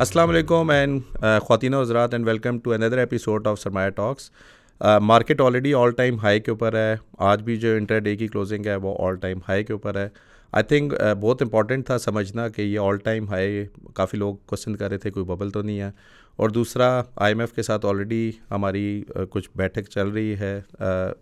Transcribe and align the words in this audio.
السلام 0.00 0.28
علیکم 0.30 0.70
and 0.70 1.00
uh, 1.24 1.38
خواتین 1.42 1.74
و 1.74 1.80
حضرات 1.80 2.12
and 2.14 2.26
welcome 2.26 2.58
to 2.58 2.72
another 2.72 2.98
episode 2.98 3.46
of 3.46 3.60
Sarmaya 3.60 3.90
talks 3.90 4.30
market 5.02 5.40
already 5.40 5.72
all 5.74 5.90
time 5.90 6.18
high 6.18 6.40
کے 6.40 6.50
اوپر 6.50 6.74
ہے۔ 6.76 6.94
آج 7.18 7.42
بھی 7.42 7.56
جو 7.56 7.74
انٹر 7.76 7.98
ڈے 7.98 8.14
کی 8.16 8.28
کلوزنگ 8.28 8.66
ہے 8.66 8.76
وہ 8.76 8.94
آل 9.06 9.16
ٹائم 9.16 9.38
ہائی 9.48 9.64
کے 9.64 9.72
اوپر 9.72 9.96
ہے۔ 9.96 10.08
آئی 10.52 10.64
تھنک 10.64 10.94
uh, 10.94 11.14
بہت 11.20 11.42
امپورٹنٹ 11.42 11.86
تھا 11.86 11.98
سمجھنا 11.98 12.48
کہ 12.48 12.62
یہ 12.62 12.78
آل 12.80 12.96
ٹائم 12.96 13.28
ہائی 13.28 13.64
کافی 13.94 14.16
لوگ 14.16 14.36
کوشچن 14.46 14.76
کر 14.76 14.88
رہے 14.88 14.98
تھے، 14.98 15.10
کوئی 15.10 15.26
ببل 15.26 15.50
تو 15.50 15.62
نہیں 15.62 15.80
ہے۔ 15.80 15.90
اور 16.36 16.50
دوسرا 16.50 17.02
آئی 17.16 17.32
ایم 17.32 17.40
ایف 17.40 17.52
کے 17.52 17.62
ساتھ 17.62 17.86
آلریڈی 17.86 18.30
ہماری 18.50 19.02
uh, 19.18 19.24
کچھ 19.30 19.50
بیٹھک 19.56 19.90
چل 19.90 20.08
رہی 20.08 20.34
ہے۔ 20.40 20.60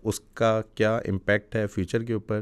اس 0.03 0.21
کا 0.35 0.61
کیا 0.75 0.97
امپیکٹ 0.97 1.57
ہے 1.57 1.67
فیوچر 1.67 2.03
کے 2.03 2.13
اوپر؟ 2.13 2.41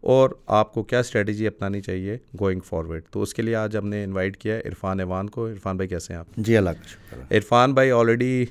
اور 0.00 0.30
آپ 0.46 0.72
کو 0.74 0.82
کیا 0.82 0.98
اسٹریٹجی 0.98 1.46
اپنانی 1.46 1.80
چاہیے 1.80 2.16
گوئنگ 2.40 2.60
فارورڈ 2.60 3.02
تو 3.10 3.22
اس 3.22 3.34
کے 3.34 3.42
لیے 3.42 3.54
آج 3.54 3.76
ہم 3.76 3.88
نے 3.88 4.04
انوائٹ 4.04 4.36
کیا 4.36 4.54
ہے 4.54 4.60
عرفان 4.64 5.00
ایوان 5.00 5.30
کو۔ 5.30 5.46
عرفان 5.48 5.76
بھائی 5.76 5.88
کیسے 5.88 6.12
ہیں 6.12 6.20
آپ؟ 6.20 6.26
جی 6.36 6.56
اللہ 6.56 6.70
کا 6.70 6.88
شکر 6.88 7.36
عرفان 7.36 7.74
بھائی 7.74 7.90
آلریڈی 7.90 8.44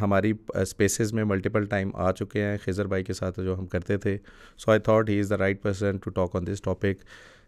ہماری 0.00 0.32
اسپیسیز 0.48 1.12
میں 1.12 1.24
ملٹیپل 1.24 1.66
ٹائم 1.66 1.90
آ 1.94 2.12
چکے 2.12 2.42
ہیں۔ 2.42 2.56
خضر 2.64 2.86
بھائی 2.86 3.04
کے 3.04 3.12
ساتھ 3.12 3.40
جو 3.40 3.58
ہم 3.58 3.66
کرتے 3.66 3.96
تھے۔ 3.96 4.16
So 4.58 4.70
I 4.70 4.80
thought 4.80 5.10
he 5.10 5.18
is 5.20 5.30
the 5.30 5.38
right 5.38 5.62
person 5.62 5.96
to 5.96 6.10
talk 6.10 6.36
on 6.36 6.46
this 6.46 6.62
topic 6.62 7.04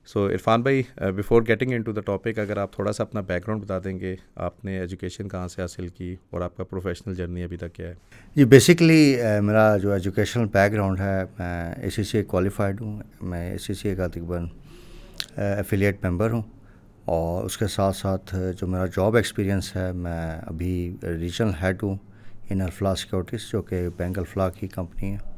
so 0.08 0.26
Irfan 0.26 0.62
بھائی 0.62 0.82
before 1.16 1.42
getting 1.48 1.72
into 1.82 1.92
the 1.92 2.00
topic 2.00 2.38
اگر 2.38 2.56
آپ 2.56 2.72
تھوڑا 2.72 2.92
سا 2.92 3.02
اپنا 3.02 3.20
بیک 3.20 3.42
گراؤنڈ 3.42 3.62
بتا 3.64 3.78
دیں 3.84 3.98
گے 4.00 4.14
آپ 4.36 4.64
نے 4.64 4.78
ایجوکیشن 4.80 5.28
کہاں 5.28 5.48
سے 5.48 5.60
حاصل 5.62 5.88
کی 5.88 6.14
اور 6.30 6.40
آپ 6.40 6.56
کا 6.56 6.64
پروفیشنل 6.64 7.14
جرنی 7.14 7.42
ابھی 7.44 7.56
تک 7.56 7.74
کیا 7.74 7.88
ہے 7.88 7.94
جی 8.36 8.44
بیسکلی 8.44 9.16
میرا 9.42 9.76
جو 9.76 9.92
ایجوکیشنل 9.92 10.46
بیک 10.46 10.72
گراؤنڈ 10.72 11.00
ہے 11.00 11.24
میں 11.38 11.74
اے 11.74 11.90
سی 11.90 12.02
سی 12.02 12.18
اے 12.18 12.24
کوالیفائڈ 12.24 12.80
ہوں 12.80 12.98
میں 13.22 13.50
اے 13.50 13.58
سی 13.58 13.74
سی 13.74 13.88
اے 13.88 13.94
کا 13.96 14.06
تقریباً 14.06 14.46
ایفیلیٹ 15.36 16.04
ممبر 16.04 16.30
ہوں 16.30 16.42
اور 17.04 17.44
اس 17.44 17.58
کے 17.58 17.66
ساتھ 17.66 17.96
ساتھ 17.96 18.34
جو 18.58 18.66
میرا 18.66 18.86
جاب 18.86 19.16
ایکسپیرینس 19.16 19.76
ہے 19.76 19.90
میں 19.92 20.20
ابھی 20.42 20.74
ریجنل 21.02 21.50
ہیڈ 21.62 21.82
ہوں 21.82 21.96
ان 22.50 22.60
الفلا 22.60 22.94
سیکورٹیز 22.94 23.50
جو 23.52 23.62
کہ 23.62 23.88
بینک 23.96 24.18
الفلا 24.18 24.48
کی 24.50 24.66
کمپنی 24.68 25.12
ہے 25.12 25.33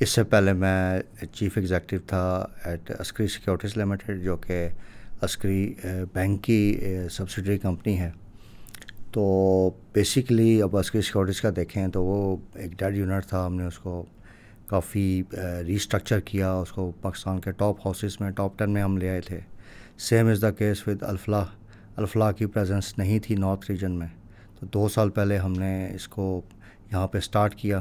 اس 0.00 0.08
سے 0.08 0.22
پہلے 0.24 0.52
میں 0.52 1.00
چیف 1.32 1.56
ایگزیکٹو 1.56 1.96
تھا 2.06 2.46
ایٹ 2.64 2.90
عسکری 3.00 3.26
سیکورٹیز 3.26 3.76
لمیٹیڈ 3.76 4.22
جو 4.22 4.36
کہ 4.36 4.68
عسکری 5.22 5.74
بینک 6.12 6.42
کی 6.44 6.78
سبسڈری 7.10 7.58
کمپنی 7.58 7.98
ہے۔ 7.98 8.10
تو 9.12 9.70
بیسکلی 9.92 10.62
اب 10.62 10.76
عسکری 10.76 11.02
سیکورٹیز 11.02 11.40
کا 11.40 11.50
دیکھیں 11.56 11.88
تو 11.88 12.04
وہ 12.04 12.36
ایک 12.54 12.78
ڈیڈ 12.78 12.96
یونٹ 12.96 13.26
تھا۔ 13.26 13.46
ہم 13.46 13.54
نے 13.54 13.66
اس 13.66 13.78
کو 13.78 14.04
کافی 14.66 15.22
ریسٹرکچر 15.66 16.20
کیا۔ 16.20 16.52
اس 16.52 16.72
کو 16.72 16.92
پاکستان 17.00 17.40
کے 17.40 17.52
ٹاپ 17.52 17.86
ہاؤسز 17.86 18.20
میں 18.20 18.30
ٹاپ 18.30 18.58
ٹین 18.58 18.70
میں 18.70 18.82
ہم 18.82 18.96
لے 18.96 19.10
آئے 19.10 19.20
تھے۔ 19.20 19.40
Same 19.98 20.28
is 20.28 20.42
the 20.42 20.50
case 20.50 20.88
with 20.88 21.02
Alfalah 21.02 21.44
Alfalah 21.96 22.32
کی 22.32 22.46
پریزنس 22.46 22.98
نہیں 22.98 23.18
تھی 23.18 23.34
نارتھ 23.34 23.70
ریجن 23.70 23.92
میں۔ 23.92 24.08
تو 24.60 24.66
دو 24.66 24.88
سال 24.88 25.10
پہلے 25.10 25.36
ہم 25.36 25.52
نے 25.52 25.94
اس 25.94 26.08
کو 26.08 26.40
یہاں 26.92 27.06
پہ 27.08 27.18
اسٹارٹ 27.18 27.54
کیا۔ 27.54 27.80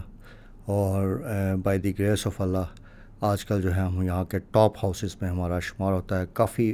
اور 0.65 1.19
by 1.63 1.79
the 1.79 1.97
grace 1.99 2.27
of 2.27 2.41
Allah 2.41 2.73
آج 3.21 3.43
کل 3.45 3.61
جو 3.61 3.75
ہے 3.75 3.81
ہم 3.81 4.01
یہاں 4.01 4.23
کے 4.23 4.39
ٹاپ 4.51 4.77
ہاؤسز 4.83 5.15
میں 5.21 5.29
ہمارا 5.29 5.59
شمار 5.59 5.93
ہوتا 5.93 6.19
ہے 6.19 6.25
کافی 6.33 6.73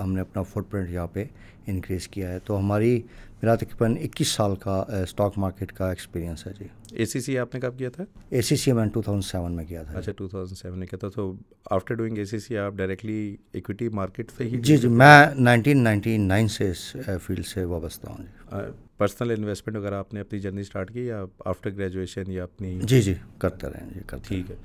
ہم 0.00 0.12
نے 0.12 0.20
اپنا 0.20 0.42
فٹ 0.42 0.70
پرنٹ 0.70 0.90
یہاں 0.90 1.06
پہ 1.06 1.24
انکریز 1.66 2.08
کیا 2.08 2.32
ہے۔ 2.32 2.38
تو 2.44 2.58
ہماری 2.58 3.00
میرا 3.42 3.54
تقریباً 3.54 3.96
اکیس 4.02 4.28
سال 4.28 4.54
کا 4.56 4.76
اسٹاک 5.02 5.38
مارکیٹ 5.38 5.72
کا 5.72 5.88
ایکسپیرینس 5.88 6.46
ہے 6.46 6.52
جی۔ 6.58 6.66
اے 6.92 7.04
سی 7.06 7.20
سی 7.20 7.38
آپ 7.38 7.54
نے 7.54 7.60
کب 7.60 7.78
کیا 7.78 7.90
تھا؟ 7.90 8.04
اے 8.28 8.42
سی 8.42 8.56
سی 8.56 8.72
میں 8.72 8.86
ٹو 8.86 9.02
تھاؤزنڈ 9.02 9.24
سیون 9.24 9.52
میں 9.52 9.64
کیا 9.64 9.82
تھا۔ 9.82 9.98
اچھا 9.98 10.12
ٹو 10.12 10.28
تھاؤزنڈ 10.28 10.58
سیون 10.58 10.78
میں 10.78 10.86
کیا 10.86 10.98
تھا۔ 10.98 11.08
تو 11.08 11.32
آفٹر 11.70 11.94
ڈوئنگ 11.94 12.18
اے 12.18 12.24
سی 12.24 12.38
سی 12.38 12.56
آپ 12.58 12.72
ڈائریکٹلی 12.72 13.36
اکویٹی 13.54 13.88
مارکیٹ 13.88 14.30
سے 14.36 14.44
ہی 14.44 14.60
جی 14.60 14.76
جی 14.76 14.88
میں 14.88 15.24
نائنٹین 15.38 15.84
نائنٹی 15.84 16.16
نائن 16.16 16.48
سے 16.48 16.70
اس 16.70 16.96
فیلڈ 17.26 17.46
سے 17.46 17.64
وابستہ 17.64 18.10
ہوں 18.10 18.24
جی۔ 18.24 18.86
پرسنل 18.98 19.30
انویسٹمنٹ 19.30 19.76
وغیرہ 19.76 19.94
آپ 19.94 20.14
نے 20.14 20.20
اپنی 20.20 20.38
جرنی 20.38 20.60
اسٹارٹ 20.60 20.92
کی 20.92 21.06
یا 21.06 21.24
آفٹر 21.44 21.70
گریجویشن 21.76 22.30
یا 22.32 22.44
اپنی 22.44 22.78
جی 22.82 23.00
جی 23.02 23.14
کرتے 23.40 23.66
رہیں 23.66 23.90
جی 23.94 24.00
کرتے 24.06 24.28
ٹھیک 24.28 24.50
ہے 24.50 24.56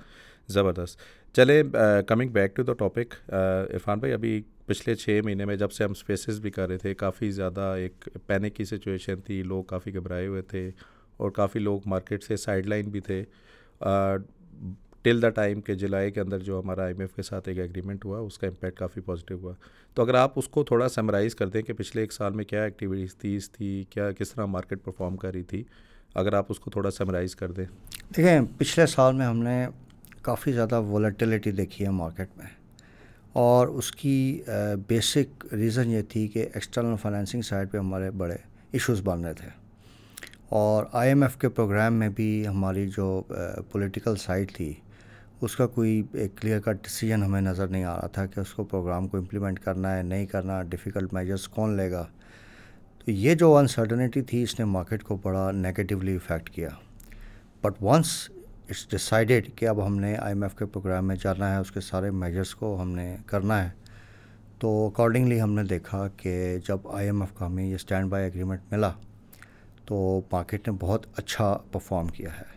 زبردست۔ 0.49 0.99
چلے 1.35 1.61
coming 2.07 2.29
back 2.29 2.55
to 2.55 2.63
the 2.63 2.73
topic 2.79 3.13
Irfan 3.29 3.99
بھائی 3.99 4.13
ابھی 4.13 4.41
پچھلے 4.65 4.95
چھ 4.95 5.19
مہینے 5.25 5.45
میں 5.45 5.55
جب 5.55 5.71
سے 5.71 5.83
ہم 5.83 5.91
اسپیسیز 5.91 6.39
بھی 6.39 6.51
کر 6.51 6.67
رہے 6.67 6.77
تھے 6.77 6.93
کافی 6.93 7.31
زیادہ 7.31 7.73
ایک 7.77 8.07
پینک 8.27 8.55
کی 8.55 8.65
سچویشن 8.65 9.21
تھی 9.25 9.41
لوگ 9.43 9.63
کافی 9.63 9.93
گھبرائے 9.93 10.27
ہوئے 10.27 10.41
تھے 10.41 10.69
اور 11.17 11.31
کافی 11.31 11.59
لوگ 11.59 11.81
مارکیٹ 11.85 12.23
سے 12.23 12.35
سائڈ 12.35 12.67
لائن 12.67 12.89
بھی 12.89 12.99
تھے۔ 12.99 13.23
ٹل 15.03 15.21
دا 15.21 15.29
ٹائم 15.29 15.61
کہ 15.61 15.73
جولائی 15.73 16.11
کے 16.11 16.21
اندر 16.21 16.39
جو 16.39 16.59
ہمارا 16.59 16.83
آئی 16.83 16.93
ایم 16.93 17.01
ایف 17.01 17.13
کے 17.13 17.21
ساتھ 17.21 17.49
ایک 17.49 17.59
ایگریمنٹ 17.59 18.05
ہوا، 18.05 18.19
اس 18.19 18.37
کا 18.37 18.47
امپیکٹ 18.47 18.79
کافی 18.79 19.01
پازیٹیو 19.01 19.37
ہوا۔ 19.37 19.53
تو 19.93 20.01
اگر 20.01 20.13
آپ 20.13 20.31
اس 20.35 20.47
کو 20.47 20.63
تھوڑا 20.63 20.89
سمرائز 20.89 21.35
کر 21.35 21.47
دیں 21.47 21.61
کہ 21.61 21.73
پچھلے 21.73 22.01
ایک 22.01 22.13
سال 22.13 22.33
میں 22.33 22.45
کیا 22.45 22.63
ایکٹیویٹیز 22.63 23.15
تیز 23.15 23.49
تھی، 23.51 23.83
کیا، 23.89 24.11
کس 24.11 24.31
طرح 24.31 24.45
مارکیٹ 24.45 24.83
پرفارم 24.83 25.17
کر 25.17 25.33
رہی 25.33 25.43
تھی، 25.43 25.63
اگر 26.15 26.33
آپ 26.33 26.45
اس 26.49 26.59
کو 26.59 26.71
تھوڑا 26.71 26.91
سمرائز 26.91 27.35
کر 27.35 27.51
دیں۔ 27.51 27.65
دیکھیں، 28.17 28.41
پچھلے 28.57 28.85
سال 28.85 29.15
میں 29.15 29.25
ہم 29.25 29.37
نے 29.37 29.67
کافی 30.21 30.51
زیادہ 30.51 30.81
ولیٹیلیٹی 30.81 31.51
دیکھی 31.51 31.85
ہے 31.85 31.89
مارکیٹ 31.89 32.29
میں۔ 32.37 32.45
اور 33.33 33.67
اس 33.67 33.91
کی 33.91 34.41
بیسک 34.87 35.45
ریزن 35.53 35.89
یہ 35.89 36.01
تھی 36.09 36.27
کہ 36.27 36.39
ایکسٹرنل 36.39 36.95
فائنینسنگ 37.01 37.41
سائڈ 37.41 37.71
پہ 37.71 37.77
ہمارے 37.77 38.11
بڑے 38.11 38.35
ایشوز 38.71 39.01
بن 39.03 39.25
رہے 39.25 39.33
تھے۔ 39.33 39.49
اور 40.49 40.85
آئی 40.91 41.09
ایم 41.09 41.23
ایف 41.23 41.37
کے 41.37 41.49
پروگرام 41.49 41.93
میں 41.93 42.09
بھی 42.09 42.47
ہماری 42.47 42.89
جو 42.97 43.21
پولیٹیکل 43.71 44.15
سائڈ 44.15 44.51
تھی 44.53 44.73
اس 45.43 45.55
کا 45.55 45.67
کوئی 45.67 46.01
ایک 46.13 46.37
کلیئر 46.41 46.59
کٹ 46.59 46.83
ڈیسیجن 46.83 47.23
ہمیں 47.23 47.41
نظر 47.41 47.67
نہیں 47.67 47.83
آ 47.83 47.95
رہا 47.95 48.07
تھا 48.07 48.25
کہ 48.25 48.39
اس 48.39 48.53
کو 48.53 48.63
پروگرام 48.63 49.07
کو 49.07 49.17
امپلیمنٹ 49.17 49.59
کرنا 49.59 49.95
ہے، 49.97 50.03
نہیں 50.03 50.25
کرنا 50.25 50.61
ڈیفیکلٹ 50.63 51.13
میجرس 51.13 51.47
کون 51.47 51.75
لے 51.77 51.91
گا؟ 51.91 52.05
تو 53.05 53.11
یہ 53.11 53.35
جو 53.35 53.57
انسرٹنٹی 53.57 54.21
تھی، 54.21 54.43
اس 54.43 54.59
نے 54.59 54.65
مارکیٹ 54.65 55.03
کو 55.03 55.17
بڑا 55.23 55.51
نگیٹیولی 55.51 56.15
افیکٹ 56.15 56.49
کیا۔ 56.49 56.69
بٹ 57.61 57.81
ونس 57.81 58.29
اٹس 58.69 58.87
ڈسائڈیڈ 58.89 59.49
کہ 59.55 59.67
اب 59.67 59.85
ہم 59.85 59.99
نے 59.99 60.15
آئی 60.15 60.33
ایم 60.33 60.43
ایف 60.43 60.55
کے 60.55 60.65
پروگرام 60.65 61.07
میں 61.07 61.15
جانا 61.23 61.51
ہے، 61.53 61.57
اس 61.57 61.71
کے 61.71 61.81
سارے 61.81 62.11
میجرس 62.11 62.55
کو 62.55 62.81
ہم 62.81 62.91
نے 62.91 63.15
کرنا 63.25 63.63
ہے، 63.63 63.69
تو 64.59 64.87
اکارڈنگلی 64.87 65.41
ہم 65.41 65.53
نے 65.53 65.63
دیکھا 65.63 66.07
کہ 66.17 66.57
جب 66.67 66.87
آئی 66.87 67.05
ایم 67.05 67.21
ایف 67.21 67.37
کا 67.39 67.45
ہمیں 67.45 67.65
یہ 67.65 67.75
اسٹینڈ 67.75 68.09
بائی 68.09 68.23
ایگریمنٹ 68.23 68.71
ملا، 68.71 68.91
تو 69.85 70.21
مارکیٹ 70.31 70.67
نے 70.67 70.77
بہت 70.79 71.05
اچھا 71.17 71.57
پرفارم 71.71 72.07
کیا 72.07 72.37
ہے۔ 72.37 72.52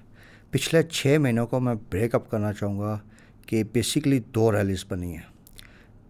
پچھلے 0.51 0.83
چھ 0.83 1.17
مہینوں 1.21 1.47
کو 1.47 1.61
میں 1.61 1.75
بریک 1.91 2.15
اپ 2.15 2.31
کرنا 2.31 2.53
چاہوں 2.53 2.81
گا 2.81 2.99
کہ 3.47 3.65
بیسکلی 3.73 4.19
دو 4.19 4.53
ریلیز 4.53 4.85
بنی 4.89 5.13
ہیں۔ 5.13 5.23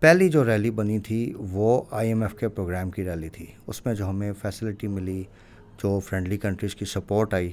پہلی 0.00 0.28
جو 0.28 0.44
ریلی 0.44 0.70
بنی 0.70 0.98
تھی 0.98 1.34
وہ 1.38 1.82
آئی 1.90 2.08
ایم 2.08 2.22
ایف 2.22 2.34
کے 2.34 2.48
پروگرام 2.48 2.90
کی 2.90 3.04
ریلی 3.04 3.28
تھی۔ 3.28 3.46
اس 3.66 3.86
میں 3.86 3.94
جو 3.94 4.08
ہمیں 4.08 4.32
فیسلٹی 4.32 4.86
ملی، 4.86 5.22
جو 5.82 6.00
فرینڈلی 6.00 6.38
کنٹریز 6.38 6.74
کی 6.74 6.84
سپورٹ 6.84 7.34
آئی 7.34 7.52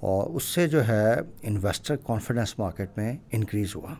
اور 0.00 0.30
اس 0.30 0.44
سے 0.44 0.68
جو 0.68 0.88
ہے 0.88 1.14
انویسٹر 1.42 1.96
کانفیڈنس 1.96 2.58
مارکیٹ 2.58 2.90
میں 2.96 3.16
انکریز 3.32 3.76
ہوا۔ 3.76 3.94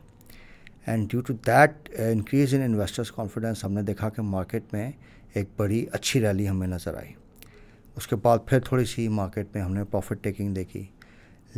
And 0.86 1.10
due 1.10 1.20
to 1.20 1.34
that 1.46 1.90
increase 1.98 2.54
in 2.54 2.62
investors 2.62 3.12
confidence 3.12 3.64
ہم 3.64 3.72
نے 3.72 3.82
دیکھا 3.82 4.08
کہ 4.08 4.22
مارکیٹ 4.22 4.62
میں 4.72 4.90
ایک 5.34 5.48
بڑی 5.56 5.86
اچھی 5.92 6.20
ریلی 6.20 6.48
ہمیں 6.48 6.66
نظر 6.66 6.94
آئی۔ 6.94 7.12
اس 7.96 8.06
کے 8.06 8.16
بعد 8.16 8.38
پھر 8.46 8.60
تھوڑی 8.60 8.84
سی 8.84 9.08
مارکیٹ 9.08 9.46
میں 9.54 9.62
ہم 9.62 9.74
نے 9.74 9.84
پروفٹ 9.84 10.24
ٹیکنگ 10.24 10.54
دیکھی۔ 10.54 10.84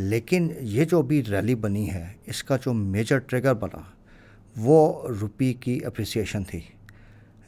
لیکن 0.01 0.49
یہ 0.61 0.85
جو 0.85 0.99
ابھی 0.99 1.23
ریلی 1.31 1.55
بنی 1.55 1.91
ہے، 1.91 2.13
اس 2.27 2.43
کا 2.43 2.57
جو 2.57 2.73
میجر 2.73 3.19
ٹریگر 3.19 3.55
بنا، 3.55 3.79
وہ 4.57 5.09
روپی 5.09 5.55
کی 5.55 5.81
اپریسیشن 5.85 6.45
تھی۔ 6.45 6.61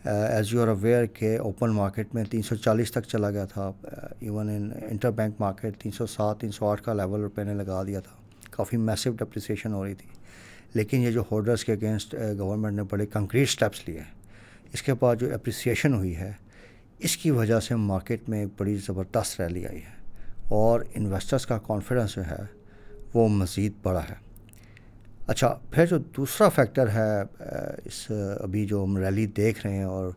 ایز 0.05 0.55
یو 0.55 0.63
آر 0.63 0.69
اویئر 0.69 1.07
کہ 1.07 1.39
اوپن 1.39 1.71
مارکیٹ 1.71 2.15
میں 2.15 2.25
تین 2.31 2.43
سو 2.43 2.55
چالیس 2.55 2.93
تک 2.93 2.99
چلا 3.09 3.31
گیا 3.31 3.45
تھا۔ 3.45 3.73
Even 4.21 4.49
in 4.49 4.71
inter 4.91 5.11
bank 5.11 5.35
market 5.41 5.77
تین 5.77 5.93
سو 5.93 6.07
سات، 6.07 6.41
تین 6.41 6.53
سو 6.53 6.67
آٹھ 6.67 6.83
کا 6.83 6.93
لیول 6.93 7.21
روپے 7.21 7.45
نے 7.45 7.55
لگا 7.55 7.83
دیا 7.83 8.01
تھا۔ 8.01 8.17
کافی 8.51 8.77
میسو 8.77 9.11
ڈپریسیشن 9.11 9.73
ہو 9.73 9.85
رہی 9.85 9.95
تھی۔ 9.95 10.09
لیکن 10.75 10.99
یہ 10.99 11.11
جو 11.11 11.23
ہولڈرس 11.31 11.65
کے 11.65 11.73
اگینسٹ 11.73 12.15
گورنمنٹ 12.39 12.73
uh, 12.73 12.79
نے 12.79 12.83
بڑے 12.91 13.07
کنکریٹ 13.07 13.49
اسٹیپس 13.49 13.89
لیے۔ 13.89 14.01
اس 14.73 14.83
کے 14.83 14.95
بعد 14.95 15.17
جو 15.17 15.35
اپریسیشن 15.35 15.95
ہوئی 15.95 16.17
ہے، 16.17 16.33
اس 16.99 17.17
کی 17.17 17.31
وجہ 17.31 17.61
سے 17.61 17.75
مارکیٹ 17.75 18.29
میں 18.29 18.47
بڑی 18.59 18.77
زبردست 18.77 19.41
ریلی 19.41 19.67
آئی 19.67 19.79
ہے۔ 19.79 20.02
اور 20.53 20.81
انویسٹرس 20.95 21.47
کا 21.47 21.59
کانفیڈنس 21.59 22.15
جو 22.15 22.23
ہے 22.23 22.43
وہ 23.15 23.29
مزید 23.29 23.73
بڑا 23.83 24.03
ہے۔ 24.11 24.15
اچھا 25.27 25.49
پھر 25.71 25.87
جو 25.87 25.99
دوسرا 26.17 26.49
فیکٹر 26.49 26.89
ہے 26.89 27.23
اس 27.85 28.11
ابھی 28.41 28.65
جو 28.67 28.83
ہم 28.85 28.97
ریلی 28.97 29.27
دیکھ 29.37 29.67
رہے 29.67 29.77
ہیں 29.77 29.85
اور 29.85 30.11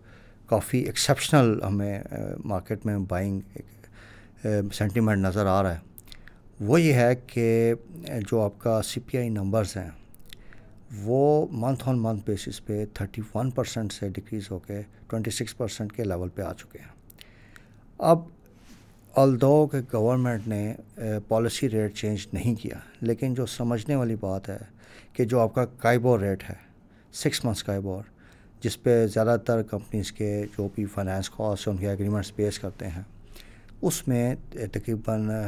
کافی 0.49 0.79
ایکسیپشنل 0.79 1.61
ہمیں 1.63 2.03
مارکیٹ 2.45 2.85
میں 2.85 2.97
بائنگ 3.09 3.39
ایک 3.53 4.73
سینٹیمنٹ 4.73 5.21
نظر 5.21 5.45
آ 5.45 5.61
رہا 5.63 5.73
ہے۔ 5.75 5.79
وہ 6.59 6.81
یہ 6.81 6.93
ہے 6.93 7.15
کہ 7.27 7.73
جو 8.29 8.41
آپ 8.41 8.59
کا 8.59 8.81
سی 8.81 8.99
پی 9.05 9.17
آئی 9.17 9.29
نمبرز 9.29 9.77
ہیں، 9.77 9.89
وہ 11.03 11.45
منتھ 11.51 11.87
آن 11.89 12.01
منتھ 12.01 12.25
بیسس 12.25 12.65
پہ 12.65 12.83
تھرٹی 12.93 13.21
ون 13.35 13.51
پرسینٹ 13.51 13.93
سے 13.93 14.09
ڈکریز 14.09 14.51
ہو 14.51 14.59
کے 14.59 14.81
ٹوئنٹی 15.07 15.31
سکس 15.31 15.57
پرسینٹ 15.57 15.93
کے 15.93 16.03
لیول 16.03 16.29
پہ 16.29 16.41
آ 16.41 16.53
چکے 16.53 16.79
ہیں۔ 16.79 16.93
اب 17.99 18.19
الدو 19.17 19.65
کہ 19.67 19.77
گورنمنٹ 19.93 20.47
نے 20.47 20.73
پالیسی 21.27 21.69
ریٹ 21.69 21.95
چینج 21.95 22.25
نہیں 22.33 22.55
کیا، 22.61 22.77
لیکن 23.01 23.33
جو 23.33 23.45
سمجھنے 23.45 23.95
والی 23.95 24.15
بات 24.19 24.49
ہے 24.49 24.57
کہ 25.13 25.25
جو 25.25 25.39
آپ 25.39 25.53
کا 25.55 25.65
کائبور 25.79 26.19
ریٹ 26.19 26.43
ہے 26.49 26.55
سکس 27.13 27.43
منتھس 27.45 27.63
کائبور، 27.63 28.03
جس 28.61 28.81
پہ 28.83 29.05
زیادہ 29.13 29.35
تر 29.45 29.61
کمپنیز 29.63 30.11
کے 30.11 30.29
جو 30.57 30.67
بھی 30.75 30.85
فائنینس 30.85 31.29
کاسٹ 31.29 31.67
ان 31.67 31.77
کے 31.77 31.89
ایگریمنٹس 31.89 32.35
پیش 32.35 32.59
کرتے 32.59 32.87
ہیں، 32.87 33.01
اس 33.81 34.07
میں 34.07 34.23
eh, 34.33 34.67
تقریباً 34.71 35.29
eh, 35.29 35.47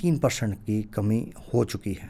تین 0.00 0.18
پرسنٹ 0.18 0.66
کی 0.66 0.80
کمی 0.90 1.24
ہو 1.54 1.64
چکی 1.64 1.94
ہے۔ 2.02 2.08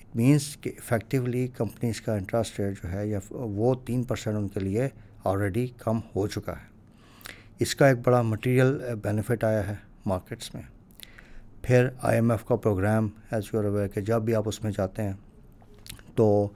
اٹ 0.00 0.16
مینس 0.16 0.56
کہ 0.60 0.72
افیکٹولی 0.78 1.46
کمپنیز 1.56 2.00
کا 2.00 2.14
انٹرسٹ 2.14 2.60
ریٹ 2.60 2.82
جو 2.82 2.90
ہے، 2.92 3.06
یا 3.08 3.18
وہ 3.30 3.74
تین 3.86 4.02
پرسنٹ 4.02 4.36
ان 4.36 4.48
کے 4.48 4.60
لیے 4.60 4.88
آلریڈی 5.24 5.66
کم 5.78 6.00
ہو 6.16 6.26
چکا 6.26 6.52
ہے۔ 6.52 6.68
اس 7.60 7.74
کا 7.74 7.86
ایک 7.88 7.96
بڑا 8.04 8.22
مٹیریل 8.22 8.78
بینیفٹ 9.02 9.44
eh, 9.44 9.50
آیا 9.50 9.66
ہے 9.68 9.74
مارکیٹس 10.06 10.54
میں۔ 10.54 10.62
پھر 11.62 11.88
آئی 12.02 12.16
ایم 12.16 12.30
ایف 12.30 12.44
کا 12.44 12.56
پروگرام 12.56 13.08
ایز 13.30 13.44
یور 13.52 13.64
اویئر 13.64 13.88
کہ 13.88 14.00
جب 14.00 14.22
بھی 14.22 14.34
آپ 14.34 14.48
اس 14.48 14.64
میں 14.64 14.72
جاتے 14.76 15.02
ہیں، 15.02 15.12
تو 16.14 16.48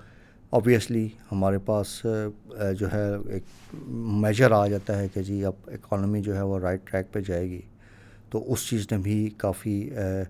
آبویسلی 0.51 1.09
ہمارے 1.33 1.59
پاس 1.59 2.07
eh, 2.07 2.73
جو 2.75 2.93
ہے، 2.93 3.05
ایک 3.29 3.75
میجر 3.89 4.53
آ 4.53 4.67
جاتا 4.67 4.99
ہے 4.99 5.09
کہ 5.09 5.23
جی 5.23 5.45
اب 5.45 5.53
اکانومی 5.67 6.23
جو 6.23 6.37
ہے 6.37 6.43
وہ 6.43 6.59
رائٹ 6.59 6.81
ٹریک 6.85 7.13
پہ 7.13 7.21
جائے 7.21 7.51
گی۔ 7.51 7.61
تو 8.31 8.53
اس 8.53 8.69
چیز 8.69 8.87
نے 8.93 8.99
بھی 8.99 9.31
کافی 9.37 9.91
eh, 9.91 10.23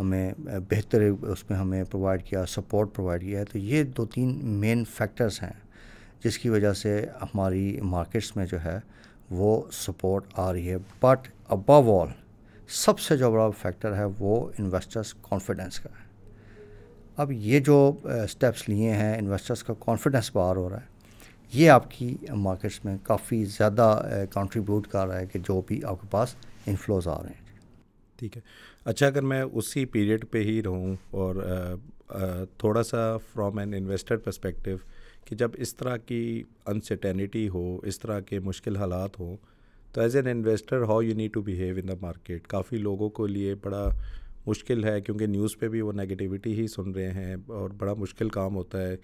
ہمیں 0.00 0.32
بہتر 0.68 1.00
اس 1.02 1.50
میں 1.50 1.58
ہمیں 1.58 1.84
پرووائڈ 1.84 2.22
کیا 2.22 2.46
سپورٹ 2.46 2.94
پرووائڈ 2.94 3.22
کیا 3.22 3.38
ہے۔ 3.38 3.44
تو 3.44 3.58
یہ 3.58 3.82
دو 3.82 4.06
تین 4.06 4.38
مین 4.42 4.84
فیکٹرز 4.84 5.42
ہیں، 5.42 5.52
جس 6.24 6.38
کی 6.38 6.48
وجہ 6.48 6.72
سے 6.72 7.06
ہماری 7.22 7.80
مارکیٹس 7.80 8.36
میں 8.36 8.46
جو 8.46 8.64
ہے 8.64 8.78
وہ 9.30 9.60
سپورٹ 9.72 10.24
آ 10.36 10.52
رہی 10.52 10.70
ہے۔ 10.70 10.76
بٹ 11.00 11.28
ابو 11.48 12.00
آل 12.00 12.08
سب 12.68 12.98
سے 12.98 13.16
جو 13.16 13.30
بڑا 13.32 13.48
فیکٹر 13.50 13.94
ہے 13.96 14.04
وہ 14.18 14.36
انویسٹرس 14.58 15.12
کانفیڈنس 15.22 15.78
کا 15.80 15.88
ہے۔ 15.90 16.08
اب 17.16 17.32
یہ 17.32 17.60
جو 17.60 17.92
اسٹیپس 18.04 18.68
لیے 18.68 18.90
ہیں 18.90 19.16
انویسٹرس 19.18 19.62
کا 19.62 19.74
کانفیڈنس 19.78 20.30
باہر 20.34 20.56
ہو 20.56 20.68
رہا 20.70 20.76
ہے، 20.76 20.88
یہ 21.52 21.70
آپ 21.70 21.90
کی 21.90 22.14
مارکیٹس 22.36 22.84
میں 22.84 22.96
کافی 23.02 23.44
زیادہ 23.44 24.16
کنٹریبیوٹ 24.32 24.86
کر 24.86 25.06
رہا 25.06 25.18
ہے 25.20 25.26
کہ 25.26 25.38
جو 25.38 25.60
بھی 25.66 25.80
آپ 25.84 26.00
کے 26.00 26.06
پاس 26.10 26.34
انفلوز 26.66 27.08
آ 27.08 27.18
رہے 27.22 27.28
ہیں۔ 27.28 27.48
ٹھیک 28.18 28.36
ہے۔ 28.36 28.42
اچھا 28.84 29.06
اگر 29.06 29.22
میں 29.22 29.42
اسی 29.42 29.84
پیریڈ 29.84 30.24
پہ 30.30 30.42
ہی 30.42 30.62
رہوں 30.62 30.94
اور 31.10 31.34
تھوڑا 32.58 32.82
سا 32.82 33.16
فرام 33.32 33.58
این 33.58 33.74
انویسٹر 33.74 34.16
پرسپیکٹیو 34.16 34.76
کہ 35.30 35.36
جب 35.36 35.50
اس 35.54 35.76
طرح 35.76 35.96
کی 35.96 36.42
انسرٹینٹی 36.66 37.48
ہو، 37.48 37.78
اس 37.82 37.98
طرح 38.00 38.20
کے 38.20 38.40
مشکل 38.40 38.76
حالات 38.76 39.20
ہوں، 39.20 39.36
تو 39.92 40.00
as 40.00 40.16
an 40.16 40.26
investor 40.26 40.82
how 40.82 41.02
you 41.02 41.14
need 41.16 41.32
to 41.32 41.42
behave 41.42 41.76
in 41.76 41.88
the 41.88 41.94
market 42.00 42.46
کافی 42.46 42.76
لوگوں 42.76 43.10
کو 43.10 43.26
لیے 43.26 43.54
بڑا 43.54 43.88
مشکل 44.46 44.84
ہے 44.84 45.00
کیونکہ 45.00 45.26
نیوز 45.26 45.58
پہ 45.58 45.68
بھی 45.68 45.80
وہ 45.80 45.92
نگیٹیوٹی 45.92 46.52
ہی 46.52 46.66
سن 46.66 46.92
رہے 46.92 47.10
ہیں 47.10 47.36
اور 47.46 47.70
بڑا 47.70 47.94
مشکل 47.94 48.28
کام 48.28 48.56
ہوتا 48.56 48.82
ہے 48.82 48.96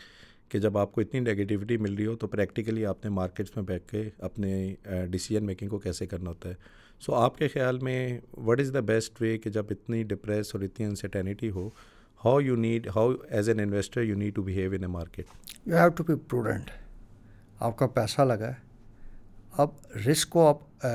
کہ 0.49 0.58
جب 0.58 0.78
آپ 0.78 0.93
کو 0.93 1.00
اتنی 1.00 1.20
نگیٹیوٹی 1.20 1.76
مل 1.76 1.94
رہی 1.94 2.06
ہو 2.06 2.17
تو 2.17 2.26
پریکٹیکلی 2.26 2.87
آپ 2.87 3.05
نے 3.05 3.11
مارکیٹس 3.11 3.56
میں 3.56 3.64
بیٹھ 3.64 3.87
کے 3.88 4.11
اپنے 4.19 4.75
uh, 4.93 5.06
ڈیسیجن 5.06 5.46
میکنگ 5.46 5.69
کو 5.69 5.78
کیسے 5.78 6.06
کرنا 6.06 6.31
ہوتا 6.31 6.49
ہے؟ 6.49 6.55
سو 7.00 7.14
آپ 7.14 7.38
کے 7.38 7.49
خیال 7.49 7.78
میں 7.78 8.20
what 8.37 8.61
is 8.61 8.70
the 8.75 8.81
best 8.81 9.23
way 9.23 9.38
کہ 9.38 9.50
جب 9.50 9.67
اتنی 9.70 10.02
ڈپریس 10.02 10.55
اور 10.55 10.62
اتنی 10.62 10.87
uncertainty 10.87 11.50
who 11.50 11.70
how 12.20 12.40
you 12.40 12.56
need 12.56 12.86
how 12.96 13.12
as 13.28 13.48
an 13.48 13.60
investor 13.60 14.02
you 14.02 14.16
need 14.16 14.34
to 14.34 14.42
behave 14.42 14.72
in 14.72 14.82
a 14.82 14.90
market 14.90 15.26
you 15.66 15.76
have 15.76 15.88
to 15.88 16.04
be 16.04 16.14
prudent 16.28 16.70
آپ 17.60 17.76
کا 17.78 17.86
پیسہ 17.86 18.22
لگا 18.22 18.48
ہے 18.48 18.64
اب 19.52 19.70
رسک 20.06 20.30
کو 20.30 20.46
آپ 20.48 20.86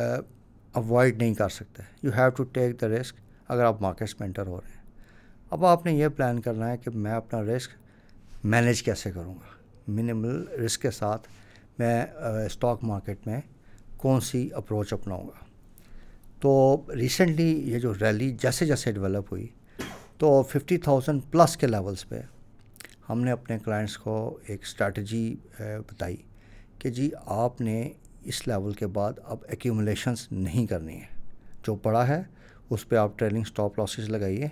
اوائڈ 0.74 1.18
نہیں 1.18 1.34
کر 1.34 1.50
سکتے 1.50 1.84
you 2.04 2.12
have 2.16 2.30
to 2.30 2.44
take 2.44 2.82
the 2.82 2.88
risk 2.88 3.20
اگر 3.48 3.64
آپ 3.64 3.82
مارکیٹس 3.82 4.20
میں 4.20 4.28
انٹر 4.28 4.48
ہو 4.48 4.60
رہے 4.62 4.74
ہیں 4.74 4.80
اب 5.52 5.66
آپ 5.66 5.86
نے 5.86 5.94
یہ 5.94 6.08
پلان 6.08 6.42
کرنا 6.42 6.70
ہے 6.72 6.78
کہ 6.78 6.92
میں 6.94 7.12
اپنا 7.12 7.42
رسک 7.44 7.70
مینیج 8.46 8.84
کیسے 8.84 9.12
کروں 9.12 9.34
گا 9.34 9.56
منیمل 9.88 10.46
رسک 10.66 10.82
کے 10.82 10.92
ساتھ 10.92 11.28
میں 11.80 12.06
اسٹاک 12.46 12.84
مارکیٹ 12.84 13.28
میں 13.28 13.40
کون 13.98 14.22
سی 14.22 14.50
اپروچ 14.54 14.94
اپناؤں 14.94 15.28
گا 15.28 15.46
تو 16.40 16.52
ریسنٹلی 16.96 17.52
یہ 17.66 17.80
جو 17.80 17.94
ریلی 17.94 18.30
جیسے 18.42 18.66
جیسے 18.66 18.92
ڈیولپ 18.92 19.32
ہوئی 19.32 19.48
تو 20.22 20.42
ففٹی 20.42 20.78
تھاؤزنڈ 20.78 21.22
پلس 21.32 21.56
کے 21.58 21.68
لیولس 21.68 22.08
پہ 22.10 22.20
ہم 23.10 23.22
نے 23.22 23.32
اپنے 23.32 23.58
کلائنٹس 23.60 23.98
کو 23.98 24.16
ایک 24.48 24.62
اسٹریٹجی 24.62 25.36
بتائی 25.60 26.16
کہ 26.80 26.90
جی 26.90 27.10
آپ 27.26 27.62
نے 27.62 27.90
اس 28.24 28.48
لیول 28.48 28.74
کے 28.74 28.88
بعد 28.88 29.14
اب 29.24 29.38
ایکیومولیشنس 29.48 30.32
نہیں 30.32 30.68
کرنی 30.68 30.96
ہے 30.96 31.08
جو 31.64 31.76
پڑا 31.76 32.08
ہے، 32.08 32.22
اس 32.70 32.88
پہ 32.90 32.96
آپ 32.96 33.18
ٹریڈنگ 33.20 33.42
اسٹاپ 33.42 33.80
لاسز 33.80 34.10
لگائیے 34.10 34.48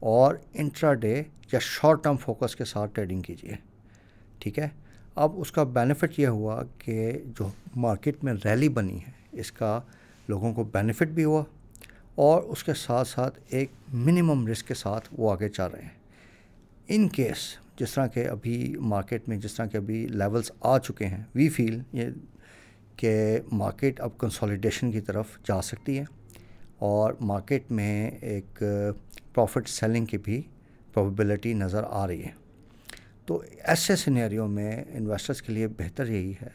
اور 0.00 0.34
انٹرا 0.54 0.92
ڈے 0.94 1.22
یا 1.52 1.58
شارٹ 1.58 2.02
ٹرم 2.04 2.16
فوکس 2.16 2.56
کے 2.56 2.64
ساتھ 2.64 2.94
ٹریڈنگ 2.94 3.20
کیجیے۔ 3.20 3.56
ٹھیک 4.38 4.58
ہے؟ 4.58 4.68
اب 5.14 5.40
اس 5.40 5.52
کا 5.52 5.62
بینیفٹ 5.78 6.18
یہ 6.18 6.26
ہوا 6.26 6.62
کہ 6.78 7.10
جو 7.38 7.48
مارکیٹ 7.76 8.24
میں 8.24 8.34
ریلی 8.44 8.68
بنی 8.68 8.98
ہے، 8.98 9.12
اس 9.40 9.52
کا 9.52 9.80
لوگوں 10.28 10.52
کو 10.54 10.64
بینیفٹ 10.64 11.08
بھی 11.08 11.24
ہوا۔ 11.24 11.42
اور 12.18 12.42
اس 12.42 12.64
کے 12.64 12.74
ساتھ 12.74 13.08
ساتھ 13.08 13.38
ایک 13.48 13.70
منیمم 13.92 14.46
رسک 14.46 14.68
کے 14.68 14.74
ساتھ 14.74 15.08
وہ 15.12 15.32
آگے 15.32 15.48
چل 15.48 15.64
رہے 15.64 15.82
ہیں۔ 15.82 15.98
ان 16.88 17.08
کیس 17.08 17.36
جس 17.76 17.92
طرح 17.92 18.06
کے 18.06 18.28
ابھی 18.28 18.76
مارکیٹ 18.80 19.28
میں 19.28 19.36
جس 19.36 19.54
طرح 19.54 19.66
کے 19.66 19.78
ابھی 19.78 20.06
لیولس 20.08 20.52
آ 20.60 20.78
چکے 20.78 21.06
ہیں 21.06 21.22
وی 21.34 21.48
فیل 21.48 21.80
یہ 21.92 22.04
کہ 22.96 23.38
مارکیٹ 23.52 24.00
اب 24.00 24.18
کنسالیڈیشن 24.18 24.92
کی 24.92 25.00
طرف 25.00 25.26
جا 25.44 25.62
سکتی 25.62 25.98
ہے 25.98 26.04
اور 26.78 27.12
مارکیٹ 27.20 27.70
میں 27.70 28.10
ایک 28.10 28.62
پروفٹ 29.34 29.68
سیلنگ 29.68 30.04
کی 30.04 30.18
بھی 30.18 30.42
پروبیبلٹی 30.94 31.52
نظر 31.52 31.84
آ 31.88 32.06
رہی 32.06 32.24
ہے۔ 32.24 32.32
تو 33.26 33.42
ایسے 33.64 33.96
سینیریو 33.96 34.46
میں 34.46 34.84
انویسٹرس 34.88 35.42
کے 35.42 35.52
لیے 35.52 35.68
بہتر 35.68 36.08
یہی 36.08 36.32
ہے 36.42 36.48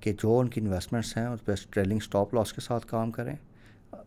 کہ 0.00 0.12
جو 0.12 0.38
ان 0.38 0.48
کی 0.48 0.60
انویسٹمنٹس 0.60 1.16
ہیں 1.16 1.26
اس 1.26 1.44
پہ 1.44 1.52
ٹریلنگ 1.70 1.96
اسٹاپ 1.96 2.34
لاس 2.34 2.52
کے 2.52 2.60
ساتھ 2.60 2.86
کام 2.86 3.10
کریں۔ 3.10 3.36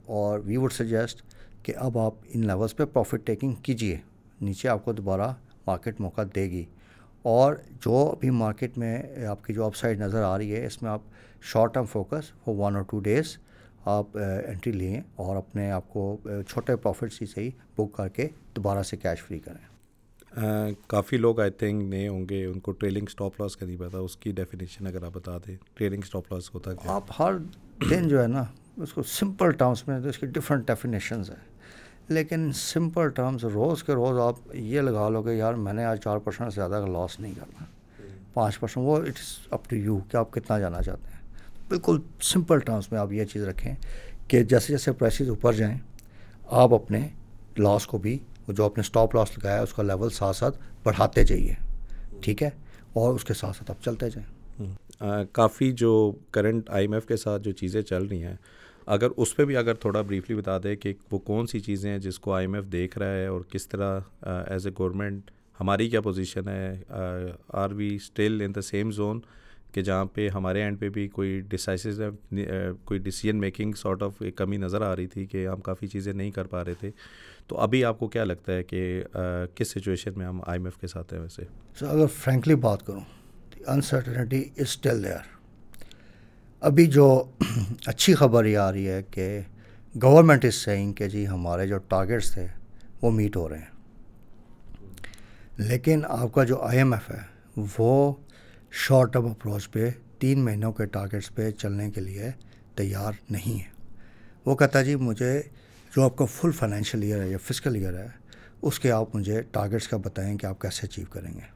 اور 0.06 0.39
وی 0.39 0.57
وڈ 0.57 0.74
سجیسٹ 0.74 1.22
کہ 1.63 1.74
اب 1.75 1.98
آپ 2.00 2.13
ان 2.28 2.48
لیولس 2.48 2.75
پہ 2.78 2.86
پروفٹ 2.86 3.25
ٹیکنگ 3.25 3.54
کیجیے 3.54 3.98
نیچے 4.42 4.69
آپ 4.69 4.86
کو 4.86 4.94
دوبارہ 4.94 5.34
مارکیٹ 5.68 6.01
موقع 6.01 6.22
دے 6.36 6.51
گی۔ 6.51 6.66
اور 7.22 7.54
جو 7.81 7.95
ابھی 8.16 8.30
مارکیٹ 8.30 8.78
میں 8.78 9.25
آپ 9.25 9.44
کی 9.44 9.54
جو 9.54 9.66
اپ 9.66 9.75
سائڈ 9.75 10.00
نظر 10.00 10.24
آ 10.24 10.38
رہی 10.38 10.56
ہے 10.56 10.66
اس 10.66 10.81
میں 10.81 10.92
آپ 10.92 11.01
شارٹ 11.42 11.74
ٹرم 11.74 11.86
فوکس 11.86 12.31
وہ 12.48 12.56
ون 12.56 12.75
اور 12.75 12.84
ٹو 12.84 13.00
ڈیز 13.00 13.38
آپ 13.86 14.17
انٹری 14.48 14.72
لیں 14.72 15.01
اور 15.15 15.36
اپنے 15.36 15.72
آپ 15.72 15.89
کو 15.89 16.17
چھوٹے 16.48 16.75
پروفٹس 16.75 17.22
ہی 17.22 17.27
صحیح 17.27 17.51
بک 17.75 17.94
کر 17.98 18.08
کے 18.08 18.27
دوبارہ 18.56 18.84
سے 18.84 18.98
کیش 18.98 19.24
فری 19.24 19.39
کریں۔ 19.39 20.72
کافی 20.88 21.17
لوگ 21.17 21.39
آئی 21.39 21.51
تھنک 21.51 21.84
نئے 21.84 22.08
ہوں 22.08 22.25
گے 22.29 22.46
ان 22.46 22.60
کو 22.60 22.72
ٹریلنگ 22.72 23.06
اسٹاپ 23.08 23.41
لاس 23.41 23.58
کا 23.58 23.65
نہیں 23.65 23.77
پتا۔ 23.77 23.98
اس 23.98 24.17
کی 24.17 24.32
ڈیفینیشن 24.32 24.88
اگر 24.88 25.03
آپ 25.03 25.12
بتا 25.13 25.38
دیں 25.38 25.56
ٹریلنگ 25.74 26.01
اسٹاپ 26.03 26.32
لاس 26.34 26.53
ہوتا 26.53 26.72
ہے 26.72 26.75
آپ 26.86 27.12
ہر 27.20 27.34
دن 27.89 28.08
جو 28.08 28.22
ہے 28.22 28.27
نا 28.27 28.44
اس 28.77 28.93
کو 28.93 29.03
سمپل 29.03 29.51
ٹرمس 29.51 29.88
میں 29.88 30.00
تو 30.00 30.10
اس 30.10 30.17
کی 30.17 30.25
ڈفرینٹ 30.25 30.67
ڈیفینیشنز 30.67 31.29
ہیں۔ 31.29 31.57
لیکن 32.07 32.51
سمپل 32.55 33.10
ٹرمز 33.10 33.46
روز 33.46 33.84
کے 33.84 33.93
روز 33.93 34.19
آپ 34.19 34.55
یہ 34.55 34.81
لگا 34.81 35.10
لو 35.10 35.22
گے 35.22 35.36
یار 35.36 35.53
میں 35.53 35.74
نے 35.74 35.86
آج 35.86 36.01
چار 36.01 36.17
پرسنٹ 36.17 36.51
سے 36.51 36.55
زیادہ 36.55 36.86
لاس 36.88 37.19
نہیں 37.19 37.34
کرنا۔ 37.36 37.63
پانچ 38.34 38.60
پرسنٹ 38.60 38.84
وہ 38.86 38.98
اٹس 38.98 39.39
اپ 39.50 39.69
ٹو 39.69 39.75
یو 39.75 40.00
کہ 40.12 40.17
آپ 40.17 40.31
کتنا 40.31 40.60
جانا 40.60 40.81
چاہتے 40.81 41.07
ہیں۔ 41.07 41.17
بالکل 41.69 42.00
سمپل 42.22 42.60
ٹرمس 42.60 42.91
میں 42.91 43.00
آپ 43.00 43.12
یہ 43.12 43.25
چیز 43.25 43.43
رکھیں 43.43 43.75
کہ 44.27 44.43
جیسے 44.43 44.74
جیسے 44.74 44.91
پرائسز 44.91 45.29
اوپر 45.29 45.53
جائیں، 45.53 45.77
آپ 46.48 46.74
اپنے 46.74 47.07
لاس 47.57 47.88
کو 47.88 47.98
بھی، 47.98 48.19
جو 48.48 48.65
اپنے 48.65 48.81
اسٹاپ 48.81 49.15
لاس 49.15 49.38
لگایا 49.38 49.57
ہے 49.57 49.63
اس 49.63 49.74
کا 49.74 49.84
لیول 49.84 50.10
ساتھ 50.10 50.38
ساتھ 50.38 50.57
بڑھاتے 50.84 51.24
جائیے۔ 51.24 51.53
ٹھیک 52.22 52.43
ہے؟ 52.43 52.50
اور 52.93 53.13
اس 53.13 53.25
کے 53.25 53.34
ساتھ 53.34 53.57
ساتھ 53.57 53.72
آپ 53.72 53.84
چلتے 53.84 54.10
جائیں۔ 54.10 54.38
کافی 55.31 55.72
جو 55.72 56.12
کرنٹ 56.31 56.69
آئی 56.69 56.86
ایم 56.86 56.93
ایف 56.93 57.05
کے 57.05 57.17
ساتھ 57.17 57.43
جو 57.43 57.51
چیزیں 57.51 57.81
چل 57.81 58.05
رہی 58.05 58.24
ہیں 58.24 58.36
اگر 58.88 59.08
اس 59.17 59.36
پہ 59.36 59.46
بھی 59.46 59.58
اگر 59.58 59.74
تھوڑا 59.74 60.01
بریفلی 60.01 60.36
بتا 60.36 60.58
دیں 60.63 60.75
کہ 60.75 60.94
وہ 61.12 61.20
کون 61.20 61.48
سی 61.48 61.60
چیزیں 61.60 61.89
ہیں 61.91 61.98
جس 62.00 62.20
کو 62.20 62.34
آئی 62.34 62.46
ایم 62.46 62.53
ایف 62.53 62.65
دیکھ 62.72 62.98
رہا 62.98 63.13
ہے 63.13 63.25
اور 63.27 63.41
کس 63.41 63.67
طرح 63.67 64.00
ایز 64.22 64.67
اے 64.67 64.72
گورنمنٹ 64.79 65.32
ہماری 65.60 65.89
کیا 65.89 66.01
پوزیشن 66.01 66.48
ہے 66.48 66.82
are 67.48 67.72
we 67.72 67.96
still 67.96 68.41
in 68.46 68.56
the 68.56 68.62
same 68.62 68.91
zone 68.91 69.20
کہ 69.74 69.82
جہاں 69.82 70.06
پہ 70.06 70.29
ہمارے 70.29 70.62
اینڈ 70.62 70.79
پہ 70.79 70.89
بھی 70.89 71.08
کوئی 71.08 71.41
ڈسائسز 71.48 72.01
uh, 72.01 72.12
کوئی 72.86 73.00
ڈیسیجن 73.00 73.38
میکنگ 73.38 73.72
سارٹ 73.72 74.03
آف 74.03 74.22
ایک 74.22 74.36
کمی 74.36 74.58
نظر 74.58 74.82
آ 74.82 74.96
رہی 74.96 75.08
تھی 75.08 75.25
کہ 75.25 75.48
ہم 75.48 75.62
کافی 75.62 75.88
چیزیں 75.88 76.13
نہیں 76.13 76.32
کر 76.32 76.46
پا 76.46 76.63
رہے 76.63 76.74
تھے. 76.74 76.91
تو 77.48 77.58
ابھی 77.58 77.84
آپ 77.86 78.00
کو 78.00 78.08
کیا 78.08 78.24
لگتا 78.24 78.53
ہے 78.53 78.63
کہ 78.63 79.03
uh, 79.17 79.46
کس 79.56 79.67
سچویشن 79.67 80.12
میں 80.15 80.25
ہم 80.25 80.41
آئی 80.48 80.60
ایم 80.60 80.65
ایف 80.65 80.77
کے 80.77 80.88
ساتھ 80.88 81.13
ہیں 81.13 81.22
ویسے؟ 81.22 81.44
سر 81.79 81.88
اگر 81.88 82.08
فرینکلی 82.08 82.56
بات 82.56 82.86
کروں 82.86 83.01
انسرٹنٹی 83.67 84.41
از 84.41 84.62
اسٹل 84.62 85.03
دیئر 85.03 85.37
ابھی 86.62 86.86
جو 86.86 87.24
اچھی 87.86 88.16
خبر 88.16 88.46
یہ 88.46 88.58
آ 88.58 88.72
رہی 88.72 88.90
ہے 88.90 89.04
کہ 89.12 89.42
گورنمنٹ 90.02 90.46
از 90.46 90.56
سینگ 90.56 90.94
کہ 90.94 91.08
جی 91.08 91.28
ہمارے 91.28 91.68
جو 91.68 91.78
ٹارگیٹس 91.78 92.32
تھے 92.32 92.48
وہ 93.02 93.12
میٹ 93.12 93.36
ہو 93.36 93.50
رہے 93.50 93.58
ہیں۔ 93.58 93.76
لیکن 95.58 96.02
آپ 96.10 96.34
کا 96.34 96.44
جو 96.44 96.62
آئی 96.62 96.78
ایم 96.78 96.94
ایف 96.94 97.10
ہے 97.10 97.22
وہ 97.80 98.14
شارٹ 98.72 99.14
ٹرم 99.14 99.26
اپروچ 99.26 99.72
پہ 99.72 99.90
تین 100.20 100.46
مہینوں 100.46 100.72
کے 100.72 100.86
ٹارگیٹس 100.86 101.36
پہ 101.36 101.52
چلنے 101.52 101.92
کے 101.92 102.02
لیے 102.02 102.32
تیار 102.76 103.12
نہیں 103.30 103.60
ہے۔ 103.60 103.70
وہ 104.46 104.56
کہتا 104.56 104.84
جی 104.84 104.96
مجھے 104.96 105.42
جو 105.96 106.04
آپ 106.04 106.18
کا 106.18 106.26
فل 106.26 106.52
فائنینشیل 106.52 107.02
ایئر 107.02 107.22
ہے 107.22 107.30
یا 107.30 107.38
فزیکل 107.38 107.76
ایئر 107.76 107.98
ہے 107.98 108.08
اس 108.62 108.80
کے 108.80 108.92
آپ 108.92 109.16
مجھے 109.16 109.42
ٹارگیٹس 109.42 109.88
کا 109.88 109.98
بتائیں 109.98 110.38
کہ 110.38 110.46
آپ 110.46 110.62
کیسے 110.62 110.88
اچیو 110.88 111.06
کریں 111.10 111.34
گے۔ 111.34 111.56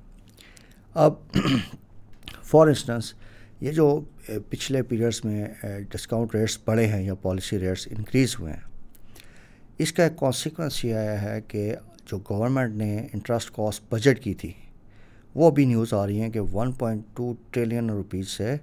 اب 0.93 1.13
فار 2.43 2.67
انسٹنس 2.67 3.13
یہ 3.61 3.71
جو 3.71 3.99
پچھلے 4.49 4.81
پیریڈس 4.81 5.25
میں 5.25 5.47
ڈسکاؤنٹ 5.89 6.35
ریٹس 6.35 6.57
بڑھے 6.65 6.85
ہیں 6.87 7.03
یا 7.03 7.13
پالیسی 7.15 7.59
ریٹس 7.59 7.87
انکریز 7.91 8.35
ہوئے 8.39 8.53
ہیں 8.53 8.69
اس 9.77 9.93
کا 9.93 10.03
ایک 10.03 10.17
کانسیکوینس 10.17 10.85
یہ 10.85 10.95
آیا 10.95 11.21
ہے 11.21 11.41
کہ 11.47 11.75
جو 12.05 12.17
گورنمنٹ 12.29 12.75
نے 12.75 13.07
انٹرسٹ 13.13 13.51
کاسٹ 13.51 13.83
بجٹ 13.89 14.23
کی 14.23 14.33
تھی 14.33 14.51
وہ 15.35 15.51
بھی 15.51 15.65
نیوز 15.65 15.93
آ 15.93 16.05
رہی 16.07 16.21
ہیں 16.21 16.29
کہ 16.29 16.39
one 16.53 16.71
point 16.71 17.01
two 17.13 17.33
trillion 17.51 17.89
rupees 17.89 18.27
سے 18.27 18.55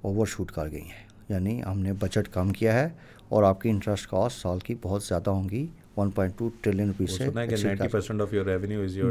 اوور 0.00 0.26
شوٹ 0.26 0.52
کر 0.52 0.70
گئی 0.70 0.82
ہیں۔ 0.82 1.06
یعنی 1.28 1.62
ہم 1.62 1.78
نے 1.78 1.92
بجٹ 1.92 2.28
کم 2.32 2.50
کیا 2.50 2.72
ہے 2.72 2.88
اور 3.28 3.42
آپ 3.42 3.60
کی 3.60 3.70
انٹرسٹ 3.70 4.06
کاسٹ 4.06 4.40
سال 4.42 4.58
کی 4.58 4.74
بہت 4.82 5.04
زیادہ 5.04 5.30
ہوں 5.30 5.48
گی 5.48 5.66
one 5.96 6.10
point 6.10 6.38
two 6.38 6.48
trillion 6.60 6.86
rupees 6.86 7.10
سے 7.10 7.24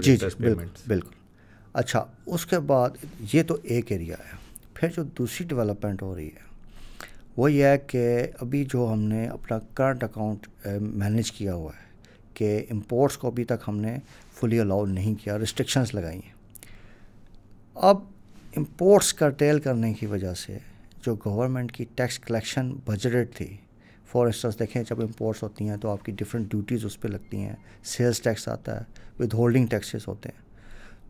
جی 0.02 0.18
جی 0.18 0.26
بالکل 0.40 0.66
بالکل۔ 0.88 1.14
اچھا 1.74 2.06
اس 2.26 2.46
کے 2.46 2.60
بعد 2.60 2.90
یہ 3.34 3.44
تو 3.44 3.58
ایک 3.64 3.92
ایریا 3.92 4.16
ہے۔ 4.20 4.49
پھر 4.80 4.90
جو 4.96 5.04
دوسری 5.04 5.46
ڈیولپمنٹ 5.48 6.02
ہو 6.02 6.16
رہی 6.16 6.28
ہے، 6.28 6.48
وہ 7.38 7.52
یہ 7.52 7.66
ہے 7.66 7.78
کہ 7.78 8.28
ابھی 8.42 8.64
جو 8.64 8.92
ہم 8.94 9.02
نے 9.02 9.26
اپنا 9.28 9.60
کرنٹ 9.74 10.04
اکاؤنٹ 10.04 10.48
مینیج 10.82 11.32
کیا 11.32 11.54
ہوا 11.54 11.72
ہے 11.72 11.88
کہ 12.34 12.66
امپورٹس 12.72 13.18
کو 13.18 13.28
ابھی 13.28 13.44
تک 13.44 13.68
ہم 13.68 13.78
نے 13.78 13.96
فلی 14.40 14.60
الاؤ 14.60 14.86
نہیں 14.86 15.16
کیا 15.16 15.38
ریسٹرکشنس 15.40 15.94
لگائی 15.96 16.20
ہیں۔ 16.20 16.34
اب 17.76 17.98
امپورٹس 18.56 19.14
کا 19.14 19.30
ٹیل 19.30 19.60
کرنے 19.60 19.94
کی 19.94 20.06
وجہ 20.06 20.34
سے 20.34 20.58
جو 21.06 21.16
گورنمنٹ 21.26 21.72
کی 21.72 21.86
ٹیکس 21.96 22.20
کلیکشن 22.20 22.72
بجٹ 22.86 23.36
تھی 23.38 23.56
فار 24.12 24.26
انسٹنس 24.26 24.60
دیکھیں 24.60 24.84
جب 24.90 25.02
امپورٹس 25.02 25.44
ہوتی 25.44 25.70
ہیں 25.70 25.78
تو 25.78 25.90
آپ 25.90 26.06
کی 26.06 26.12
ڈفرینٹ 26.12 26.52
ڈیوٹیز 26.52 26.86
اس 26.86 27.00
پہ 27.02 27.08
لگتی 27.08 27.38
ہیں 27.38 27.56
سیلس 27.84 28.22
ٹیکس 28.22 28.48
آتا 28.48 28.80
ہے 28.80 28.84
ود 29.20 29.34
ہولڈنگ 29.34 29.68
ٹیکسز 29.68 30.08
ہوتے 30.08 30.30
ہیں۔ 30.30 30.48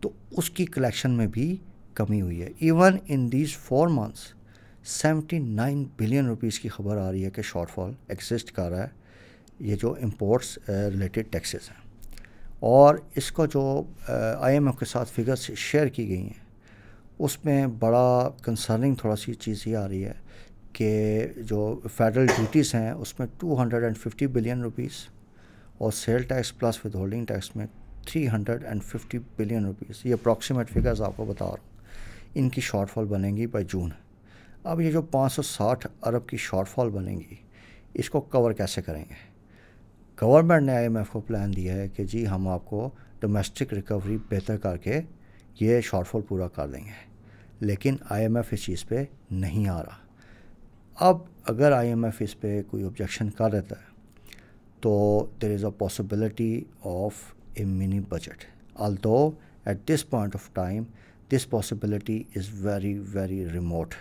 تو 0.01 0.09
اس 0.31 0.49
کی 0.49 0.65
کلیکشن 0.65 1.11
میں 1.11 1.27
بھی 1.27 1.55
کمی 1.93 2.21
ہوئی 2.21 2.41
ہے۔ 2.41 2.49
Even 2.59 2.97
in 3.07 3.31
these 3.31 3.55
four 3.57 3.87
months 3.87 4.33
seventy 4.85 5.39
nine 5.39 5.83
billion 5.97 6.25
rupees 6.25 6.59
کی 6.59 6.69
خبر 6.69 6.97
آ 6.97 7.11
رہی 7.11 7.25
ہے 7.25 7.29
کہ 7.29 7.41
شارٹ 7.41 7.69
فال 7.69 7.91
ایگزسٹ 8.07 8.51
کر 8.51 8.69
رہا 8.69 8.83
ہے۔ 8.83 8.87
یہ 9.59 9.75
جو 9.75 9.95
امپورٹس 10.01 10.57
ریلیٹڈ 10.67 11.25
ٹیکسز 11.31 11.69
ہیں۔ 11.69 11.89
اور 12.59 12.95
اس 13.15 13.31
کو 13.31 13.45
جو 13.45 13.83
آئی 14.37 14.55
ایم 14.55 14.67
ایف 14.67 14.79
کے 14.79 14.85
ساتھ 14.85 15.09
فگرس 15.09 15.51
شیئر 15.57 15.87
کی 15.87 16.07
گئی 16.07 16.21
ہیں، 16.21 16.47
اس 17.19 17.45
میں 17.45 17.67
بڑا 17.67 18.29
کنسرننگ 18.43 18.95
تھوڑا 18.95 19.15
سی 19.15 19.33
چیز 19.33 19.67
یہ 19.67 19.77
آ 19.77 19.87
رہی 19.87 20.05
ہے 20.05 20.13
کہ 20.73 21.27
جو 21.37 21.79
فیڈرل 21.97 22.25
ڈیوٹیز 22.25 22.75
ہیں، 22.75 22.91
اس 22.91 23.19
میں 23.19 23.27
two 23.37 23.61
hundred 23.61 23.83
and 23.83 23.97
fifty 23.97 24.27
billion 24.27 24.61
rupees 24.61 24.91
اور 25.77 25.91
sale 25.91 26.23
tax 26.23 26.57
plus 26.57 26.85
withholding 26.95 27.25
tax 27.25 27.55
میں 27.55 27.65
three 28.07 28.29
hundred 28.29 28.63
and 28.63 28.83
fifty 28.83 29.19
billion 29.37 29.65
rupees 29.65 30.05
یہ 30.05 30.13
اپروکسیمیٹ 30.13 30.69
فگرز 30.69 31.01
آپ 31.01 31.13
کو 31.15 31.25
بتا 31.25 31.45
رہا 31.45 31.51
ہوں۔ 31.51 31.68
ان 32.35 32.49
کی 32.49 32.61
شارٹ 32.61 32.89
فال 32.89 33.05
بنیں 33.05 33.37
گی 33.37 33.47
بائی 33.47 33.65
جون۔ 33.65 33.89
اب 34.63 34.81
یہ 34.81 34.91
جو 34.91 35.01
پانچ 35.01 35.33
سو 35.33 35.41
ساٹھ 35.41 35.87
ارب 36.01 36.27
کی 36.27 36.37
شارٹ 36.37 36.67
فال 36.69 36.89
بنیں 36.89 37.19
گی، 37.19 37.35
اس 37.93 38.09
کو 38.09 38.21
کور 38.21 38.51
کیسے 38.51 38.81
کریں 38.81 39.05
گے؟ 39.09 39.29
گورنمنٹ 40.21 40.63
نے 40.63 40.73
آئی 40.73 40.83
ایم 40.83 40.97
ایف 40.97 41.09
کو 41.09 41.19
پلان 41.19 41.55
دیا 41.55 41.73
ہے 41.73 41.87
کہ 41.87 42.03
جی 42.03 42.27
ہم 42.27 42.47
آپ 42.47 42.65
کو 42.65 42.89
ڈومیسٹک 43.19 43.73
ریکوری 43.73 44.17
بہتر 44.29 44.57
کر 44.57 44.77
کے 44.77 45.01
یہ 45.59 45.81
شارٹ 45.81 46.07
فال 46.07 46.21
پورا 46.21 46.47
کر 46.47 46.67
دیں 46.67 46.85
گے۔ 46.85 47.09
لیکن 47.59 47.95
آئی 48.09 48.21
ایم 48.21 48.35
ایف 48.35 48.47
اس 48.51 48.63
چیز 48.63 48.87
پہ 48.87 49.05
نہیں 49.31 49.67
آ 49.67 49.81
رہا۔ 49.83 49.97
اب 50.95 51.17
اگر 51.43 51.71
آئی 51.71 51.89
ایم 51.89 52.05
ایف 52.05 52.15
اس 52.19 52.39
پہ 52.39 52.61
کوئی 52.67 52.83
آبجیکشن 52.83 53.29
کر 53.29 53.49
دیتا 53.49 53.75
ہے، 53.75 53.89
تو 54.79 55.25
there 55.41 55.53
is 55.53 55.65
a 55.65 55.71
possibility 55.71 56.63
of 56.85 57.13
a 57.53 57.65
mini 57.65 57.99
budget 57.99 58.43
although 59.03 59.31
at 59.65 59.87
this 59.87 60.09
point 60.09 60.35
of 60.35 60.53
time 60.53 60.83
this 61.31 61.49
possibility 61.49 62.23
is 62.35 62.65
very 62.65 62.99
very 62.99 63.51
remote 63.53 63.93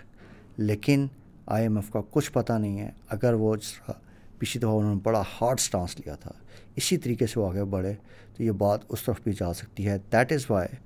لیکن 0.56 1.06
آئی 1.46 1.62
ایم 1.62 1.76
ایف 1.76 1.90
کا 1.90 2.00
کچھ 2.10 2.32
پتہ 2.32 2.52
نہیں 2.52 2.80
ہے۔ 2.80 2.90
اگر 3.08 3.32
وہ 3.32 3.56
جس 3.56 3.72
طرح 3.72 3.94
پچھلی 4.38 4.60
دفعہ 4.60 4.70
انہوں 4.70 4.94
نے 4.94 5.00
بڑا 5.02 5.22
ہارڈ 5.40 5.60
سٹانس 5.60 6.00
لیا 6.00 6.14
تھا، 6.14 6.30
اسی 6.76 6.96
طریقے 6.96 7.26
سے 7.26 7.40
وہ 7.40 7.48
آگے 7.48 7.64
بڑھے، 7.64 7.94
تو 8.36 8.42
یہ 8.42 8.50
بات 8.50 8.80
اس 8.88 9.02
طرف 9.02 9.20
بھی 9.24 9.32
جا 9.32 9.52
سکتی 9.52 9.88
ہے۔ 9.88 9.98
دیٹ 10.12 10.32
از 10.32 10.50
وائی 10.50 10.76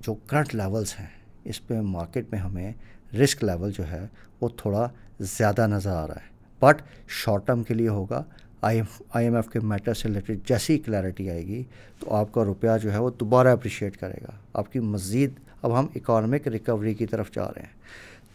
جو 0.00 0.14
کرنٹ 0.14 0.54
لیولس 0.54 1.00
ہیں، 1.00 1.06
اس 1.44 1.66
پہ 1.66 1.80
مارکیٹ 1.80 2.26
میں 2.30 2.38
ہمیں 2.38 2.72
رسک 3.14 3.44
لیول 3.44 3.72
جو 3.72 3.90
ہے، 3.90 4.06
وہ 4.40 4.48
تھوڑا 4.56 4.88
زیادہ 5.20 5.66
نظر 5.66 5.90
آ 5.90 6.06
رہا 6.06 6.14
ہے۔ 6.14 6.28
بٹ 6.58 6.82
شارٹ 7.08 7.46
ٹرم 7.46 7.62
کے 7.62 7.74
لیے 7.74 7.88
ہوگا۔ 7.88 8.24
آئی 8.60 8.80
آئی 9.10 9.26
ایم 9.26 9.34
ایف 9.34 9.48
کے 9.48 9.60
میٹر 9.60 9.94
سے 9.94 10.08
ریلیٹڈ 10.08 10.38
جیسی 10.46 10.78
کلیئرٹی 10.78 11.30
آئے 11.30 11.46
گی، 11.46 11.62
تو 11.98 12.14
آپ 12.14 12.32
کا 12.32 12.44
روپیہ 12.44 12.70
جو 12.82 12.92
ہے 12.92 12.98
وہ 12.98 13.10
دوبارہ 13.20 13.48
اپریشیٹ 13.48 13.96
کرے 13.96 14.18
گا۔ 14.22 14.32
آپ 14.52 14.72
کی 14.72 14.78
مزید 14.78 15.30
اب 15.62 15.78
ہم 15.78 15.86
اکانومک 15.94 16.48
ریکوری 16.48 16.94
کی 16.94 17.06
طرف 17.06 17.30
جا 17.34 17.44
رہے 17.44 17.62
ہیں۔ 17.62 17.76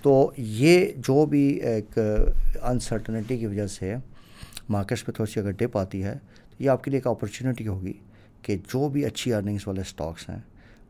تو 0.02 0.32
یہ 0.38 0.86
جو 0.98 1.26
بھی 1.26 1.42
ایک 1.42 2.00
انسرٹنٹی 2.62 3.38
کی 3.38 3.46
وجہ 3.46 3.68
سے 3.68 3.96
مارکیٹس 4.70 5.06
پہ 5.06 5.12
تھوڑی 5.12 5.32
سی 5.32 5.40
اگر 5.40 5.52
ڈپ 5.52 5.78
آتی 5.78 6.04
ہے، 6.04 6.14
تو 6.50 6.64
یہ 6.64 6.70
آپ 6.70 6.84
کے 6.84 6.92
لیے 6.92 6.98
ایک 6.98 7.08
اپرچونیٹی 7.08 7.68
ہوگی 7.68 7.94
کہ 8.42 8.56
جو 8.56 8.90
بھی 8.90 9.06
اچھی 9.06 9.34
ارننگس 9.34 9.68
والے 9.68 9.82
اسٹاکس 9.82 10.30
ہیں، 10.30 10.40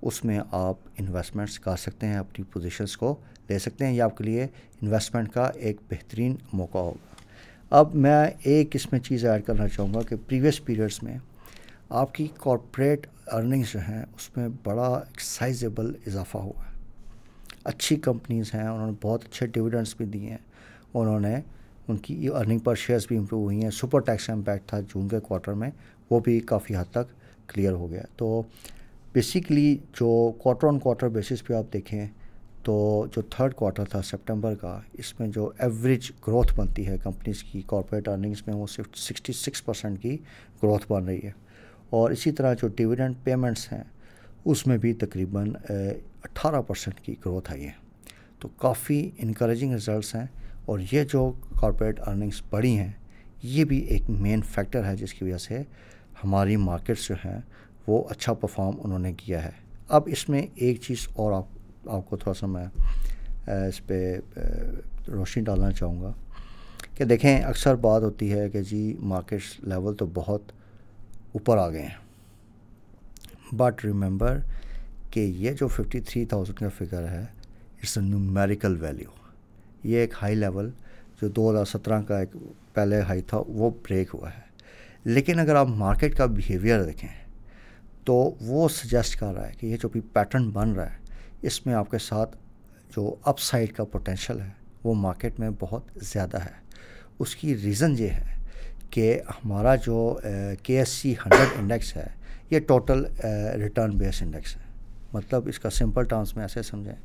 اس 0.02 0.26
میں 0.26 0.40
آپ 0.52 0.76
انویسٹمنٹس 1.00 1.60
کر 1.60 1.76
سکتے 1.76 2.08
ہیں، 2.08 2.18
اپنی 2.18 2.46
پوزیشنس 2.54 2.98
کو 2.98 3.16
لے 3.50 3.60
سکتے 3.60 3.86
ہیں۔ 3.86 3.94
یہ 3.94 4.02
آپ 4.02 4.18
کے 4.18 4.24
لیے 4.24 4.48
انویسٹمنٹ 4.82 5.30
کا 5.30 5.52
ایک 5.56 5.78
بہترین 5.90 6.36
موقع 6.54 6.78
ہوگا۔ 6.78 7.13
اب 7.74 7.96
میں 7.96 8.26
ایک 8.44 8.76
اس 8.76 8.92
میں 8.92 9.00
چیز 9.00 9.26
ایڈ 9.26 9.46
کرنا 9.46 9.68
چاہوں 9.68 9.94
گا 9.94 10.02
کہ 10.02 10.16
پریویس 10.28 10.66
پیریڈس 10.66 11.04
میں 11.04 11.18
آپ 11.90 12.16
کی 12.16 12.28
کارپوریٹ 12.38 13.08
ارننگس 13.28 13.74
جو 13.74 13.80
ہیں 13.80 14.04
اس 14.04 14.38
میں 14.38 14.48
بڑا 14.64 14.88
ایک 14.88 15.22
سائزیبل 15.22 15.94
اضافہ 16.08 16.38
ہوا 16.38 16.64
ہے۔ 16.68 16.72
اچھی 17.64 17.96
کمپنیز 17.96 18.54
ہیں، 18.54 18.68
انہوں 18.68 18.88
نے 18.88 18.94
بہت 19.02 19.26
اچھے 19.26 19.48
ڈویڈنڈس 19.48 19.96
بھی 19.98 20.06
دیے 20.06 20.30
ہیں۔ 20.30 20.38
انہوں 20.94 21.20
نے 21.20 21.36
ان 21.88 21.98
کی 21.98 22.30
ارننگ 22.30 22.60
پر 22.60 22.76
شیئرس 22.76 23.08
بھی 23.08 23.18
امپروو 23.18 23.44
ہوئی 23.44 23.64
ہیں۔ 23.64 23.72
سپر 23.72 24.00
ٹیکس 24.00 24.30
امپیکٹ 24.30 24.70
تھا 24.70 24.80
جون 24.80 25.08
کے 25.08 25.20
کوارٹر 25.20 25.54
میں، 25.54 25.70
وہ 26.10 26.20
بھی 26.20 26.40
کافی 26.40 26.76
حد 26.76 26.92
تک 26.92 27.14
کلیئر 27.50 27.72
ہو 27.72 27.92
گیا۔ 27.92 28.04
تو 28.18 28.42
بیسکلی 29.14 29.78
جو 29.94 30.32
کوارٹر 30.38 30.68
آن 30.68 30.80
کوارٹر 30.80 31.08
بیسس 31.08 31.46
پہ 31.46 31.54
آپ 31.54 31.74
دیکھیں 31.74 32.08
تو 32.64 33.06
جو 33.16 33.22
تھرڈ 33.22 33.54
کوارٹر 33.54 33.86
تھا 33.86 34.02
سپٹمبر 34.02 34.56
کا، 34.56 34.80
اس 34.94 35.20
میں 35.20 35.28
جو 35.28 35.52
ایوریج 35.58 36.12
گروتھ 36.28 36.56
بنتی 36.56 36.88
ہے 36.88 36.98
کمپنیز 36.98 37.44
کی 37.44 37.62
کارپوریٹ 37.68 38.08
ارننگس 38.08 38.48
میں 38.48 38.56
وہ 38.56 38.68
صرف 38.68 38.86
سکسٹی 38.96 39.34
سکس 39.34 39.66
پرسینٹ 39.66 40.02
کی 40.02 40.18
گروتھ 40.64 40.92
بن 40.92 41.06
رہی 41.06 41.20
ہے۔ 41.24 41.32
اور 41.90 42.12
اسی 42.12 42.32
طرح 42.32 42.54
جو 42.54 42.68
ڈویڈنڈ 42.68 43.16
پیمنٹس 43.24 43.74
ہیں، 43.74 43.84
اس 44.46 44.68
میں 44.68 44.78
بھی 44.78 44.94
تقریباً 44.94 45.54
اٹھارہ 46.24 46.62
پرسینٹ 46.62 47.00
کی 47.00 47.16
گروتھ 47.26 47.52
آئی 47.52 47.66
ہے۔ 47.66 47.72
تو 48.40 48.48
کافی 48.48 49.10
انکریجنگ 49.18 49.74
رزلٹس 49.74 50.16
ہیں۔ 50.16 50.26
اور 50.66 50.80
یہ 50.92 51.04
جو 51.04 51.32
کارپوریٹ 51.62 52.00
ارننگس 52.08 52.42
بڑھی 52.50 52.78
ہیں، 52.80 52.92
یہ 53.44 53.64
بھی 53.64 53.78
ایک 53.78 54.10
مین 54.10 54.42
فیکٹر 54.42 54.86
ہے 54.86 54.96
جس 54.96 55.14
کی 55.14 55.26
وجہ 55.26 55.38
سے 55.38 55.62
ہماری 56.24 56.56
مارکیٹس 56.56 57.08
جو 57.08 57.16
ہیں، 57.26 57.42
وہ 57.88 58.04
اچھا 58.10 58.34
پرفارم 58.34 58.76
انہوں 58.84 59.00
نے 59.00 59.14
کیا 59.14 59.46
ہے۔ 59.46 59.52
اب 59.88 60.04
اس 60.06 60.30
میں 60.30 60.48
ایک 60.56 60.82
چیز 60.82 61.08
اور 61.14 61.32
آپ 61.32 61.46
آپ 61.88 62.10
کو 62.10 62.18
تھوڑا 62.18 62.40
سا 62.40 62.48
میں 62.48 62.66
اس 63.52 63.88
پہ 63.88 64.20
روشنی 65.08 65.44
ڈالنا 65.44 65.72
چاہوں 65.72 66.02
گا۔ 66.02 66.12
کہ 66.98 67.06
دیکھیں، 67.06 67.44
اکثر 67.44 67.76
بات 67.76 68.02
ہوتی 68.02 68.34
ہے 68.34 68.50
کہ 68.50 68.62
جی 68.62 68.96
مارکیٹس 69.00 69.60
لیول 69.60 69.96
تو 69.96 70.06
بہت 70.14 70.42
اوپر 71.32 71.58
آ 71.58 71.70
گئے 71.70 71.82
ہیں۔ 71.82 72.04
بٹ 73.56 73.86
ریممبر 73.86 74.40
کہ 75.12 75.20
یہ 75.20 75.52
جو 75.52 75.68
ففٹی 75.68 76.00
تھری 76.00 76.26
تھاؤزینڈ 76.26 76.60
کا 76.60 76.86
فگر 76.86 77.08
ہے 77.08 77.26
اٹس 77.82 77.98
اے 77.98 78.04
نیومیریکل 78.04 78.78
ویلیو 78.82 79.10
یہ 79.84 79.98
ایک 79.98 80.14
ہائی 80.22 80.36
لیول 80.36 80.70
جو 81.22 81.28
دو 81.28 81.52
ہزار 81.52 81.66
سترہ 81.66 82.02
کا 82.02 82.20
ایک 82.20 82.38
پہلے 82.74 83.02
ہائی 83.02 83.22
تھا، 83.22 83.42
وہ 83.48 83.70
بریک 83.70 84.10
ہوا 84.14 84.30
ہے۔ 84.30 84.42
لیکن 85.04 85.40
اگر 85.40 85.56
آپ 85.56 85.68
مارکیٹ 85.68 86.18
کا 86.18 86.26
بیہیویئر 86.26 86.84
دیکھیں، 86.84 87.10
تو 88.04 88.36
وہ 88.42 88.70
سجیسٹ 88.70 89.20
کر 89.20 89.34
رہا 89.34 89.48
ہے 89.48 89.54
کہ 89.60 89.68
یہ 89.68 89.78
جو 89.82 89.90
بھی 89.90 90.02
پیٹرن 90.14 90.50
بن 90.50 90.72
رہا 90.72 90.92
ہے 90.92 90.98
اس 91.44 91.66
میں 91.66 91.74
آپ 91.74 91.90
کے 91.92 91.98
ساتھ 91.98 92.36
جو 92.96 93.16
اپ 93.22 93.40
سائڈ 93.40 93.72
کا 93.74 93.84
پوٹینشیل 93.84 94.40
ہے، 94.42 94.50
وہ 94.84 94.94
مارکیٹ 94.94 95.40
میں 95.40 95.50
بہت 95.60 95.88
زیادہ 96.02 96.38
ہے۔ 96.38 96.62
اس 97.20 97.36
کی 97.36 97.56
ریزن 97.58 97.96
یہ 98.00 98.10
ہے 98.10 98.38
کہ 98.90 99.20
ہمارا 99.30 99.76
جو 99.76 100.20
کے 100.64 100.78
ایس 100.78 100.90
سی 100.90 101.14
ہنڈریڈ 101.14 101.60
انڈیکس 101.60 101.96
ہے، 101.96 102.08
یہ 102.50 102.60
ٹوٹل 102.60 103.06
ریٹرن 103.58 103.98
بیس 103.98 104.22
انڈیکس 104.22 104.56
ہے۔ 104.58 104.62
مطلب 105.14 105.48
اس 105.48 105.60
کا 105.60 105.70
سمپل 105.70 106.04
ٹرمس 106.04 106.36
میں 106.36 106.44
ایسے 106.44 106.62
سمجھیں 106.62 106.96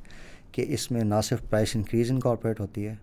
کہ 0.52 0.64
اس 0.68 0.90
میں 0.90 1.04
نہ 1.04 1.20
صرف 1.24 1.48
پرائس 1.50 1.76
انکریز 1.76 2.10
انکارپوریٹ 2.10 2.60
ہوتی 2.60 2.86
ہے، 2.86 2.94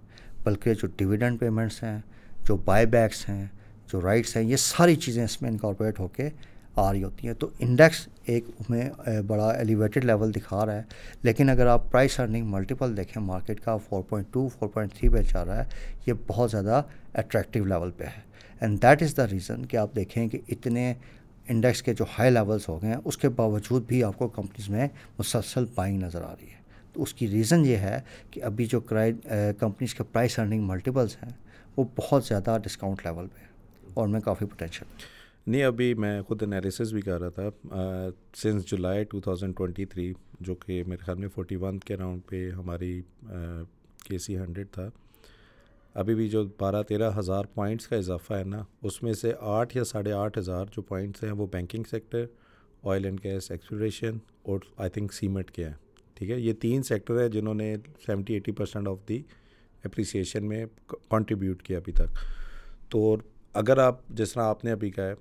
بلکہ 0.44 0.74
جو 0.74 0.88
ڈویڈنڈ 0.98 1.40
پیمنٹس 1.40 1.84
ہیں، 1.84 1.98
جو 2.46 2.58
بائی 2.66 2.86
بیکس 2.86 3.28
ہیں، 3.30 3.46
جو 3.92 4.02
رائٹس 4.02 4.36
ہیں، 4.38 4.44
یہ 4.44 4.56
ساری 4.56 4.96
چیزیں 4.96 5.24
اس 5.24 5.42
میں 5.42 5.50
انکارپوریٹ 5.50 6.00
ہو 6.00 6.08
کے 6.08 6.30
آ 6.76 6.92
رہی 6.92 7.04
ہوتی 7.04 7.28
ہیں۔ 7.28 7.34
تو 7.34 7.50
انڈیکس 7.60 8.08
ایک 8.26 8.46
میں 8.70 8.90
بڑا 9.28 9.50
ایلیویٹڈ 9.50 10.06
لیول 10.06 10.32
دکھا 10.34 10.66
رہا 10.66 10.76
ہے۔ 10.76 10.82
لیکن 11.24 11.50
اگر 11.50 11.68
آپ 11.68 11.92
پرائس 11.92 12.20
ارننگ 12.20 12.48
ملٹیپل 12.50 12.96
دیکھیں 12.98 13.22
مارکیٹ 13.24 13.60
کا 13.60 13.78
four 13.78 14.04
point 14.10 14.34
two 14.34 14.48
four 14.48 14.68
point 14.68 14.94
three 14.94 15.10
پہ 15.10 15.22
چل 15.22 15.40
رہا 15.40 15.58
ہے، 15.58 15.70
یہ 16.06 16.14
بہت 16.28 16.52
زیادہ 16.52 16.82
اٹریکٹیو 17.14 17.66
لیول 17.66 17.92
پہ 17.92 18.04
ہے۔ 18.04 18.22
And 18.60 18.82
that 18.82 19.04
is 19.04 19.18
the 19.18 19.28
reason 19.28 19.66
کہ 19.66 19.78
آپ 19.78 19.96
دیکھیں 19.96 20.28
کہ 20.28 20.40
اتنے 20.50 20.94
انڈیکس 21.48 21.82
کے 21.84 21.94
جو 21.94 22.06
ہائی 22.18 22.32
لیولس 22.32 22.70
ہو 22.70 22.82
گئے 22.82 22.90
ہیں، 22.90 22.98
اس 23.06 23.18
کے 23.18 23.30
باوجود 23.30 23.86
بھی 23.88 24.04
آپ 24.04 24.18
کو 24.18 24.28
کمپنیز 24.28 24.70
میں 24.70 24.88
مسلسل 25.20 25.66
بائنگ 25.76 26.04
نظر 26.04 26.22
آ 26.22 26.32
رہی 26.32 26.48
ہے۔ 26.48 26.64
تو 26.94 27.04
اس 27.04 27.14
کی 27.14 27.28
ریزن 27.28 27.66
یہ 27.66 27.78
ہے 27.78 28.00
کہ 28.32 28.44
ابھی 28.44 28.66
جو 28.66 28.80
کرائی 28.80 29.14
کمپنیز 29.60 29.94
کے 29.96 30.04
پرائس 30.04 30.40
ارننگ 30.40 30.64
ملٹیپلس 30.64 31.16
ہیں، 31.24 31.32
وہ 31.78 31.84
بہت 31.96 32.26
زیادہ 32.26 32.58
ڈسکاؤنٹ 32.64 33.06
لیول 33.06 33.28
پہ 33.28 33.44
اور 33.94 34.08
میں 34.08 34.20
کافی 34.20 34.46
پوٹینشیل 34.46 34.88
نہیں، 35.48 35.64
ابھی 35.64 35.94
میں 35.94 36.22
خود 36.22 36.44
انالیسس 36.44 36.92
بھی 36.92 37.02
کر 37.02 37.20
رہا 37.22 37.30
تھا 37.30 38.10
since 38.36 38.66
July 38.66 39.04
two 39.04 39.20
thousand 39.22 39.56
twenty 39.58 39.86
three 39.86 40.12
جو 40.40 40.56
کہ 40.56 40.84
میرے 40.88 41.04
خیال 41.06 41.18
میں 41.18 41.28
فورٹی 41.34 41.56
ون 41.56 41.80
کے 41.80 41.98
راؤنڈ 41.98 42.22
پہ 42.30 42.50
ہماری 42.52 43.02
کے 44.06 44.18
سی 44.18 44.38
ہنڈریڈ 44.38 44.68
تھا۔ 44.72 44.90
ابھی 45.96 46.16
بھی 46.16 46.28
جو 46.30 46.44
بارہ 46.60 46.82
تیرہ 46.84 47.10
ہزار 47.18 47.46
پوائنٹس 47.54 47.88
کا 47.88 47.96
اضافہ 47.96 48.34
ہے 48.34 48.44
نا، 48.44 48.64
اس 48.82 49.02
میں 49.04 49.14
سے 49.14 49.32
آٹھ 49.40 49.76
یا 49.78 49.84
ساڑھے 49.84 50.12
آٹھ 50.12 50.38
ہزار 50.40 50.66
جو 50.72 50.82
پوائنٹس 50.82 51.24
ہیں، 51.24 51.32
وہ 51.32 51.48
banking 51.52 51.84
sector 51.90 52.26
oil 52.84 53.06
and 53.06 53.24
gas 53.24 53.52
exploration 53.52 54.18
اور 54.44 54.60
آئی 54.78 54.90
تھنک 54.90 55.14
سیمنٹ 55.14 55.52
کے 55.52 55.66
ہیں۔ 55.66 55.74
ٹھیک 56.16 56.30
ہے، 56.30 56.40
یہ 56.40 56.54
تین 56.54 56.84
سیکٹر 56.84 57.22
ہیں 57.22 57.28
جنہوں 57.30 57.54
نے 57.54 57.76
seventy 58.06 58.34
eighty 58.34 58.52
percent 58.52 58.88
of 58.88 59.08
the 59.10 59.22
appreciation 59.84 60.48
میں 60.48 60.66
کنٹریبیوٹ 61.10 61.64
کیا 61.64 61.78
ابھی 61.78 61.94
تک۔ 61.94 62.18
تو 62.92 63.16
اگر 63.54 63.78
آپ، 63.78 64.08
جس 64.10 64.34
طرح 64.34 64.44
آپ 64.44 64.64
نے 64.66 64.72
ابھی 64.72 64.90
کہا 64.92 65.08
ہے 65.08 65.14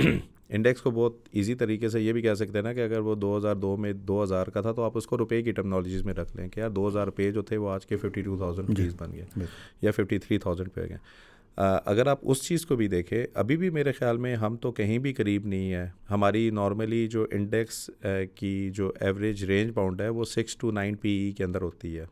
انڈیکس 0.48 0.80
کو 0.80 0.90
بہت 0.90 1.16
ایزی 1.32 1.54
طریقے 1.54 1.88
سے 1.88 2.00
یہ 2.00 2.12
بھی 2.12 2.22
کہہ 2.22 2.34
سکتے 2.34 2.58
ہیں 2.58 2.62
نا 2.62 2.72
کہ 2.72 2.80
اگر 2.80 2.98
وہ 2.98 3.14
دو 3.14 3.36
ہزار 3.36 3.56
دو 3.56 3.76
میں 3.76 3.92
دو 3.92 4.22
ہزار 4.22 4.46
کا 4.46 4.60
تھا 4.60 4.72
تو 4.72 4.82
آپ 4.82 4.92
اس 4.94 5.06
کو 5.06 5.18
روپے 5.18 5.42
کی 5.42 5.52
ٹیکنالوجیز 5.52 6.02
میں 6.02 6.14
رکھ 6.14 6.36
لیں 6.36 6.48
کہ 6.48 6.60
یار 6.60 6.70
دو 6.70 6.88
ہزار 6.88 7.04
روپے 7.04 7.32
جو 7.32 7.42
تھے 7.42 7.56
وہ 7.56 7.70
آج 7.70 7.86
کے 7.86 7.96
ففٹی 7.96 8.22
ٹو 8.22 8.36
تھاؤزینڈ 8.36 8.68
روپیز 8.68 8.94
بن 8.98 9.12
گئے 9.12 9.44
یا 9.82 9.90
ففٹی 9.90 10.18
تھری 10.18 10.38
تھاؤزینڈ 10.38 10.74
پہ 10.74 10.88
گئے۔ 10.88 10.96
اگر 11.84 12.06
آپ 12.06 12.18
اس 12.22 12.42
چیز 12.42 12.66
کو 12.66 12.76
بھی 12.76 12.88
دیکھیں 12.88 13.26
ابھی 13.34 13.56
بھی 13.56 13.70
میرے 13.70 13.92
خیال 13.92 14.16
میں 14.16 14.36
ہم 14.36 14.56
تو 14.56 14.72
کہیں 14.72 14.98
بھی 14.98 15.12
قریب 15.12 15.46
نہیں 15.46 15.72
ہے 15.72 15.86
ہماری 16.10 16.50
نارملی 16.50 17.08
جو 17.08 17.26
انڈیکس 17.30 17.90
کی 18.34 18.70
جو 18.70 18.92
ایوریج 19.00 19.44
رینج 19.44 19.72
باؤنڈ 19.74 20.00
ہے 20.00 20.08
وہ 20.08 20.24
six 20.24 20.56
to 20.56 20.70
nine 20.70 20.94
P 20.94 21.10
E 21.10 21.32
کے 21.32 21.44
اندر 21.44 21.62
ہوتی 21.62 21.98
ہے۔ 21.98 22.04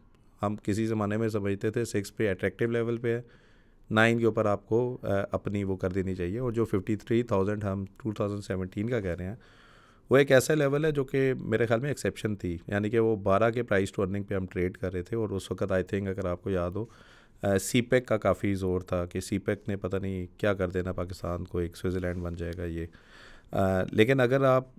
ہم 0.42 0.56
کسی 0.62 0.86
زمانے 0.86 1.16
میں 1.16 1.28
سمجھتے 1.28 1.70
تھے 1.70 1.84
سکس 1.84 2.16
پہ 2.16 2.30
اٹریکٹیو 2.30 2.70
لیول 2.70 2.96
پہ 2.96 3.08
ہے۔ 3.08 3.20
نائن 3.90 4.18
کے 4.18 4.26
اوپر 4.26 4.46
آپ 4.46 4.66
کو 4.66 4.98
اپنی 5.32 5.64
وہ 5.64 5.76
کر 5.76 5.90
دینی 5.90 6.14
چاہیے۔ 6.14 6.38
اور 6.38 6.52
جو 6.52 6.64
ففٹی 6.64 6.96
تھری 6.96 7.22
تھاؤزینڈ 7.22 7.64
ہم 7.64 7.84
ٹو 7.96 8.12
تھاؤزینڈ 8.12 8.44
سیونٹین 8.44 8.88
کا 8.90 9.00
کہہ 9.00 9.14
رہے 9.14 9.24
ہیں، 9.24 9.34
وہ 10.10 10.16
ایک 10.16 10.32
ایسا 10.32 10.54
لیول 10.54 10.84
ہے 10.84 10.92
جو 10.92 11.04
کہ 11.04 11.32
میرے 11.38 11.66
خیال 11.66 11.80
میں 11.80 11.90
ایکسیپشن 11.90 12.36
تھی۔ 12.36 12.58
یعنی 12.66 12.90
کہ 12.90 12.98
وہ 12.98 13.16
بارہ 13.16 13.50
کے 13.50 13.62
پرائز 13.62 13.92
ٹو 13.92 14.02
ارننگ 14.02 14.22
پہ 14.22 14.34
ہم 14.34 14.46
ٹریڈ 14.46 14.76
کر 14.76 14.92
رہے 14.92 15.02
تھے۔ 15.02 15.16
اور 15.16 15.28
اس 15.28 15.50
وقت 15.50 15.72
آئی 15.72 15.84
تھنک 15.84 16.08
اگر 16.08 16.24
آپ 16.26 16.42
کو 16.42 16.50
یاد 16.50 16.70
ہو 16.70 16.84
سی 17.60 17.80
پیک 17.80 18.06
کا 18.06 18.16
کافی 18.16 18.54
زور 18.54 18.80
تھا 18.80 19.06
کہ 19.06 19.20
سی 19.20 19.38
پیک 19.38 19.68
نے 19.68 19.76
پتہ 19.76 19.96
نہیں 19.96 20.26
کیا 20.36 20.54
کر 20.54 20.68
دینا 20.68 20.92
پاکستان 20.92 21.44
کو، 21.44 21.58
ایک 21.58 21.76
سوئٹزرلینڈ 21.76 22.22
بن 22.22 22.34
جائے 22.34 22.52
گا 22.58 22.64
یہ۔ 22.64 22.86
لیکن 23.92 24.20
اگر 24.20 24.44
آپ 24.44 24.74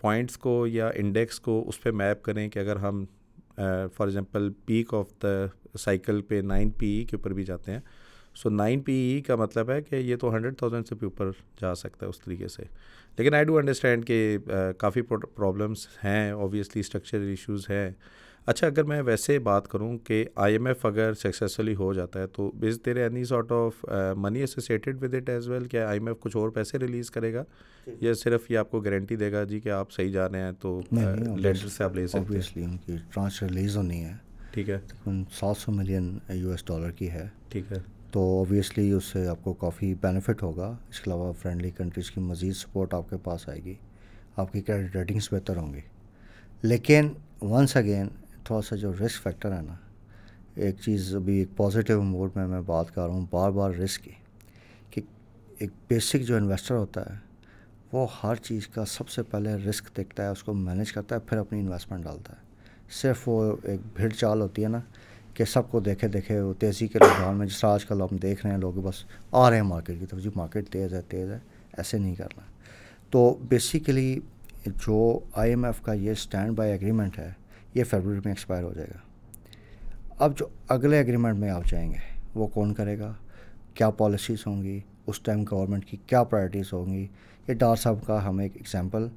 پوائنٹس 0.00 0.38
کو 0.38 0.66
یا 0.66 0.90
انڈیکس 0.94 1.40
کو 1.40 1.64
اس 1.68 1.82
پہ 1.82 1.90
میپ 1.90 2.22
کریں 2.22 2.48
کہ 2.48 2.58
اگر 2.58 2.76
ہم 2.76 3.04
for 3.54 4.06
example 4.06 4.50
peak 4.66 4.94
of 4.94 5.06
the 5.22 5.46
cycle 5.78 6.22
پہ 6.22 6.40
نائن 6.44 6.70
پی 6.70 6.86
ای 6.86 7.04
کے 7.04 7.16
اوپر 7.16 7.32
بھی 7.32 7.44
جاتے 7.44 7.72
ہیں 7.72 7.80
سو 8.36 8.50
نائن 8.50 8.80
پی 8.80 8.92
ای 8.92 9.20
کا 9.20 9.36
مطلب 9.36 9.70
ہے 9.70 9.82
کہ 9.82 9.96
یہ 9.96 10.16
تو 10.16 10.34
ہنڈریڈ 10.34 10.58
تھاؤزینڈ 10.58 10.86
سے 10.86 10.94
بھی 10.94 11.04
اوپر 11.04 11.30
جا 11.60 11.74
سکتا 11.74 12.06
ہے 12.06 12.10
اس 12.10 12.20
طریقے 12.20 12.48
سے۔ 12.48 12.62
لیکن 13.18 13.34
آئی 13.34 13.44
ڈو 13.44 13.56
انڈرسٹینڈ 13.58 14.06
کہ 14.06 14.38
کافی 14.78 15.02
پرابلمس 15.02 15.86
ہیں 16.04 16.30
اوبیسلی 16.30 16.80
اسٹرکچر 16.80 17.20
ایشوز 17.20 17.66
ہیں۔ 17.70 17.90
اچھا 18.46 18.66
اگر 18.66 18.82
میں 18.84 19.02
ویسے 19.02 19.38
بات 19.38 19.68
کروں 19.68 19.98
کہ 19.98 20.24
آئی 20.34 20.52
ایم 20.52 20.66
ایف 20.66 20.86
اگر 20.86 21.14
سکسیزفلی 21.14 21.74
ہو 21.74 21.92
جاتا 21.92 22.20
ہے 22.20 22.26
تو 22.26 22.52
is 22.62 22.78
there 22.86 22.96
any 22.96 23.24
sort 23.24 23.52
of 23.52 23.84
money 24.16 24.40
associated 24.40 25.02
with 25.02 25.14
it 25.14 25.28
as 25.28 25.48
well 25.48 25.64
کیا 25.64 25.88
آئی 25.88 25.98
ایم 25.98 26.06
ایف 26.06 26.16
کچھ 26.20 26.36
اور 26.36 26.48
پیسے 26.48 26.78
ریلیز 26.78 27.10
کرے 27.10 27.34
گا۔ 27.34 27.44
یا 27.86 28.14
صرف 28.14 28.50
یہ 28.50 28.58
آپ 28.58 28.70
کو 28.70 28.80
گارنٹی 28.80 29.16
دے 29.16 29.32
گا 29.32 29.44
جی 29.44 29.60
کہ 29.60 29.68
آپ 29.68 29.92
صحیح 29.92 30.10
جا 30.12 30.28
رہے 30.28 30.38
ہیں 30.38 30.52
تو 30.52 30.80
لینڈر 30.92 31.54
سے 31.54 31.84
آپ 31.84 31.96
لے 31.96 32.06
سکتے 32.06 32.60
ہیں۔ 32.60 32.66
ان 32.66 32.76
کی 32.76 32.96
ٹرانچ 33.14 33.42
ریلیز 33.42 33.76
ہونی 33.76 34.04
ہے۔ 34.04 34.12
ٹھیک 34.50 34.70
ہے۔ 34.70 34.78
سات 35.32 35.56
سو 35.56 35.72
ملین 35.72 36.18
یو 36.32 36.50
ایس 36.50 36.64
ڈالر 36.66 36.90
کی 36.90 37.10
ہے۔ 37.10 37.28
ٹھیک 37.48 37.72
ہے۔ 37.72 37.95
تو 38.10 38.20
اوبیسلی 38.20 38.92
اس 38.92 39.04
سے 39.04 39.28
آپ 39.28 39.44
کو 39.44 39.52
کافی 39.52 39.94
بینیفٹ 39.94 40.42
ہوگا۔ 40.42 40.76
اس 40.88 41.00
کے 41.00 41.10
علاوہ 41.10 41.32
فرینڈلی 41.32 41.70
کنٹریز 41.70 42.10
کی 42.10 42.20
مزید 42.20 42.56
سپورٹ 42.56 42.94
آپ 42.94 43.10
کے 43.10 43.16
پاس 43.16 43.48
آئے 43.48 43.64
گی۔ 43.64 43.74
آپ 44.36 44.52
کی 44.52 44.60
کریڈٹ 44.60 44.96
ریٹنگس 44.96 45.32
بہتر 45.32 45.56
ہوں 45.56 45.74
گی۔ 45.74 45.80
لیکن 46.62 47.08
ونس 47.42 47.76
اگین 47.76 48.08
تھوڑا 48.44 48.62
سا 48.62 48.76
جو 48.76 48.92
رسک 48.92 49.22
فیکٹر 49.22 49.56
ہے 49.56 49.62
نا، 49.62 49.74
ایک 50.54 50.76
چیز 50.84 51.14
ابھی 51.14 51.38
ایک 51.38 51.48
پازیٹیو 51.56 52.02
موڈ 52.02 52.30
میں 52.34 52.46
میں 52.46 52.60
بات 52.60 52.94
کر 52.94 53.02
رہا 53.02 53.14
ہوں، 53.14 53.26
بار 53.30 53.50
بار 53.50 53.70
رسک 53.70 54.04
کی۔ 54.04 54.10
کہ 54.90 55.02
ایک 55.58 55.70
بیسک 55.88 56.16
جو 56.20 56.36
انویسٹر 56.36 56.74
ہوتا 56.74 57.00
ہے، 57.00 57.18
وہ 57.92 58.06
ہر 58.22 58.34
چیز 58.34 58.68
کا 58.68 58.84
سب 58.84 59.08
سے 59.08 59.22
پہلے 59.22 59.54
رسک 59.54 59.96
دیکھتا 59.96 60.22
ہے، 60.22 60.28
اس 60.28 60.42
کو 60.42 60.54
مینیج 60.54 60.92
کرتا 60.92 61.14
ہے، 61.14 61.20
پھر 61.20 61.36
اپنی 61.36 61.60
انویسٹمنٹ 61.60 62.04
ڈالتا 62.04 62.32
ہے۔ 62.32 62.46
صرف 62.90 63.28
وہ 63.28 63.56
ایک 63.62 63.80
بھیڑ 63.94 64.10
چال 64.10 64.40
ہوتی 64.40 64.62
ہے 64.62 64.68
نا 64.68 64.80
کہ 65.36 65.44
سب 65.44 65.70
کو 65.70 65.80
دیکھے 65.80 66.08
دیکھے 66.08 66.40
وہ 66.40 66.52
تیزی 66.58 66.86
کے 66.86 66.98
رجحان 66.98 67.36
میں 67.36 67.46
جس 67.46 67.60
طرح 67.60 67.70
آج 67.70 67.84
کل 67.84 68.02
ہم 68.02 68.16
دیکھ 68.16 68.46
رہے 68.46 68.54
ہیں، 68.54 68.60
لوگ 68.60 68.72
بس 68.72 68.94
آ 69.32 69.50
رہے 69.50 69.56
ہیں 69.56 69.62
مارکیٹ 69.62 70.00
کی 70.00 70.06
طرف۔ 70.06 70.20
جی 70.20 70.30
مارکیٹ 70.36 70.68
تیز 70.68 70.94
ہے 70.94 71.00
تیز 71.08 71.30
ہے، 71.30 71.38
ایسے 71.76 71.98
نہیں 71.98 72.14
کرنا۔ 72.14 72.42
تو 73.10 73.38
بیسیکلی 73.48 74.20
جو 74.66 75.18
آئی 75.32 75.50
ایم 75.50 75.64
ایف 75.64 75.82
کا 75.82 75.92
یہ 75.92 76.10
اسٹینڈ 76.10 76.56
بائی 76.56 76.72
ایگریمنٹ 76.72 77.18
ہے، 77.18 77.32
یہ 77.74 77.84
فیبرری 77.84 78.16
میں 78.16 78.32
ایکسپائر 78.32 78.62
ہو 78.62 78.72
جائے 78.72 78.88
گا۔ 78.94 78.98
اب 80.18 80.38
جو 80.38 80.46
اگلے 80.68 80.96
ایگریمنٹ 80.96 81.38
میں 81.38 81.50
آپ 81.50 81.64
جائیں 81.64 81.92
گے، 81.92 82.20
وہ 82.34 82.46
کون 82.46 82.74
کرے 82.74 82.98
گا؟ 82.98 83.14
کیا 83.74 83.90
پالیسیز 83.90 84.38
ہوں 84.46 84.62
گی؟ 84.62 84.80
اس 85.06 85.20
ٹائم 85.20 85.44
گورنمنٹ 85.50 85.84
کی 85.84 85.96
کیا 86.06 86.24
پرائرٹیز 86.24 86.72
ہوں 86.72 86.86
گی؟ 86.86 87.06
یہ 87.48 87.54
ڈار 87.54 87.76
صاحب 87.76 88.06
کا 88.06 88.28
ہم 88.28 88.38
ایک 88.38 88.52
ایگزامپل 88.54 89.08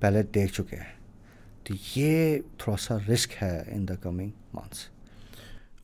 پہلے 0.00 0.22
دیکھ 0.22 0.52
چکے 0.52 0.76
ہیں۔ 0.76 0.96
تو 1.64 1.74
یہ 1.96 2.38
تھوڑا 2.58 2.76
سا 2.76 2.96
رسک 3.12 3.42
ہے 3.42 3.62
ان 3.66 3.88
دا 3.88 3.94
کمنگ 3.94 4.30
منتھس 4.52 4.78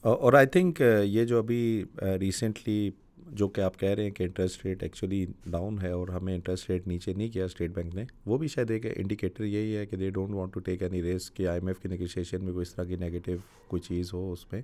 اور 0.04 0.32
آئی 0.32 0.46
تھنک 0.46 0.80
یہ 1.04 1.24
جو 1.24 1.38
ابھی 1.38 1.84
ریسنٹلی 2.20 2.90
جو 3.28 3.46
کہ 3.48 3.60
آپ 3.60 3.78
کہہ 3.80 3.88
رہے 3.88 4.02
ہیں 4.04 4.10
کہ 4.10 4.22
انٹرسٹ 4.22 4.64
ریٹ 4.66 4.82
ایکچولی 4.82 5.24
ڈاؤن 5.46 5.78
ہے 5.82 5.90
اور 5.90 6.08
ہمیں 6.08 6.34
انٹرسٹ 6.34 6.70
ریٹ 6.70 6.88
نیچے 6.88 7.12
نہیں 7.12 7.28
کیا 7.28 7.44
اسٹیٹ 7.44 7.70
بینک 7.74 7.94
نے 7.94 8.04
وہ 8.26 8.38
بھی 8.38 8.48
شاید 8.48 8.70
ایک 8.70 8.86
انڈیکیٹر 8.96 9.44
یہی 9.44 9.76
ہے 9.76 9.84
کہ 9.86 9.96
they 9.96 10.10
don't 10.10 10.34
want 10.34 10.54
to 10.54 10.60
take 10.60 10.82
any 10.82 11.02
risk 11.02 11.36
کہ 11.36 11.46
آئی 11.46 11.60
ایم 11.60 11.68
ایف 11.68 11.78
کی 11.80 11.88
نیگوشیشن 11.88 12.44
میں 12.44 12.52
کوئی 12.52 12.62
اس 12.62 12.74
طرح 12.74 12.84
کی 12.84 12.96
نگیٹو 12.96 13.36
کوئی 13.68 13.82
چیز 13.82 14.12
ہو 14.14 14.32
اس 14.32 14.44
میں. 14.52 14.60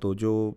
تو 0.00 0.12
جو 0.14 0.52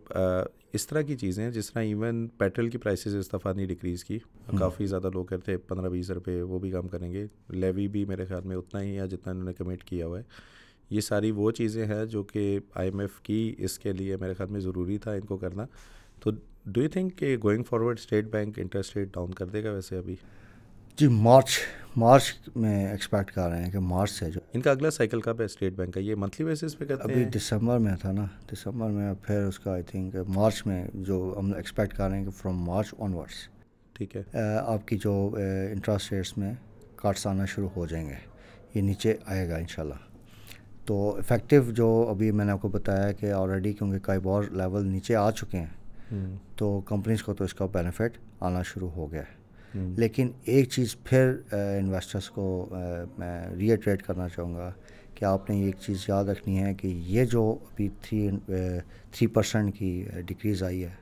اس 0.74 0.88
طرح 0.88 1.02
کی 1.02 1.16
چیزیں 1.18 1.50
جس 1.52 1.72
طرح 1.74 1.84
ایون 1.84 2.28
پیٹرول 2.38 2.70
کی 2.70 2.78
پرائسز 2.78 3.16
اس 3.16 3.32
دفعہ 3.34 3.54
نہیں 3.54 3.68
ڈکریز 3.68 4.04
کی. 4.06 4.20
کافی 4.60 4.86
زیادہ 4.86 5.10
لوگ 5.14 5.26
کرتے 5.26 5.52
ہیں 5.52 5.60
پندرہ 5.68 5.90
بیس 5.90 6.10
روپے 6.12 6.42
وہ 6.42 6.60
بھی 6.60 6.72
کم 6.72 6.88
کریں 6.88 7.12
گے. 7.14 7.26
لیوی 7.52 7.88
بھی 7.88 8.06
میرے 8.06 8.26
خیال 8.26 8.48
میں 8.48 8.58
اتنا 8.58 8.82
ہی 8.82 8.98
ہے 9.00 9.08
جتنا 9.08 9.32
انہوں 9.32 9.46
نے 9.46 9.54
کمٹ 9.54 9.84
کیا 9.84 10.06
ہوا 10.06 10.20
ہے. 10.20 10.24
یہ 10.90 11.02
ساری 11.02 11.32
وہ 11.32 11.52
چیزیں 11.52 11.86
ہیں 11.86 12.06
جو 12.06 12.24
کہ 12.24 12.60
آئی 12.76 12.90
ایم 12.90 13.00
ایف 13.00 13.20
کی 13.22 13.56
اس 13.58 13.78
کے 13.80 13.94
لیے 13.94 14.18
میرے 14.18 14.34
خیال 14.34 14.50
میں 14.50 14.60
ضروری 14.60 14.98
تھا 14.98 15.12
ان 15.12 15.26
کو 15.26 15.38
کرنا۔ 15.38 15.66
تو 16.24 16.32
ڈو 16.66 16.82
یو 16.82 16.90
تھنک 16.90 17.18
کہ 17.18 17.36
going 17.44 17.64
forward 17.64 18.00
State 18.00 18.26
Bank 18.26 18.60
interest 18.60 18.96
rate 18.98 19.14
down 19.14 19.34
کر 19.34 19.46
دے 19.46 19.64
گا 19.64 19.72
ویسے 19.72 19.98
ابھی؟ 19.98 20.16
جی 20.98 21.08
مارچ 21.08 21.58
مارچ 21.98 22.50
میں 22.56 22.88
ایکسپیکٹ 22.88 23.32
کر 23.32 23.50
رہے 23.50 23.64
ہیں 23.64 23.72
کہ 23.72 23.80
مارچ 23.80 24.12
سے 24.12 24.30
جو 24.32 24.40
ان 24.54 24.62
کا 24.62 24.72
اگلا 24.72 24.92
سائیکل 24.92 25.22
کب 25.22 25.40
ہے 25.40 25.46
اسٹیٹ 25.46 25.74
بینک 25.74 25.94
کا؟ 25.94 26.00
یہ 26.00 26.16
منتھلی 26.16 26.46
بیسس 26.48 26.78
پہ 26.78 26.86
کرتے 26.86 27.12
ابھی 27.12 27.24
دسمبر 27.36 27.78
میں 27.78 27.96
تھا 28.02 28.12
نا۔ 28.12 28.26
دسمبر 28.54 28.90
میں 28.90 29.14
پھر 29.24 29.44
اس 29.44 29.60
کا 29.60 29.72
آئی 29.72 29.84
تھنک 29.84 30.16
مارچ 30.28 30.66
میں 30.66 30.84
جو 30.94 31.36
ہم 31.40 31.54
ایکسپیکٹ 31.54 31.98
کر 31.98 32.10
رہے 32.10 32.18
ہیں 32.18 32.26
کہ 32.26 32.32
فرام 32.32 32.64
مارچ 32.64 32.94
آن 33.00 33.14
ورڈس 33.14 33.48
ٹھیک 33.96 34.16
ہے۔ 34.16 34.24
آپ 34.60 34.88
کی 34.88 34.98
جو 34.98 35.14
انٹرسٹ 35.72 36.12
ریٹس 36.14 36.38
میں 36.38 36.54
کاٹس 36.96 37.28
آنا 37.28 37.46
شروع 37.46 37.70
ہو 37.76 37.86
جائیں 37.86 38.08
گے۔ 38.10 38.16
یہ 38.76 38.82
نیچے 38.82 39.16
آئے 39.26 39.48
گا 39.50 39.58
ان 39.58 39.68
شاء 39.68 39.84
اللہ 39.84 40.15
تو 40.86 41.16
افیکٹو 41.18 41.72
جو 41.72 42.08
ابھی 42.10 42.32
میں 42.32 42.46
نے 42.46 42.52
آپ 42.52 42.62
کو 42.62 42.68
بتایا 42.68 43.12
کہ 43.12 43.32
آلریڈی 43.32 43.74
کیونکہ 43.74 44.00
کئی 44.00 44.20
بار 44.20 44.44
لیول 44.52 44.86
نیچے 44.86 45.16
آ 45.16 45.32
چکے 45.32 45.58
ہیں 45.58 46.36
تو 46.56 46.82
کمپنیز 46.86 47.24
کو 47.24 47.34
تو 47.34 47.44
اس 47.44 47.54
کا 47.54 47.66
بینیفٹ 47.66 48.18
آنا 48.40 48.62
شروع 48.62 48.90
ہو 48.90 49.12
گیا 49.12 49.22
ہے۔ 49.22 49.34
لیکن 49.98 50.30
ایک 50.46 50.70
چیز 50.70 50.96
پھر 51.04 51.34
انویسٹرس 51.52 52.30
کو 52.30 52.70
میں 53.18 53.56
ریٹریٹ 53.56 54.04
کرنا 54.04 54.30
چاہوں 54.30 54.56
گا 54.56 54.72
کہ 55.16 55.26
آپ 55.26 55.50
نے 55.50 55.64
ایک 55.64 55.76
چیز 55.80 56.06
یاد 56.08 56.26
رکھنی 56.26 56.60
ہے 56.60 56.74
کہ 56.74 56.88
یہ 56.88 57.26
جو 57.26 57.58
ابھی 57.62 57.90
تھری 58.02 58.30
تھری 58.48 59.28
پرسینٹ 59.28 59.78
کی 59.78 60.06
ڈکریز 60.26 60.64
آئی 60.64 60.84
ہے 60.86 60.94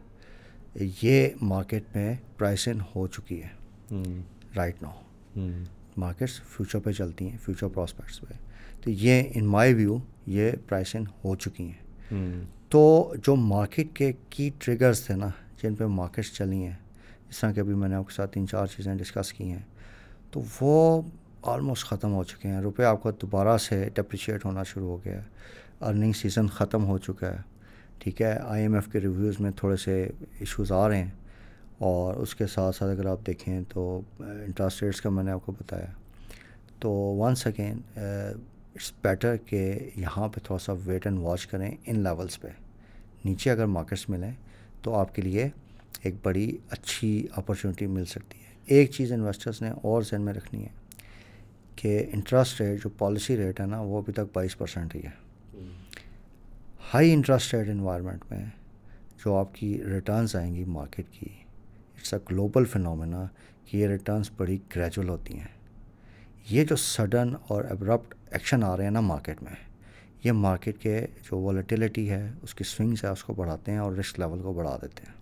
یہ 1.02 1.28
مارکیٹ 1.42 1.84
میں 1.96 2.16
پرائسن 2.38 2.78
ہو 2.96 3.08
چکی 3.08 3.42
ہے۔ 3.44 3.50
رائٹ 4.56 4.82
ناؤ 4.82 5.02
مارکیٹس 5.98 6.42
فیوچر 6.42 6.80
پہ 6.80 6.92
چلتی 6.92 7.30
ہیں 7.30 7.38
فیوچر 7.42 7.68
پراسپیکٹس 7.68 8.22
پہ۔ 8.22 8.34
تو 8.84 8.90
یہ 8.90 9.24
ان 9.34 9.46
مائی 9.46 9.74
ویو 9.74 9.98
یہ 10.28 10.52
پرائسن 10.68 11.04
ہو 11.24 11.36
چکی 11.36 11.64
ہیں۔ 11.64 12.12
تو 12.70 13.14
جو 13.28 13.36
مارکیٹ 13.36 13.88
کے 13.94 14.12
کی 14.30 14.50
ٹریگرز 14.60 15.06
تھے 15.06 15.16
نا 15.16 15.28
جن 15.64 15.76
پہ 15.76 15.86
مارکیٹس 15.86 16.34
چلی 16.34 16.64
ہیں 16.64 16.76
جس 17.30 17.40
طرح 17.40 17.52
کہ 17.52 17.60
ابھی 17.60 17.74
میں 17.74 17.90
نے 17.90 17.96
آپ 17.96 18.08
کے 18.08 18.14
ساتھ 18.14 18.32
تین 18.34 18.48
چار 18.48 18.66
چیزیں 18.66 18.96
ڈسکس 18.96 19.34
کی 19.34 19.44
ہیں 19.44 19.62
تو 20.32 20.42
وہ 20.62 21.02
آلموسٹ 21.42 21.86
ختم 21.86 22.14
ہو 22.14 22.24
چکے 22.24 22.48
ہیں۔ 22.48 22.62
روپے 22.62 22.86
آپ 22.86 23.04
کا 23.04 23.12
دوبارہ 23.22 23.58
سے 23.58 23.90
ڈپریشیٹ 23.94 24.46
ہونا 24.46 24.64
شروع 24.64 24.88
ہو 24.88 24.98
گیا 25.06 25.18
ہے۔ 25.18 25.28
ارننگ 25.82 26.12
سیزن 26.12 26.48
ختم 26.48 26.86
ہو 26.86 26.98
چکا 26.98 27.32
ہے۔ 27.32 27.38
ٹھیک 27.98 28.22
ہے 28.22 28.38
آئی 28.44 28.62
ایم 28.62 28.74
ایف 28.74 28.88
کے 28.92 29.00
ریویوز 29.00 29.40
میں 29.40 29.52
تھوڑے 29.52 29.76
سے 29.76 30.10
ایشوز 30.40 30.72
آ 30.72 30.88
رہے 30.90 31.04
ہیں۔ 31.04 31.12
اور 31.78 32.14
اس 32.14 32.36
کے 32.36 32.48
ساتھ 32.48 32.76
ساتھ 32.76 32.92
اگر 32.92 33.06
آپ 33.06 33.28
دیکھیں 33.28 33.62
تو 33.70 34.02
انٹرسٹ 34.20 34.84
ریٹس 34.84 35.02
کا 35.02 35.10
میں 35.10 35.24
نے 35.24 35.32
آپ 35.32 35.46
کو 35.46 35.52
بتایا۔ 35.52 35.86
تو 36.80 36.90
ونس 36.92 37.48
اگین 37.48 37.82
اٹس 38.76 38.94
بیٹر 39.02 39.36
کہ 39.38 39.80
یہاں 39.96 40.28
پہ 40.28 40.40
تھوڑا 40.44 40.60
سا 40.60 40.74
ویٹ 40.86 41.06
اینڈ 41.08 41.20
واچ 41.20 41.48
کریں 41.48 41.72
ان 41.86 42.00
لیولس 42.00 42.42
پہ۔ 42.42 42.48
نیچے 43.26 43.52
اگر 43.52 43.66
مارکیٹس 43.66 44.10
ملیں 44.10 44.32
تو 44.82 44.96
آپ 44.96 45.16
کے 45.16 45.22
لیے 45.22 45.50
ایک 46.02 46.16
بڑی 46.24 46.58
اچھی 46.70 47.28
اپرچونیٹی 47.36 47.88
مل 47.88 48.06
سکتی 48.06 48.38
ہے۔ 48.38 48.54
ایک 48.66 48.92
چیز 48.92 49.12
انویسٹرز 49.12 49.62
نے 49.62 49.70
اور 49.70 50.02
ذہن 50.02 50.22
میں 50.22 50.34
رکھنی 50.34 50.64
ہے 50.64 50.70
کہ 51.76 52.06
انٹرسٹ 52.14 52.62
ریٹ 52.62 52.84
جو 52.84 52.90
پالیسی 52.90 53.38
ریٹ 53.38 53.62
ہے 53.62 53.66
نا 53.66 53.82
وہ 53.82 53.98
ابھی 53.98 54.14
تک 54.14 54.34
بائیس 54.34 54.58
پرسینٹ 54.58 54.96
ہی 54.96 55.02
ہے۔ 55.04 55.24
ہائی 56.94 57.14
انٹرسٹ 57.14 57.54
ریٹ 57.54 57.70
انوائرمنٹ 57.70 58.32
میں 58.32 58.46
جو 59.26 59.36
آپ 59.36 59.56
کی 59.56 59.84
ریٹرنز 59.84 60.36
آئیں 60.36 60.56
گی 60.56 60.64
مارکیٹ 60.64 61.06
کی 61.12 61.30
اٹس 61.98 62.14
اے 62.14 62.20
گلوبل 62.32 62.66
فنومینا 62.66 63.26
کہ 63.66 63.78
یہ 63.78 63.88
ریٹرنس 63.88 64.32
بڑی 64.38 64.58
گریجول 64.76 65.10
ہوتی 65.10 65.40
ہیں۔ 65.40 65.48
یہ 66.50 66.64
جو 66.64 66.76
سڈن 66.76 67.36
اور 67.48 67.64
ابرپٹ 67.64 68.16
ایکشن 68.34 68.64
آ 68.64 68.76
رہے 68.78 68.84
ہیں 68.84 68.92
نا 68.92 69.00
مارکیٹ 69.02 69.44
میں۔ 69.44 69.56
یہ 70.24 70.32
مارکیٹ 70.32 70.78
کے 70.78 71.06
جو 71.24 71.40
والیٹیلیٹی 71.40 72.10
ہے، 72.10 72.28
اس 72.42 72.54
کی 72.56 72.64
سوئنگس 72.64 73.04
ہے، 73.04 73.10
اس 73.10 73.24
کو 73.24 73.34
بڑھاتے 73.34 73.72
ہیں 73.72 73.78
اور 73.78 73.92
رسک 73.94 74.20
لیول 74.20 74.42
کو 74.42 74.54
بڑھا 74.54 74.78
دیتے 74.82 75.04
ہیں۔ 75.08 75.14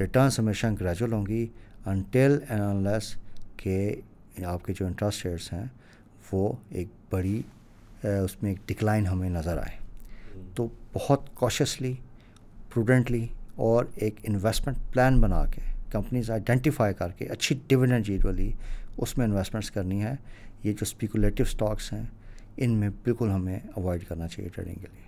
ریٹرنس 0.00 0.38
ہمیشہ 0.38 0.66
گریجول 0.80 1.12
ہوں 1.12 1.26
گی 1.26 1.46
انٹل 1.86 2.38
اینڈ 2.48 2.86
لیس 2.86 3.14
کہ 3.56 3.94
آپ 4.46 4.64
کے 4.64 4.72
جو 4.72 4.86
انٹرسٹ 4.86 5.26
ریٹس 5.26 5.52
ہیں، 5.52 5.64
وہ 6.32 6.52
ایک 6.70 6.88
بڑی 7.10 7.40
اس 8.02 8.42
میں 8.42 8.50
ایک 8.50 8.68
ڈکلائن 8.68 9.06
ہمیں 9.06 9.28
نظر 9.30 9.58
آئے۔ 9.58 9.76
تو 10.54 10.66
بہت 10.92 11.34
کوشیسلی 11.34 11.92
پروڈنٹلی 12.74 13.26
اور 13.64 13.84
ایک 13.94 14.14
انویسٹمنٹ 14.22 14.92
پلان 14.92 15.20
بنا 15.20 15.44
کے 15.46 15.60
کمپنیز 15.90 16.30
آئیڈینٹیفائی 16.30 16.94
کر 16.94 17.12
کے، 17.18 17.26
اچھی 17.26 17.58
ڈویڈنڈ 17.68 18.06
جیٹ 18.06 18.24
والی، 18.24 18.50
اس 18.96 19.16
میں 19.18 19.26
انویسٹمنٹس 19.26 19.70
کرنی 19.70 20.02
ہے۔ 20.02 20.14
یہ 20.64 20.72
جو 20.72 20.82
اسپیکولیٹو 20.82 21.42
اسٹاکس 21.42 21.92
ہیں 21.92 22.04
ان 22.56 22.70
میں 22.70 22.88
بالکل 23.04 23.30
ہمیں 23.30 23.58
اوائڈ 23.74 24.04
کرنا 24.08 24.28
چاہیے 24.28 24.48
ٹریڈنگ 24.48 24.74
کے 24.74 24.86
لیے۔ 24.92 25.02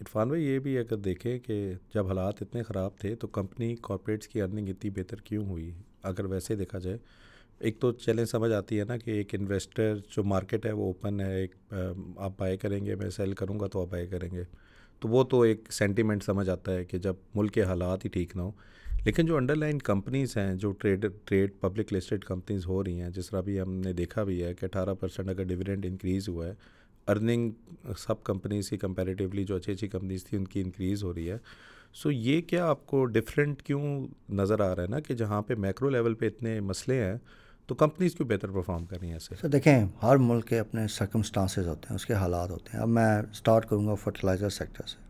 عرفان 0.00 0.28
بھائی، 0.28 0.44
یہ 0.44 0.58
بھی 0.58 0.78
اگر 0.78 0.96
دیکھیں 0.96 1.38
کہ 1.38 1.72
جب 1.94 2.06
حالات 2.06 2.42
اتنے 2.42 2.62
خراب 2.62 2.98
تھے 2.98 3.14
تو 3.14 3.26
کمپنی 3.26 3.74
کارپوریٹس 3.82 4.28
کی 4.28 4.42
ارننگ 4.42 4.68
اتنی 4.68 4.90
بہتر 4.90 5.20
کیوں 5.20 5.44
ہوئی؟ 5.46 5.70
اگر 6.02 6.24
ویسے 6.24 6.56
دیکھا 6.56 6.78
جائے، 6.78 6.98
ایک 7.58 7.80
تو 7.80 7.92
چیلنج 7.92 8.28
سمجھ 8.28 8.52
آتی 8.52 8.78
ہے 8.80 8.84
نا 8.84 8.96
کہ 8.96 9.10
ایک 9.10 9.34
انویسٹر 9.34 9.96
جو 10.16 10.24
مارکیٹ 10.24 10.66
ہے 10.66 10.72
وہ 10.72 10.86
اوپن 10.86 11.20
ہے، 11.20 11.34
ایک 11.40 11.54
آپ 12.16 12.32
بائی 12.38 12.56
کریں 12.56 12.84
گے، 12.86 12.94
میں 12.94 13.10
سیل 13.10 13.32
کروں 13.32 13.58
گا 13.60 13.66
تو 13.66 13.82
آپ 13.82 13.88
بائی 13.90 14.06
کریں 14.06 14.30
گے۔ 14.30 14.42
تو 15.00 15.08
وہ 15.08 15.24
تو 15.24 15.40
ایک 15.40 15.72
سینٹیمنٹ 15.72 16.22
سمجھ 16.22 16.48
آتا 16.50 16.74
ہے 16.74 16.84
کہ 16.84 16.98
جب 16.98 17.14
ملک 17.34 17.54
کے 17.54 17.62
حالات 17.62 18.04
ہی 18.04 18.10
ٹھیک 18.10 18.36
نہ 18.36 18.42
ہوں 18.42 18.52
لیکن 19.08 19.26
جو 19.26 19.36
انڈر 19.36 19.56
لائن 19.56 19.78
کمپنیز 19.78 20.36
ہیں، 20.36 20.54
جو 20.54 20.70
trade 20.72 21.06
trade 21.24 21.50
public 21.60 21.92
listed 21.92 22.24
companies 22.24 22.66
ہو 22.66 22.84
رہی 22.84 23.00
ہیں، 23.00 23.10
جس 23.10 23.30
طرح 23.30 23.40
بھی 23.40 23.60
ہم 23.60 23.72
نے 23.74 23.92
دیکھا 23.92 24.24
بھی 24.24 24.44
ہے 24.44 24.54
کہ 24.54 24.64
اٹھارہ 24.64 24.94
پرسینٹ 24.94 25.28
اگر 25.28 25.44
ڈویڈنڈ 25.44 25.86
انکریز 25.86 26.28
ہوا 26.28 26.46
ہے 26.46 26.52
ارننگ 27.06 27.50
سب 27.98 28.24
کمپنیز 28.24 28.70
کی 28.70 28.76
کمپیریٹیولی 28.76 29.44
جو 29.44 29.56
اچھی 29.56 29.72
اچھی 29.72 29.88
کمپنیز 29.88 30.24
تھیں، 30.24 30.38
ان 30.38 30.46
کی 30.46 30.60
انکریز 30.60 31.04
ہو 31.04 31.14
رہی 31.14 31.30
ہے۔ 31.30 31.38
سو 31.94 32.10
یہ 32.10 32.40
کیا 32.40 32.66
آپ 32.66 32.86
کو 32.86 33.04
ڈفرینٹ 33.04 33.62
کیوں 33.62 34.06
نظر 34.28 34.60
آ 34.60 34.76
رہا 34.76 34.82
ہے 34.82 34.88
نا 34.88 35.00
کہ 35.00 35.14
جہاں 35.14 35.42
پہ 35.42 35.54
میکرو 35.54 35.88
لیول 35.88 36.14
پہ 36.14 36.26
اتنے 36.26 36.60
مسئلے 36.60 37.04
ہیں، 37.04 37.16
تو 37.66 37.74
کمپنیز 37.74 38.14
کیوں 38.14 38.28
بہتر 38.28 38.50
پرفارم 38.50 38.84
کر 38.84 38.98
رہی 39.00 39.06
ہیں 39.06 39.14
ایسے؟ 39.14 39.34
سر 39.40 39.48
دیکھیں، 39.48 39.86
ہر 40.02 40.16
ملک 40.16 40.46
کے 40.46 40.58
اپنے 40.58 40.88
سرکمسٹانسز 40.88 41.66
ہوتے 41.66 41.86
ہیں، 41.90 41.94
اس 41.94 42.06
کے 42.06 42.14
حالات 42.14 42.50
ہوتے 42.50 42.70
ہیں۔ 42.74 42.80
اب 42.80 42.88
میں 42.88 43.22
اسٹارٹ 43.30 43.68
کروں 43.68 43.86
گا 43.86 43.94
فرٹیلائزر 43.94 44.48
سیکٹر 44.48 44.86
سے۔ 44.86 45.07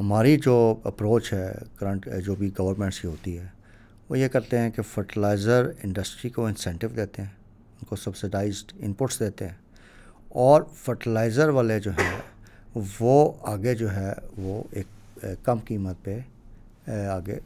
ہماری 0.00 0.36
جو 0.36 0.80
اپروچ 0.84 1.32
ہے 1.32 1.52
کرنٹ، 1.76 2.08
جو 2.24 2.34
بھی 2.34 2.50
گورنمنٹس 2.58 3.00
کی 3.00 3.08
ہوتی 3.08 3.38
ہے، 3.38 3.46
وہ 4.08 4.18
یہ 4.18 4.28
کرتے 4.28 4.58
ہیں 4.58 4.70
کہ 4.70 4.82
فرٹیلائزر 4.82 5.70
انڈسٹری 5.82 6.30
کو 6.30 6.46
انسینٹیو 6.46 6.88
دیتے 6.88 7.22
ہیں، 7.22 7.28
ان 7.72 7.84
کو 7.88 7.96
سبسڈائزڈ 7.96 8.72
انپٹس 8.78 9.20
دیتے 9.20 9.48
ہیں۔ 9.48 9.54
اور 10.28 10.62
فرٹیلائزر 10.74 11.48
والے 11.48 11.80
جو 11.80 11.90
ہیں، 11.90 12.18
وہ 13.00 13.32
آگے 13.42 13.74
جو 13.74 13.92
ہے، 13.92 14.12
وہ 14.38 14.62
ایک 14.70 15.24
کم 15.42 15.58
قیمت 15.64 15.96
پہ 16.02 16.18
آگے 16.90 17.38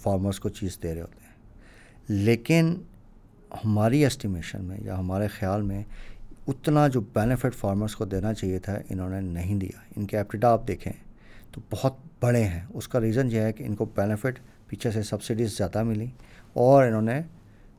فارمرس 0.00 0.40
کو 0.40 0.48
چیز 0.48 0.78
دے 0.82 0.94
رہے 0.94 1.00
ہوتے 1.00 1.24
ہیں۔ 1.24 1.32
لیکن 2.08 2.74
ہماری 3.64 4.06
اسٹیمیشن 4.06 4.64
میں 4.64 4.78
یا 4.82 4.98
ہمارے 4.98 5.28
خیال 5.28 5.62
میں 5.62 5.82
اتنا 6.48 6.88
جو 6.88 7.00
بینیفٹ 7.00 7.54
فارمرس 7.54 7.96
کو 7.96 8.04
دینا 8.04 8.34
چاہیے 8.34 8.58
تھا، 8.58 8.78
انہوں 8.90 9.08
نے 9.08 9.20
نہیں 9.20 9.54
دیا۔ 9.54 9.80
ان 9.96 10.06
کے 10.06 10.16
ایپٹیڈا 10.16 10.52
آپ 10.52 10.68
دیکھیں۔ 10.68 10.92
تو 11.52 11.60
بہت 11.70 11.96
بڑے 12.20 12.42
ہیں۔ 12.44 12.64
اس 12.70 12.88
کا 12.88 13.00
ریزن 13.00 13.30
یہ 13.30 13.40
ہے 13.40 13.52
کہ 13.52 13.64
ان 13.64 13.74
کو 13.74 13.84
بینیفٹ 13.94 14.38
پیچھے 14.68 14.90
سے 14.90 15.02
سبسڈیز 15.02 15.56
زیادہ 15.56 15.82
ملی 15.82 16.06
اور 16.52 16.84
انہوں 16.84 17.02
نے 17.02 17.20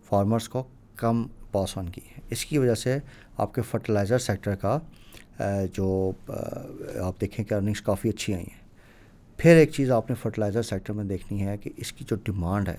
فارمرس 0.09 0.49
کو 0.49 0.63
کم 0.95 1.25
پاس 1.51 1.77
آن 1.77 1.89
کی 1.89 2.01
ہے۔ 2.07 2.21
اس 2.29 2.45
کی 2.45 2.57
وجہ 2.57 2.75
سے 2.75 2.97
آپ 3.37 3.53
کے 3.53 3.61
فرٹیلائزر 3.61 4.19
سیکٹر 4.19 4.55
کا 4.55 4.77
جو 5.73 6.11
آپ 7.01 7.21
دیکھیں 7.21 7.43
کہ 7.45 7.53
ارننگس 7.53 7.81
کافی 7.81 8.09
اچھی 8.09 8.33
آئی 8.33 8.43
ہیں۔ 8.43 8.61
پھر 9.39 9.55
ایک 9.55 9.71
چیز 9.71 9.91
آپ 9.91 10.09
نے 10.09 10.15
فرٹیلائزر 10.15 10.61
سیکٹر 10.61 10.93
میں 10.93 11.03
دیکھنی 11.03 11.45
ہے 11.45 11.57
کہ 11.57 11.69
اس 11.77 11.91
کی 11.93 12.05
جو 12.07 12.15
ڈیمانڈ 12.23 12.69
ہے، 12.69 12.77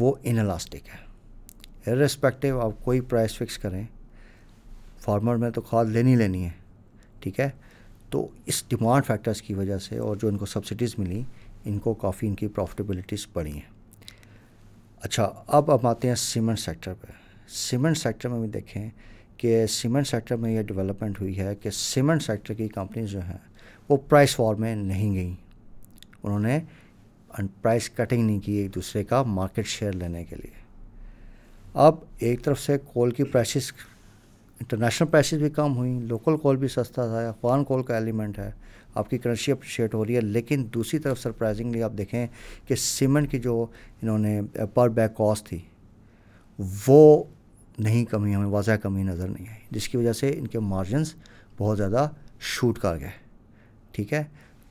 وہ 0.00 0.14
ان 0.22 0.38
الاسٹک 0.38 0.88
ہے۔ 0.88 1.90
ارسپیکٹیو 1.90 2.60
آپ 2.60 2.84
کوئی 2.84 3.00
پرائز 3.00 3.36
فکس 3.36 3.58
کریں 3.58 3.82
فارمر 5.00 5.36
میں 5.36 5.50
تو 5.50 5.60
کھاد 5.60 5.84
لینی 5.86 6.16
لینی 6.16 6.44
ہے، 6.44 6.50
ٹھیک 7.20 7.40
ہے؟ 7.40 7.48
تو 8.10 8.28
اس 8.46 8.64
ڈیمانڈ 8.68 9.06
فیکٹرز 9.06 9.42
کی 9.42 9.54
وجہ 9.54 9.78
سے 9.78 9.98
اور 9.98 10.16
جو 10.16 10.28
ان 10.28 10.36
کو 10.36 10.46
سبسڈیز 10.46 10.94
ملی، 10.98 11.22
ان 11.64 11.78
کو 11.78 11.94
کافی 11.94 12.26
ان 12.26 12.34
کی 12.34 12.48
پروفٹیبلٹیز 12.48 13.26
بڑھی 13.32 13.52
ہیں۔ 13.52 13.70
اچھا 15.00 15.32
اب 15.46 15.70
اب 15.70 15.86
آتے 15.86 16.08
ہیں 16.08 16.14
سیمنٹ 16.14 16.58
سیکٹر 16.58 16.94
پہ۔ 17.00 17.06
سیمنٹ 17.48 17.98
سیکٹر 17.98 18.28
میں 18.28 18.40
بھی 18.40 18.48
دیکھیں 18.48 18.90
کہ 19.36 19.66
سیمنٹ 19.66 20.06
سیکٹر 20.06 20.36
میں 20.36 20.52
یہ 20.52 20.62
ڈیولپمنٹ 20.62 21.20
ہوئی 21.20 21.38
ہے 21.38 21.54
کہ 21.54 21.70
سیمنٹ 21.70 22.22
سیکٹر 22.22 22.54
کی 22.54 22.68
کمپنیز 22.68 23.08
جو 23.08 23.20
ہیں، 23.20 23.38
وہ 23.88 23.96
پرائس 23.96 24.40
وار 24.40 24.54
میں 24.54 24.76
نہیں 24.76 25.14
گئیں۔ 25.14 25.34
انہوں 26.22 26.38
نے 26.38 26.58
پرائس 27.62 27.90
کٹنگ 27.90 28.26
نہیں 28.26 28.40
کی 28.40 28.52
ایک 28.52 28.74
دوسرے 28.74 29.04
کا 29.04 29.22
مارکیٹ 29.22 29.66
شیئر 29.66 29.92
لینے 29.92 30.24
کے 30.24 30.36
لیے۔ 30.36 30.60
اب 31.74 31.94
ایک 32.18 32.44
طرف 32.44 32.60
سے 32.60 32.78
کول 32.92 33.10
کی 33.10 33.24
پرائسز 33.24 33.72
انٹرنیشنل 34.60 35.08
پرائسز 35.08 35.38
بھی 35.38 35.50
کم 35.50 35.76
ہوئیں 35.76 36.00
لوکل 36.00 36.36
کول 36.36 36.56
بھی 36.56 36.68
سستا 36.68 37.06
تھا 37.06 37.28
افغان 37.28 37.64
کول 37.64 37.82
کا 37.82 37.94
ایلیمنٹ 37.94 38.38
ہے۔ 38.38 38.50
آپ 38.94 39.10
کی 39.10 39.18
کرنسی 39.18 39.52
اپریشیٹ 39.52 39.94
ہو 39.94 40.04
رہی 40.04 40.16
ہے، 40.16 40.20
لیکن 40.20 40.66
دوسری 40.74 40.98
طرف 40.98 41.20
سرپرائزنگلی 41.20 41.82
آپ 41.82 41.92
دیکھیں 41.98 42.26
کہ 42.66 42.74
سیمنٹ 42.74 43.30
کی 43.30 43.38
جو 43.38 43.66
انہوں 44.02 44.18
نے 44.18 44.40
پر 44.74 44.88
بیک 44.88 45.16
کاسٹ 45.16 45.46
تھی، 45.48 45.58
وہ 46.86 47.24
نہیں 47.78 48.04
کمی، 48.04 48.34
ہمیں 48.34 48.46
واضح 48.46 48.76
کمی 48.82 49.02
نظر 49.02 49.28
نہیں 49.28 49.48
آئی، 49.48 49.60
جس 49.70 49.88
کی 49.88 49.96
وجہ 49.96 50.12
سے 50.12 50.32
ان 50.38 50.46
کے 50.46 50.58
مارجنس 50.58 51.14
بہت 51.58 51.78
زیادہ 51.78 52.08
شوٹ 52.40 52.78
کر 52.78 52.98
گئے۔ 53.00 53.10
ٹھیک 53.92 54.12
ہے؟ 54.12 54.22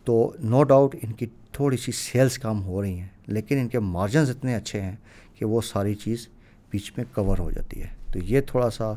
تو 0.05 0.31
نو 0.39 0.63
ڈاؤٹ 0.63 0.95
ان 1.01 1.13
کی 1.13 1.25
تھوڑی 1.51 1.77
سی 1.77 1.91
سیلس 1.91 2.37
کم 2.39 2.63
ہو 2.63 2.81
رہی 2.81 2.99
ہیں، 2.99 3.07
لیکن 3.27 3.59
ان 3.59 3.67
کے 3.67 3.79
مارجنز 3.79 4.29
اتنے 4.29 4.55
اچھے 4.55 4.81
ہیں 4.81 4.95
کہ 5.35 5.45
وہ 5.45 5.61
ساری 5.61 5.95
چیز 5.95 6.27
بیچ 6.69 6.91
میں 6.97 7.05
کور 7.13 7.37
ہو 7.37 7.51
جاتی 7.51 7.81
ہے۔ 7.81 7.98
تو 8.11 8.19
یہ 8.19 8.41
تھوڑا 8.41 8.69
سا 8.69 8.93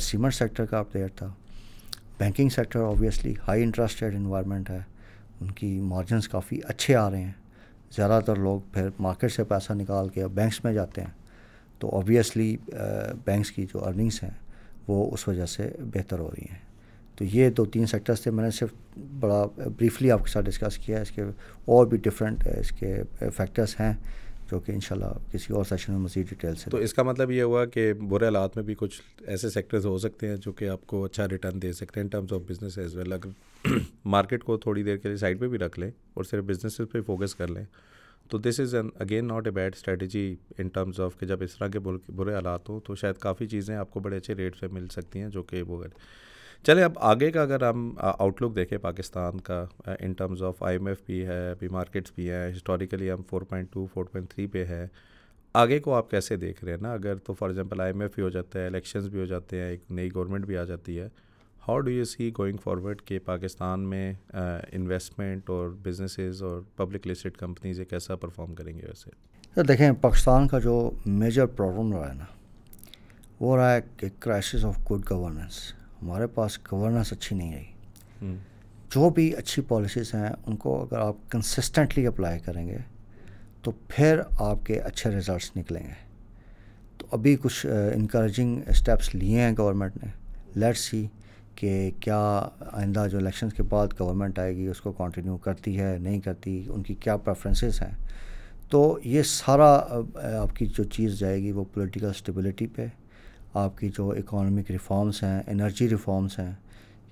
سیمنٹ 0.00 0.34
سیکٹر 0.34 0.64
کا 0.66 0.78
اپڈیٹ 0.78 1.14
تھا۔ 1.14 1.32
Banking 2.18 2.48
sector 2.48 2.80
obviously 2.80 3.34
high 3.48 3.62
interest 3.62 4.02
rate 4.02 4.14
environment 4.14 4.70
ہے۔ 4.70 4.78
ان 5.40 5.50
کی 5.50 5.80
مارجنس 5.80 6.28
کافی 6.28 6.60
اچھے 6.64 6.94
آ 6.96 7.10
رہے 7.10 7.22
ہیں۔ 7.22 7.32
زیادہ 7.96 8.20
تر 8.26 8.36
لوگ 8.36 8.60
پھر 8.72 8.88
مارکیٹ 8.98 9.32
سے 9.32 9.44
پیسہ 9.44 9.72
نکال 9.72 10.08
کے 10.08 10.26
بینکس 10.26 10.64
میں 10.64 10.72
جاتے 10.72 11.00
ہیں۔ 11.00 11.10
تو 11.78 11.96
آبویسلی 11.98 12.56
بینکس 13.24 13.50
کی 13.52 13.64
جو 13.64 13.84
ارننگس 13.84 14.22
ہیں، 14.22 14.30
وہ 14.88 15.10
اس 15.12 15.28
وجہ 15.28 15.46
سے 15.46 15.70
بہتر 15.80 16.18
ہو 16.18 16.30
رہی 16.30 16.46
ہیں۔ 16.50 16.58
تو 17.16 17.24
یہ 17.24 17.50
دو 17.50 17.64
تین 17.64 17.86
سیکٹرس 17.86 18.20
تھے۔ 18.20 18.30
میں 18.30 18.44
نے 18.44 18.50
صرف 18.50 18.68
بڑا 19.20 19.44
بریفلی 19.56 20.10
آپ 20.10 20.24
کے 20.24 20.30
ساتھ 20.30 20.46
ڈسکس 20.46 20.76
کیا 20.78 20.96
ہے۔ 20.96 21.02
اس 21.02 21.10
کے 21.10 21.22
اور 21.64 21.86
بھی 21.86 21.98
ڈفرینٹ 21.98 22.46
اس 22.46 22.70
کے 22.70 23.02
فیکٹرس 23.18 23.80
ہیں۔ 23.80 23.92
جو 24.50 24.58
کہ 24.60 24.72
انشاءاللہ 24.72 25.12
کسی 25.32 25.52
اور 25.54 25.64
سیشن 25.64 25.92
میں 25.92 26.00
مزید 26.00 26.28
ڈیٹیل 26.28 26.54
سے 26.54 26.70
تو 26.70 26.76
اس 26.78 26.94
کا 26.94 27.02
مطلب 27.02 27.30
یہ 27.30 27.42
ہوا 27.42 27.64
کہ 27.66 27.92
برے 28.00 28.24
حالات 28.24 28.56
میں 28.56 28.64
بھی 28.64 28.74
کچھ 28.78 29.00
ایسے 29.24 29.50
سیکٹرز 29.50 29.86
ہو 29.86 29.96
سکتے 29.98 30.28
ہیں 30.28 30.36
جو 30.36 30.52
کہ 30.52 30.68
آپ 30.68 30.86
کو 30.86 31.04
اچھا 31.04 31.28
ریٹرن 31.28 31.62
دے 31.62 31.72
سکتے 31.72 32.00
ہیں 32.00 32.04
in 32.04 32.10
terms 32.10 32.32
of 32.32 32.40
business 32.48 32.78
as 32.78 32.96
well 32.96 33.12
اگر 33.12 33.68
مارکیٹ 34.06 34.44
کو 34.44 34.56
تھوڑی 34.56 34.82
دیر 34.82 34.96
کے 34.96 35.08
لیے 35.08 35.16
سائڈ 35.16 35.40
پہ 35.40 35.48
بھی 35.48 35.58
رکھ 35.58 35.78
لیں 35.80 35.90
اور 36.14 36.24
صرف 36.24 36.44
بزنس 36.44 36.80
پہ 36.92 37.00
فوکس 37.02 37.34
کر 37.34 37.48
لیں، 37.48 37.64
تو 38.30 38.38
this 38.38 38.60
is 38.60 38.74
an 38.74 38.88
again 38.96 39.26
not 39.28 39.46
a 39.46 39.50
bad 39.50 39.74
strategy 39.74 40.34
in 40.58 40.68
terms 40.68 41.00
of 41.00 41.18
کہ 41.20 41.26
جب 41.26 41.42
اس 41.42 41.56
طرح 41.58 41.68
کے 41.68 41.78
برے 41.78 42.34
حالات 42.34 42.68
ہوں 42.68 42.80
تو 42.80 42.94
شاید 42.94 43.18
کافی 43.18 43.46
چیزیں 43.46 43.74
آپ 43.76 43.90
کو 43.90 44.00
بڑے 44.00 44.16
اچھے 44.16 44.34
ریٹ 44.34 44.60
پہ 44.60 44.66
مل 44.72 44.86
سکتی 44.88 45.20
ہیں 45.20 45.28
جو 45.28 45.42
کہ 45.42 45.62
وہ 45.62 45.82
چلیں، 46.64 46.82
اب 46.84 46.98
آگے 47.00 47.30
کا 47.32 47.42
اگر 47.42 47.62
ہم 47.64 47.92
آؤٹ 47.98 48.40
لک 48.42 48.54
دیکھیں، 48.56 48.76
پاکستان 48.78 49.40
کا 49.40 49.64
in 50.00 50.12
terms 50.12 50.42
of 50.42 50.62
I 50.62 50.76
M 50.76 50.86
F 50.86 50.98
بھی 51.06 51.24
ہے 51.26 51.50
ابھی 51.50 51.68
مارکیٹس 51.68 52.12
بھی 52.14 52.30
ہیں 52.30 52.50
ہسٹوریکلی 52.52 53.10
ہم 53.10 53.22
four 53.30 53.42
point 53.42 53.72
two 53.72 53.86
four 53.92 54.04
point 54.04 54.30
three 54.30 54.46
پہ 54.46 54.64
ہے 54.64 54.86
آگے 55.54 55.78
کو 55.80 55.94
آپ 55.94 56.10
کیسے 56.10 56.36
دیکھ 56.36 56.64
رہے 56.64 56.72
ہیں 56.72 56.80
نا؟ 56.82 56.92
اگر 56.92 57.16
تو 57.16 57.34
for 57.34 57.48
example 57.48 57.80
I 57.80 57.92
M 57.92 58.00
F 58.00 58.14
بھی 58.14 58.22
ہو 58.22 58.28
جاتا 58.28 58.58
ہے 58.58 58.66
الیکشنز 58.66 59.08
بھی 59.08 59.20
ہو 59.20 59.24
جاتے 59.26 59.60
ہیں، 59.60 59.68
ایک 59.68 59.90
نئی 59.90 60.10
گورنمنٹ 60.14 60.46
بھی 60.46 60.56
آ 60.56 60.64
جاتی 60.64 60.98
ہے۔ 61.00 61.08
How 61.68 61.80
do 61.80 61.90
you 61.90 62.04
see 62.04 62.30
going 62.38 62.56
forward 62.56 63.02
کہ 63.02 63.18
پاکستان 63.24 63.88
میں 63.88 64.12
انویسٹمنٹ 64.32 65.50
اور 65.50 65.68
بزنسز 65.82 66.42
اور 66.42 66.60
پبلک 66.76 67.06
لسٹڈ 67.06 67.36
کمپنیز 67.36 67.78
ایک 67.78 67.92
ایسا 67.92 68.16
پرفارم 68.16 68.54
کریں 68.54 68.72
گے 68.74 68.86
ویسے؟ 68.86 69.10
سر 69.56 69.64
دیکھیں، 69.64 69.90
پاکستان 70.00 70.48
کا 70.48 70.58
جو 70.58 70.78
میجر 71.06 71.46
پرابلم 71.46 71.92
رہا 71.92 72.08
ہے 72.08 72.14
نا، 72.14 72.24
وہ 73.40 73.56
رہا 73.56 73.74
ہے 73.74 73.80
کہ 73.96 74.08
کرائسس 74.20 74.64
آف 74.64 74.78
گڈ 74.90 75.10
گورننس 75.10 75.60
ہمارے 76.02 76.26
پاس 76.26 76.58
گورننس 76.72 77.12
اچھی 77.12 77.36
نہیں 77.36 77.54
آئی 77.54 78.36
جو 78.90 79.10
بھی 79.10 79.34
اچھی 79.36 79.62
پالیسیز 79.62 80.14
ہیں 80.14 80.30
ان 80.46 80.56
کو 80.56 80.82
اگر 80.82 80.98
آپ 80.98 81.16
کنسسٹنٹلی 81.30 82.06
اپلائی 82.06 82.38
کریں 82.38 82.66
گے 82.68 82.78
تو 83.62 83.72
پھر 83.88 84.20
آپ 84.38 84.66
کے 84.66 84.80
اچھے 84.80 85.10
رزلٹس 85.10 85.50
نکلیں 85.56 85.82
گے۔ 85.82 86.08
تو 86.98 87.06
ابھی 87.12 87.36
کچھ 87.42 87.66
انکریجنگ 87.94 88.60
اسٹیپس 88.66 89.14
لیے 89.14 89.40
ہیں 89.40 89.52
گورنمنٹ 89.58 89.96
نے۔ 90.04 90.10
لیٹ 90.54 90.76
سی 90.76 91.06
کہ 91.54 91.90
کیا 92.00 92.48
آئندہ 92.72 93.06
جو 93.10 93.18
الیکشنز 93.18 93.54
کے 93.54 93.62
بعد 93.62 93.88
گورنمنٹ 94.00 94.38
آئے 94.38 94.56
گی 94.56 94.66
اس 94.66 94.80
کو 94.80 94.92
کنٹینیو 94.92 95.36
کرتی 95.36 95.80
ہے 95.80 95.96
نہیں 96.00 96.20
کرتی 96.20 96.64
ان 96.68 96.82
کی 96.82 96.94
کیا 96.94 97.16
پریفرنسز 97.16 97.82
ہیں۔ 97.82 97.94
تو 98.70 98.98
یہ 99.04 99.22
سارا 99.22 99.72
آپ 100.40 100.56
کی 100.56 100.66
جو 100.66 100.84
چیز 100.84 101.18
جائے 101.18 101.42
گی 101.42 101.52
وہ 101.52 101.64
پولیٹیکل 101.74 102.06
اسٹیبلٹی 102.06 102.66
پہ۔ 102.66 102.86
آپ 103.54 103.78
کی 103.78 103.88
جو 103.88 104.10
اکانومک 104.10 104.70
ریفارمس 104.70 105.22
ہیں 105.22 105.40
انرجی 105.46 105.88
ریفارمس 105.88 106.38
ہیں، 106.38 106.52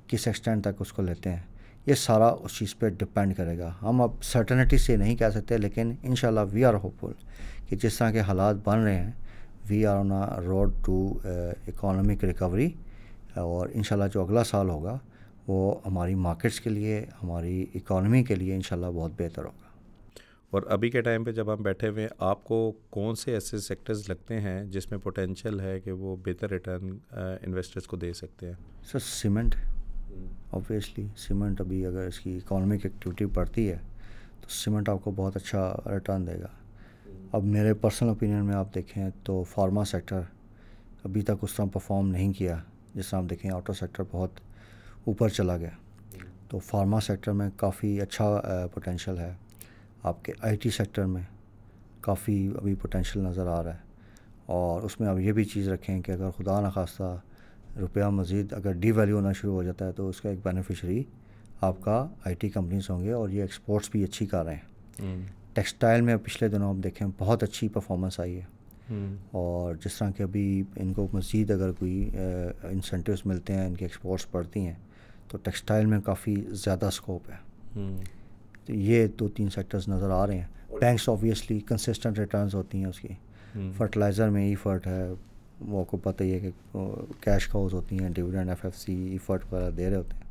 کس 0.07 0.27
ایکسٹینٹ 0.27 0.65
تک 0.65 0.81
اس 0.81 0.93
کو 0.93 1.03
لیتے 1.03 1.31
ہیں، 1.31 1.43
یہ 1.87 1.95
سارا 1.95 2.29
اس 2.29 2.59
چیز 2.59 2.77
پہ 2.79 2.89
ڈپینڈ 2.89 3.37
کرے 3.37 3.57
گا۔ 3.59 3.73
ہم 3.83 4.01
اب 4.03 4.23
سرٹنٹی 4.23 4.79
سے 4.79 4.97
نہیں 4.97 5.17
کہہ 5.17 5.31
سکتے، 5.35 5.59
لیکن 5.59 5.93
ان 6.03 6.15
شاء 6.15 6.29
اللہ 6.29 6.41
وی 6.53 6.65
آر 6.65 6.75
ہوپ 6.75 7.01
فل 7.01 7.13
کہ 7.69 7.77
جس 7.77 7.99
طرح 7.99 8.11
کے 8.11 8.21
حالات 8.21 8.57
بن 8.65 8.79
رہے 8.79 8.95
ہیں 8.95 9.11
we 9.69 9.85
are 9.87 9.97
on 9.97 10.13
a 10.13 10.41
road 10.47 10.73
to 10.85 10.97
economic 11.25 12.25
recovery 12.25 12.69
اور 13.35 13.69
ان 13.73 13.83
شاء 13.83 13.97
اللہ 13.97 14.09
جو 14.13 14.23
اگلا 14.23 14.45
سال 14.45 14.69
ہوگا، 14.69 14.97
وہ 15.47 15.75
ہماری 15.87 16.15
مارکیٹس 16.15 16.61
کے 16.61 16.71
لیے، 16.71 17.05
ہماری 17.23 17.65
اکانومی 17.75 18.23
کے 18.23 18.35
لیے 18.35 18.55
ان 18.55 18.63
شاء 18.63 18.77
اللہ 18.77 18.91
بہت 18.95 19.13
بہتر 19.19 19.45
ہوگا۔ 19.45 19.68
اور 20.53 20.63
ابھی 20.69 20.91
کے 20.91 21.01
ٹائم 21.03 21.25
پہ 21.25 21.33
جب 21.33 21.53
ہم 21.55 21.63
بیٹھے 21.63 21.89
ہوئے 21.89 22.03
ہیں، 22.03 22.09
آپ 22.19 22.45
کو 22.45 22.73
کون 22.91 23.15
سے 23.15 23.33
ایسے 23.35 23.59
سیکٹرز 23.59 24.09
لگتے 24.09 24.41
ہیں 24.41 24.65
جس 24.65 24.91
میں 24.91 24.99
پوٹینشیل 24.99 25.61
ہے 25.61 25.81
کہ 25.81 25.93
وہ 25.93 26.17
بہتر 26.17 26.51
ریٹرن 26.51 26.97
انویسٹرز 27.13 27.87
کو 27.87 27.97
دے 27.97 28.13
سکتے 28.13 28.47
ہیں؟ 28.47 28.55
سر 28.85 28.99
سیمنٹ 28.99 29.55
اوبویسلی 30.51 31.07
سیمنٹ 31.17 31.61
ابھی 31.61 31.87
اگر 31.87 32.07
اس 32.07 32.21
کی 32.21 32.37
اکانومک 32.37 32.85
ایکٹیویٹی 32.85 33.27
بڑھتی 33.27 33.71
ہے 33.71 33.77
تو 34.41 34.49
سیمنٹ 34.49 34.89
آپ 34.89 34.99
کو 35.05 35.11
بہت 35.17 35.37
اچھا 35.37 35.75
ریٹرن 35.87 36.27
دے 36.27 36.41
گا۔ 36.41 36.49
اب 37.33 37.45
میرے 37.45 37.75
پرسنل 37.75 38.09
اوپینین 38.09 38.45
میں 38.45 38.55
آپ 38.55 38.75
دیکھیں 38.75 39.09
تو 39.25 39.43
فارما 39.43 39.85
سیکٹر 39.85 40.21
ابھی 41.05 41.23
تک 41.23 41.43
اس 41.43 41.55
طرح 41.55 41.65
پرفارم 41.73 42.09
نہیں 42.09 42.33
کیا 42.33 42.57
جس 42.95 43.11
طرح 43.11 43.19
آپ 43.19 43.31
دیکھیں 43.31 43.51
آٹو 43.51 43.73
سیکٹر 43.73 44.05
بہت 44.11 44.41
اوپر 45.05 45.29
چلا 45.29 45.57
گیا۔ 45.57 45.71
تو 46.49 46.59
فارما 46.59 47.01
سیکٹر 47.01 47.33
میں 47.33 47.51
کافی 47.57 48.01
اچھا 48.01 48.41
پوٹینشیل 48.75 49.19
ہے۔ 49.19 49.35
آپ 50.09 50.25
کے 50.25 50.33
آئی 50.41 50.57
ٹی 50.57 50.71
سیکٹر 50.71 51.05
میں 51.05 51.23
کافی 52.01 52.51
ابھی 52.57 52.75
پوٹینشیل 52.75 53.23
نظر 53.23 53.47
آ 53.47 53.63
رہا 53.63 53.73
ہے 53.73 53.87
اور 54.47 54.83
اس 54.83 55.01
میں 55.01 55.09
اب 55.09 55.21
یہ 55.21 55.33
بھی 55.33 55.45
چیز 55.45 55.69
رکھیں 55.69 56.03
کہ 56.03 56.13
اگر 56.13 56.31
خدا 56.31 56.61
نخواستہ 56.61 57.17
روپیہ 57.81 58.05
مزید 58.05 58.53
اگر 58.53 58.73
ڈی 58.73 58.91
ویلیو 58.91 59.17
ہونا 59.17 59.33
شروع 59.33 59.55
ہو 59.55 59.63
جاتا 59.63 59.87
ہے 59.87 59.93
تو 59.93 60.09
اس 60.09 60.21
کا 60.21 60.29
ایک 60.29 60.39
بینیفیشری 60.43 61.03
آپ 61.61 61.81
کا 61.81 62.07
آئی 62.25 62.35
ٹی 62.35 62.49
کمپنیز 62.49 62.91
ہوں 62.91 63.05
گے 63.05 63.13
اور 63.13 63.29
یہ 63.29 63.41
ایکسپورٹس 63.43 63.91
بھی 63.91 64.05
اچھی 64.05 64.27
کر 64.27 64.45
رہے 64.45 64.55
ہیں۔ 64.55 65.17
ٹیکسٹائل 65.55 66.01
میں 66.01 66.17
پچھلے 66.25 66.49
دنوں 66.49 66.69
آپ 66.69 66.85
دیکھیں 66.85 67.09
بہت 67.19 67.43
اچھی 67.43 67.69
پرفارمنس 67.69 68.21
آئی 68.21 68.41
ہے۔ 68.41 68.45
اور 69.31 69.75
جس 69.75 69.95
طرح 69.99 70.11
کہ 70.11 70.23
ابھی 70.23 70.63
ان 70.77 70.93
کو 70.93 71.07
مزید 71.13 71.51
اگر 71.51 71.73
کوئی 71.73 72.11
انسینٹیوز 72.63 73.23
ملتے 73.25 73.53
ہیں 73.53 73.67
ان 73.67 73.75
کی 73.75 73.85
ایکسپورٹس 73.85 74.27
بڑھتی 74.31 74.61
ہیں 74.61 74.75
تو 75.29 75.39
ٹیکسٹائل 75.39 75.87
میں 75.87 76.01
کافی 76.01 76.37
زیادہ 76.49 76.87
اسکوپ 76.87 77.31
ہے۔ 77.31 77.37
تو 78.69 78.75
یہ 78.75 79.07
دو 79.07 79.29
تین 79.29 79.51
سیکٹرز 79.51 79.89
نظر 79.89 80.11
آ 80.11 80.27
رہے 80.27 80.39
ہیں۔ 80.39 80.47
بینکس 80.81 81.09
آبویسلی 81.09 81.61
کنسسٹنٹ 81.61 82.19
ریٹرنز 82.19 82.55
ہوتی 82.55 82.79
ہیں 82.79 82.85
اس 82.85 83.01
کی۔ 83.01 83.09
فرٹیلائزر 83.77 84.29
میں 84.29 84.49
ای 84.49 84.55
فرٹ 84.55 84.87
ہے۔ 84.87 85.13
وہ 85.61 85.85
کو 85.85 85.97
پتہ 85.97 86.23
ہی 86.25 86.33
ہے 86.33 86.39
کہ 86.39 86.51
کیش 87.21 87.47
کاؤز 87.47 87.75
ہوتی 87.75 87.99
ہیں 87.99 88.09
dividend 88.15 88.49
F 88.49 88.65
F 88.65 88.77
C 88.77 88.95
E 88.95 89.19
fert 89.19 89.53
وغیرہ 89.53 89.71
دے 89.71 89.91
رہے 89.91 89.97
ہوتے 89.97 90.15
ہیں۔ 90.15 90.23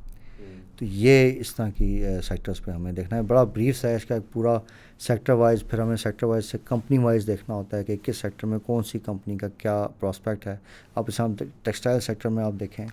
تو 0.80 0.86
یہ 0.86 1.40
اس 1.40 1.56
طرح 1.56 1.70
کی 1.70 2.04
سیکٹرز 2.24 2.62
پہ 2.62 2.72
ہمیں 2.72 2.92
دیکھنا 2.92 3.18
ہے۔ 3.18 3.22
بڑا 3.22 3.44
بریف 3.44 3.86
ہے 3.86 3.96
اس 3.96 4.06
کا 4.06 4.16
ایک 4.16 4.34
پورا 4.34 4.58
سیکٹر 5.00 5.34
وائز 5.34 5.64
پھر 5.70 5.80
ہمیں 5.80 5.96
سیکٹر 5.96 6.28
وائز 6.28 6.46
سے 6.46 6.58
کمپنی 6.66 6.98
وائز 6.98 7.28
دیکھنا 7.28 7.56
ہوتا 7.56 7.78
ہے 7.78 7.84
کہ 7.84 7.96
کس 8.04 8.18
سیکٹر 8.18 8.48
میں 8.48 8.60
کون 8.60 8.84
سی 8.84 9.00
کمپنی 9.00 9.38
کا 9.38 9.48
کیا 9.58 9.88
پراسپیکٹ 10.00 10.48
ہے۔ 10.48 10.56
آپ 10.96 11.04
اس 11.08 11.20
ہم 11.20 11.36
ٹیکسٹائل 11.64 12.00
سیکٹر 12.00 12.30
میں 12.30 12.44
آپ 12.44 12.54
دیکھیں 12.60 12.88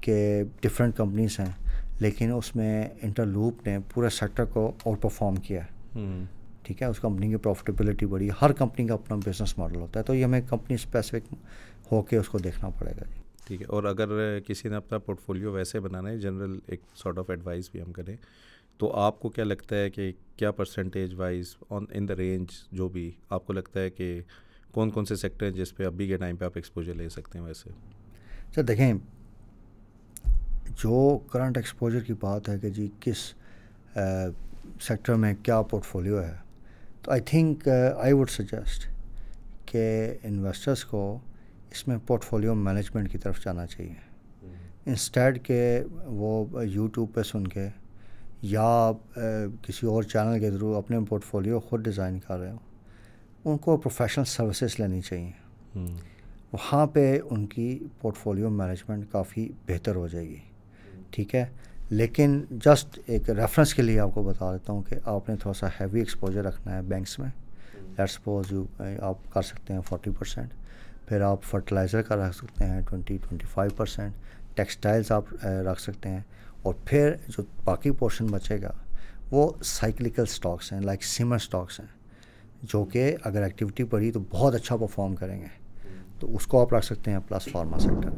کہ 0.00 0.42
ڈفرینٹ 0.60 0.96
کمپنیز 0.96 1.40
ہیں۔ 1.40 1.67
لیکن 2.00 2.32
اس 2.32 2.56
میں 2.56 2.88
انٹر 3.02 3.26
لوپ 3.26 3.66
نے 3.66 3.78
پورے 3.94 4.08
سیکٹر 4.08 4.44
کو 4.44 4.72
آؤٹ 4.84 5.02
پرفارم 5.02 5.36
کیا 5.36 5.64
ہے۔ 5.64 6.04
ٹھیک 6.62 6.82
ہے 6.82 6.86
اس 6.86 7.00
کمپنی 7.00 7.28
کی 7.28 7.36
پروفٹیبلٹی 7.36 8.06
بڑی 8.06 8.28
ہر 8.42 8.52
کمپنی 8.52 8.86
کا 8.86 8.94
اپنا 8.94 9.16
بزنس 9.16 9.58
ماڈل 9.58 9.76
ہوتا 9.76 10.00
ہے۔ 10.00 10.04
تو 10.04 10.14
یہ 10.14 10.24
ہمیں 10.24 10.40
کمپنی 10.48 10.74
اسپیسیفک 10.74 11.34
ہو 11.92 12.02
کے 12.02 12.16
اس 12.16 12.28
کو 12.28 12.38
دیکھنا 12.38 12.68
پڑے 12.68 12.90
گا۔ 12.90 13.10
جی 13.10 13.20
ٹھیک 13.46 13.60
ہے 13.60 13.66
اور 13.66 13.84
اگر 13.84 14.40
کسی 14.40 14.68
نے 14.68 14.76
اپنا 14.76 14.98
پورٹ 14.98 15.20
فولیو 15.20 15.52
ویسے 15.52 15.80
بنانا 15.80 16.10
ہے 16.10 16.18
جنرل 16.18 16.58
ایک 16.66 16.80
سارٹ 16.96 17.18
آف 17.18 17.30
ایڈوائس 17.30 17.70
بھی 17.70 17.82
ہم 17.82 17.92
کریں 17.92 18.16
تو 18.76 18.92
آپ 18.92 19.20
کو 19.20 19.28
کیا 19.28 19.44
لگتا 19.44 19.76
ہے 19.76 19.90
کہ 19.90 20.12
کیا 20.36 20.50
percentage 20.52 21.14
wise 21.14 21.56
on 21.70 21.84
in 21.90 22.08
the 22.08 22.16
range 22.16 22.48
جو 22.72 22.88
بھی 22.88 23.10
آپ 23.30 23.46
کو 23.46 23.52
لگتا 23.52 23.80
ہے 23.80 23.90
کہ 23.90 24.20
کون 24.72 24.90
کون 24.90 25.04
سے 25.04 25.16
سیکٹر 25.16 25.46
ہیں 25.46 25.52
جس 25.52 25.76
پہ 25.76 25.86
ابھی 25.86 26.06
کے 26.08 26.16
ٹائم 26.16 26.36
پہ 26.36 26.44
آپ 26.44 26.52
ایکسپوجر 26.54 26.94
لے 26.94 27.08
سکتے 27.08 27.38
ہیں 27.38 27.46
ویسے؟ 27.46 27.70
سر 28.54 28.62
دیکھیں 28.62 28.92
جو 30.82 31.18
کرنٹ 31.32 31.56
ایکسپوجر 31.56 32.00
کی 32.00 32.12
بات 32.20 32.48
ہے 32.48 32.58
کہ 32.58 32.68
جی 32.68 32.88
کس 33.00 33.16
سیکٹر 34.80 35.14
میں 35.14 35.34
کیا 35.42 35.62
پورٹ 35.62 35.84
فولیو 35.84 36.22
ہے 36.22 36.36
تو 37.02 37.10
I 37.10 37.20
think 37.20 37.68
I 37.96 38.12
would 38.12 38.30
suggest 38.30 38.86
کہ 39.66 40.14
انویسٹرس 40.22 40.84
کو 40.84 41.18
اس 41.70 41.88
میں 41.88 41.96
پورٹ 42.06 42.24
فولیو 42.24 42.54
مینجمنٹ 42.54 43.10
کی 43.12 43.18
طرف 43.18 43.44
جانا 43.44 43.66
چاہیے۔ 43.66 43.94
انسٹیڈ 44.86 45.42
کہ 45.44 45.80
وہ 46.06 46.64
یوٹیوب 46.64 47.14
پہ 47.14 47.22
سن 47.22 47.46
کے 47.46 47.68
یا 48.42 48.90
کسی 49.62 49.86
اور 49.86 50.02
چینل 50.02 50.40
کے 50.40 50.50
تھرو 50.50 50.76
اپنے 50.76 50.98
پورٹ 51.08 51.24
فولیو 51.24 51.60
خود 51.60 51.84
ڈیزائن 51.84 52.18
کر 52.20 52.38
رہے 52.38 52.50
ہوں۔ 52.50 52.58
ان 53.44 53.56
کو 53.58 53.76
پروفیشنل 53.76 54.24
سروسز 54.24 54.78
لینی 54.80 55.00
چاہیے۔ 55.00 55.30
وہاں 56.52 56.86
پہ 56.86 57.18
ان 57.30 57.46
کی 57.46 57.78
پورٹ 58.00 58.16
فولیو 58.16 58.50
مینجمنٹ 58.50 59.04
کافی 59.12 59.48
بہتر 59.66 59.96
ہو 59.96 60.08
جائے 60.08 60.28
گی۔ 60.28 60.40
ٹھیک 61.12 61.34
ہے؟ 61.34 61.44
لیکن 61.90 62.40
جسٹ 62.64 62.98
ایک 63.06 63.28
ریفرنس 63.30 63.74
کے 63.74 63.82
لیے 63.82 63.98
آپ 64.00 64.10
کو 64.14 64.22
بتا 64.22 64.52
دیتا 64.52 64.72
ہوں 64.72 64.82
کہ 64.82 64.96
آپ 65.08 65.28
نے 65.28 65.36
تھوڑا 65.36 65.54
سا 65.58 65.66
ہیوی 65.80 66.00
ایکسپوجر 66.00 66.44
رکھنا 66.44 66.74
ہے 66.76 66.82
بینکس 66.88 67.18
میں. 67.18 67.28
لیٹ 67.98 68.10
سپوز 68.10 68.52
یو 68.52 68.64
آپ 69.02 69.32
کر 69.32 69.42
سکتے 69.42 69.74
ہیں 69.74 69.80
فورٹی 69.88 70.10
پرسینٹ 70.18 70.52
پھر 71.08 71.20
آپ 71.22 71.42
فرٹیلائزر 71.42 72.02
کا 72.02 72.16
رکھ 72.16 72.34
سکتے 72.36 72.64
ہیں 72.64 72.80
twenty 72.88 73.16
twenty 73.22 73.46
five 73.52 73.70
percent 73.76 74.56
textiles 74.56 75.12
آپ 75.12 75.34
رکھ 75.44 75.80
سکتے 75.80 76.08
ہیں. 76.08 76.20
اور 76.62 76.74
پھر 76.84 77.14
جو 77.28 77.42
باقی 77.64 77.90
پورشن 77.98 78.26
بچے 78.26 78.60
گا، 78.62 78.72
وہ 79.30 79.50
سائیکلیکل 79.64 80.22
اسٹاکس 80.22 80.72
ہیں 80.72 80.80
لائک 80.80 81.04
سیمر 81.04 81.36
اسٹاکس 81.36 81.80
ہیں. 81.80 81.86
جو 82.62 82.84
کہ 82.84 83.14
اگر 83.24 83.42
ایکٹیویٹی 83.42 83.84
پڑھی 83.84 84.10
تو 84.12 84.20
بہت 84.30 84.54
اچھا 84.54 84.76
پرفارم 84.76 85.14
کریں 85.16 85.40
گے. 85.40 85.46
تو 86.20 86.34
اس 86.36 86.46
کو 86.46 86.60
آپ 86.60 86.74
رکھ 86.74 86.84
سکتے 86.84 87.10
ہیں 87.10 87.18
پلس 87.28 87.48
فارما 87.52 87.78
سیکٹر 87.78 88.10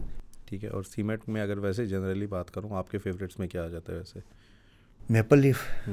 ٹھیک 0.50 0.64
ہے 0.64 0.68
اور 0.68 0.82
سیمنٹ 0.82 1.28
میں 1.28 1.42
اگر 1.42 1.58
ویسے 1.58 1.86
جنرلی 1.86 2.26
بات 2.26 2.50
کروں 2.50 2.70
آپ 2.70 2.90
کے 2.90 2.98
فیوریٹس 2.98 3.38
میں 3.38 3.48
کیا 3.48 3.64
آ 3.64 3.68
جاتا 3.68 3.92
ہے 3.92 3.98
ویسے؟ 3.98 4.18
میپل 5.10 5.38
لیف 5.38 5.88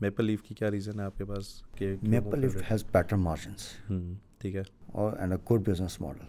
میپل 0.00 0.24
لیف 0.24 0.42
کی 0.42 0.54
کیا 0.54 0.70
ریزن 0.70 1.00
ہے 1.00 1.04
آپ 1.04 1.16
کے 1.16 1.24
پاس؟ 1.24 1.62
کہ 1.74 1.96
Maple 2.02 2.38
Leaf 2.38 2.56
has 2.70 2.84
better 2.92 3.16
margins 3.16 3.92
ٹھیک 4.38 4.56
ہے۔ 4.56 4.62
اور 4.86 5.12
and 5.18 5.32
a 5.32 5.54
good 5.54 5.68
business 5.68 6.00
model 6.00 6.26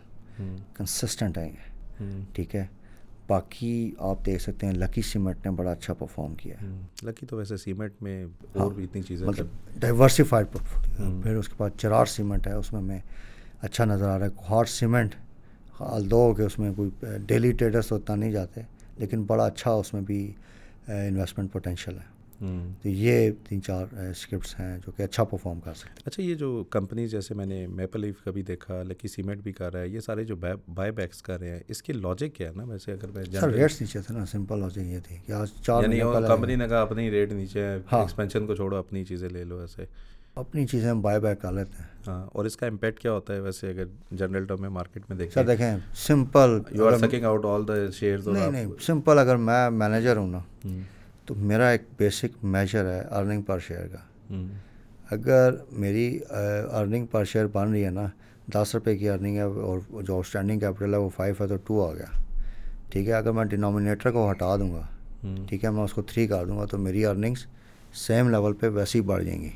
consistent 0.73 1.37
ہے 1.37 1.47
یہ۔ 1.47 2.03
ٹھیک 2.33 2.55
ہے۔ 2.55 2.65
باقی 3.27 3.91
آپ 3.99 4.25
دیکھ 4.25 4.41
سکتے 4.41 4.65
ہیں 4.65 4.73
لکی 4.73 5.01
سیمنٹ 5.01 5.45
نے 5.45 5.51
بڑا 5.51 5.71
اچھا 5.71 5.93
پرفارم 5.93 6.35
کیا 6.35 6.55
ہے۔ 6.61 6.67
لکی 7.03 7.25
تو 7.25 7.37
ویسے 7.37 7.57
سیمنٹ 7.57 7.93
میں 8.01 8.25
اور 8.53 8.71
بھی 8.71 8.83
اتنی 8.83 9.01
چیزیں 9.01 9.27
مطلب 9.27 9.47
ڈائیورسفائڈ 9.79 10.45
پورٹفولیو 10.51 11.21
پھر 11.21 11.35
اس 11.35 11.47
کے 11.47 11.53
بعد 11.57 11.69
چرار 11.77 12.05
سیمنٹ 12.05 12.47
ہے 12.47 12.53
اس 12.53 12.73
میں 12.73 12.81
ہمیں 12.81 12.99
اچھا 13.61 13.85
نظر 13.85 14.07
آ 14.09 14.19
رہا 14.19 14.25
ہے۔ 14.25 14.31
کوہار 14.35 14.65
سیمنٹ 14.65 15.15
حال 15.79 16.11
دو 16.11 16.33
کہ 16.37 16.41
اس 16.41 16.59
میں 16.59 16.73
کوئی 16.75 16.89
ڈیلی 17.25 17.51
ٹریڈرس 17.51 17.91
اتنا 17.91 18.15
نہیں 18.15 18.31
جاتے 18.31 18.61
لیکن 18.97 19.23
بڑا 19.23 19.45
اچھا 19.45 19.71
اس 19.71 19.93
میں 19.93 20.01
بھی 20.01 20.31
انویسٹمنٹ 20.87 21.51
پوٹینشیل 21.51 21.97
ہے۔ 21.97 22.17
تو 22.81 22.89
یہ 22.89 23.31
تین 23.47 23.61
چار 23.61 23.85
اسکرپٹس 24.11 24.59
ہیں 24.59 24.77
جو 24.85 24.91
کہ 24.91 25.03
اچھا 25.03 25.23
پرفارم 25.23 25.59
کر 25.59 25.73
سکتے 25.73 25.89
ہیں۔ 25.89 26.03
اچھا 26.05 26.23
یہ 26.23 26.35
جو 26.35 26.63
کمپنیز 26.69 27.11
جیسے 27.11 27.33
میں 27.33 27.45
نے 27.45 27.67
میپل 27.67 28.01
لیف 28.01 28.21
کا 28.23 28.31
بھی 28.31 28.41
دیکھا 28.41 28.83
لکی 28.83 29.07
سیمنٹ 29.07 29.41
بھی 29.43 29.51
کر 29.51 29.73
رہا 29.73 29.81
ہے 29.81 29.87
یہ 29.87 29.99
سارے 29.99 30.23
جو 30.23 30.35
بائی 30.35 30.91
بیکس 30.91 31.21
کر 31.21 31.39
رہے 31.39 31.49
ہیں 31.49 31.59
اس 31.67 31.83
کی 31.83 31.93
لاجک 31.93 32.35
کیا 32.35 32.49
ہے 32.49 32.53
نا؟ 32.55 32.63
ویسے 32.63 32.91
اگر 32.91 33.11
میں 33.15 33.23
سر 33.39 33.49
ریٹس 33.49 33.81
نیچے 33.81 34.01
تھے 34.01 34.13
نا 34.13 34.25
سمپل 34.25 34.59
لاجک 34.59 34.77
یہ 34.77 34.99
تھی 35.07 35.17
کہ 35.25 35.31
آج 35.31 35.49
چار 35.65 35.83
یعنی 35.83 35.99
کمپنی 36.27 36.55
نے 36.55 36.67
کہا 36.67 36.81
اپنی 36.81 37.11
ریٹ 37.11 37.31
نیچے 37.31 37.65
ہے 37.65 37.73
ایکسپینشن 37.91 38.47
کو 38.47 38.55
چھوڑو 38.55 38.75
اپنی 38.75 39.03
چیزیں 39.05 39.29
لے 39.29 39.43
لو 39.43 39.59
ایسے۔ 39.59 39.85
اپنی 40.37 40.65
چیزیں 40.67 40.89
ہم 40.89 41.01
بائی 41.01 41.19
بیک 41.19 41.41
کر 41.41 41.51
لیتے 41.51 41.71
ہیں۔ 41.79 41.87
ہاں 42.07 42.25
اور 42.33 42.45
اس 42.45 42.55
کا 42.57 42.67
امپیکٹ 42.67 42.99
کیا 42.99 43.11
ہوتا 43.11 43.33
ہے 43.33 43.39
ویسے 43.39 43.69
اگر 43.69 43.85
جنرل 44.11 44.45
ٹرم 44.45 44.61
میں 44.61 44.69
مارکیٹ 44.69 45.03
میں 45.09 45.17
دیکھیں؟ 45.17 45.33
سر 45.33 45.45
دیکھیں 45.47 45.77
simple 46.05 46.59
you 46.71 46.87
are 46.87 46.97
sucking 46.97 47.25
out 47.25 47.45
all 47.45 47.67
the 47.67 47.73
shares 47.95 48.27
نہیں 48.27 48.51
نہیں 48.51 48.71
سمپل 48.85 49.19
اگر 49.19 49.35
میں 49.35 49.69
مینیجر 49.69 50.17
ہوں 50.17 50.27
نا 50.31 50.39
تو 51.25 51.35
میرا 51.37 51.67
ایک 51.69 51.81
بیسک 51.97 52.43
میجر 52.43 52.85
ہے 52.85 53.01
ارننگ 53.09 53.41
پر 53.41 53.59
شیئر 53.67 53.87
کا۔ 53.87 54.37
اگر 55.11 55.53
میری 55.71 56.19
ارننگ 56.29 57.05
پر 57.11 57.25
شیئر 57.25 57.47
بن 57.53 57.71
رہی 57.71 57.83
ہے 57.85 57.89
نا 57.89 58.05
دس 58.53 58.73
روپے 58.75 58.97
کی 58.97 59.09
ارننگ 59.09 59.37
ہے 59.37 59.41
اور 59.41 59.79
جو 60.01 60.15
آؤٹ 60.15 60.25
اسٹینڈنگ 60.25 60.59
کیپٹل 60.59 60.93
ہے 60.93 60.99
وہ 60.99 61.09
فائیو 61.15 61.35
ہے 61.39 61.47
تو 61.47 61.55
ٹو 61.65 61.85
آ 61.87 61.93
گیا۔ 61.93 62.19
ٹھیک 62.91 63.07
ہے 63.07 63.13
اگر 63.13 63.31
میں 63.31 63.45
ڈینومینیٹر 63.45 64.11
کو 64.11 64.29
ہٹا 64.31 64.55
دوں 64.57 64.73
گا 64.73 64.81
ٹھیک 65.47 65.65
ہے 65.65 65.69
میں 65.69 65.83
اس 65.83 65.93
کو 65.93 66.01
تھری 66.01 66.27
کر 66.27 66.45
دوں 66.45 66.57
گا 66.57 66.65
تو 66.65 66.77
میری 66.77 67.05
ارننگس 67.05 67.45
سیم 67.97 68.29
لیول 68.29 68.53
پہ 68.53 68.69
ویسے 68.69 68.97
ہی 68.99 69.03
بڑھ 69.03 69.23
جائیں 69.23 69.41
گی۔ 69.41 69.49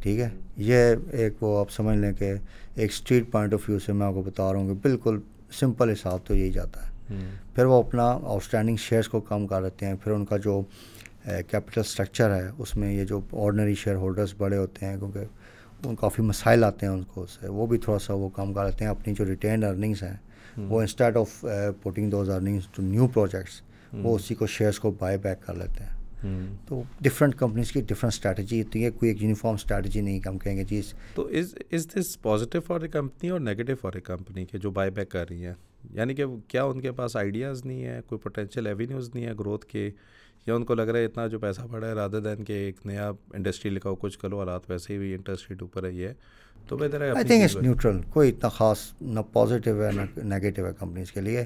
ٹھیک 0.00 0.18
ہے؟ 0.20 0.28
یہ 0.56 0.94
ایک 1.12 1.42
وہ 1.42 1.58
آپ 1.60 1.70
سمجھ 1.70 1.96
لیں 1.98 2.12
کہ 2.12 2.32
ایک 2.74 2.90
اسٹریٹ 2.90 3.30
پوائنٹ 3.32 3.54
آف 3.54 3.68
ویو 3.68 3.78
سے 3.78 3.92
میں 3.92 4.06
آپ 4.06 4.14
کو 4.14 4.22
بتا 4.22 4.52
رہا 4.52 4.60
ہوں 4.60 4.68
کہ 4.68 4.74
بالکل 4.82 5.18
سمپل 5.58 5.90
حساب 5.90 6.18
تو 6.24 6.36
یہی 6.36 6.50
جاتا 6.52 6.84
ہے۔ 6.84 6.88
پھر 7.54 7.64
وہ 7.64 7.82
اپنا 7.82 8.04
آؤٹ 8.04 8.42
اسٹینڈنگ 8.42 8.76
شیئرس 8.76 9.08
کو 9.08 9.20
کم 9.20 9.46
کر 9.46 9.62
دیتے 9.62 9.86
ہیں۔ 9.86 9.94
پھر 10.02 10.12
ان 10.12 10.24
کا 10.24 10.36
جو 10.36 10.60
کیپٹل 11.24 11.80
اسٹرکچر 11.80 12.34
ہے 12.34 12.48
اس 12.58 12.74
میں 12.76 12.92
یہ 12.92 13.04
جو 13.04 13.20
آرڈنری 13.32 13.74
شیئر 13.74 13.96
ہولڈرس 13.96 14.34
بڑے 14.38 14.56
ہوتے 14.56 14.86
ہیں 14.86 14.96
کیونکہ 14.98 15.86
ان 15.86 15.96
کافی 15.96 16.22
مسائل 16.22 16.64
آتے 16.64 16.86
ہیں 16.86 16.92
ان 16.92 17.02
کو 17.02 17.22
اس 17.22 17.30
سے 17.40 17.48
وہ 17.48 17.66
بھی 17.66 17.78
تھوڑا 17.78 17.98
سا 17.98 18.14
وہ 18.14 18.28
کم 18.36 18.52
کر 18.54 18.64
لیتے 18.66 18.84
ہیں۔ 18.84 18.90
اپنی 18.90 19.14
جو 19.14 19.24
ریٹینڈ 19.24 19.64
ارننگس 19.64 20.02
ہیں 20.02 20.16
وہ 20.68 20.80
instead 20.80 21.16
of 21.16 21.44
putting 21.82 22.10
those 22.10 22.30
earnings 22.30 22.66
to 22.72 22.82
new 22.82 23.06
projects 23.06 23.60
وہ 23.92 24.14
اسی 24.16 24.34
کو 24.34 24.46
شیئرس 24.46 24.78
کو 24.80 24.90
بائی 24.98 25.18
بیک 25.22 25.46
کر 25.46 25.54
لیتے 25.54 25.84
ہیں۔ 25.84 25.98
تو 26.66 26.82
ڈفرینٹ 27.00 27.34
کمپنیز 27.34 27.72
کی 27.72 27.80
ڈفرینٹ 27.80 28.12
اسٹریٹجی 28.12 28.62
ہوتی 28.62 28.84
ہے۔ 28.84 28.90
کوئی 28.90 29.10
ایک 29.10 29.22
یونیفارم 29.22 29.54
اسٹریٹجی 29.54 30.00
نہیں 30.00 30.20
ہم 30.26 30.38
کہیں 30.38 30.56
گے 30.56 30.64
چیز 30.64 30.92
تو 31.14 31.26
is 31.26 31.54
is 31.72 31.86
this 31.94 32.20
positive 32.22 32.60
for 32.60 32.80
a 32.80 32.88
company 32.88 33.28
اور 33.30 33.40
نیگیٹو 33.40 33.74
فار 33.80 33.92
اے 33.94 34.00
کمپنی 34.00 34.44
کے 34.44 34.58
جو 34.58 34.70
بائی 34.70 34.90
بیک 34.90 35.10
کر 35.10 35.28
رہی 35.30 35.46
ہیں؟ 35.46 35.54
یعنی 35.90 36.14
کہ 36.14 36.24
کیا 36.48 36.64
ان 36.64 36.80
کے 36.80 36.92
پاس 36.92 37.16
آئیڈیاز 37.16 37.64
نہیں 37.64 37.84
ہے 37.84 38.00
کوئی 38.06 38.18
پوٹینشیل 38.18 38.66
ایوینیوز 38.66 39.10
نہیں 39.14 39.26
ہے 39.26 39.32
گروتھ 39.38 39.66
کے؟ 39.66 39.90
یا 40.46 40.54
ان 40.54 40.64
کو 40.64 40.74
لگ 40.74 40.82
رہا 40.82 40.98
ہے 40.98 41.04
اتنا 41.04 41.26
جو 41.26 41.38
پیسہ 41.38 41.60
پڑا 41.70 41.86
ہے 41.86 41.92
رادر 41.92 42.20
دین 42.20 42.44
کہ 42.44 42.52
ایک 42.52 42.76
نیا 42.84 43.10
انڈسٹری 43.34 43.70
لکھاؤ 43.70 43.94
کچھ 43.94 44.18
کرو 44.18 44.38
حالات 44.38 44.70
ویسے 44.70 44.98
ہی 44.98 45.14
انٹرسٹ 45.14 45.50
ریٹ 45.50 45.62
اوپر 45.62 45.84
ہے 45.84 46.12
تو 46.68 46.76
بہتر 46.76 47.00
ہے 47.00 47.10
آئی 47.10 47.26
تھنک 47.26 47.42
اٹس 47.42 47.56
نیوٹرل 47.56 48.00
کوئی 48.10 48.30
اتنا 48.30 48.48
خاص 48.48 48.78
نہ 49.00 49.20
پازیٹیو 49.32 49.84
ہے 49.84 49.90
نہ 49.92 50.20
نیگیٹو 50.22 50.66
ہے 50.66 50.70
کمپنیز 50.78 51.12
کے 51.12 51.20
لیے۔ 51.20 51.44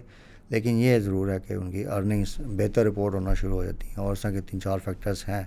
لیکن 0.50 0.70
یہ 0.70 0.98
ضرور 0.98 1.28
ہے 1.28 1.38
کہ 1.46 1.52
ان 1.52 1.70
کی 1.70 1.86
ارننگس 1.86 2.38
بہتر 2.56 2.86
رپورٹ 2.86 3.14
ہونا 3.14 3.34
شروع 3.34 3.54
ہو 3.54 3.64
جاتی 3.64 3.86
ہیں 3.86 3.96
اور 3.96 4.12
اس 4.12 4.20
طرح 4.20 4.30
کے 4.30 4.40
تین 4.40 4.60
چار 4.60 4.78
فیکٹرس 4.84 5.28
ہیں 5.28 5.42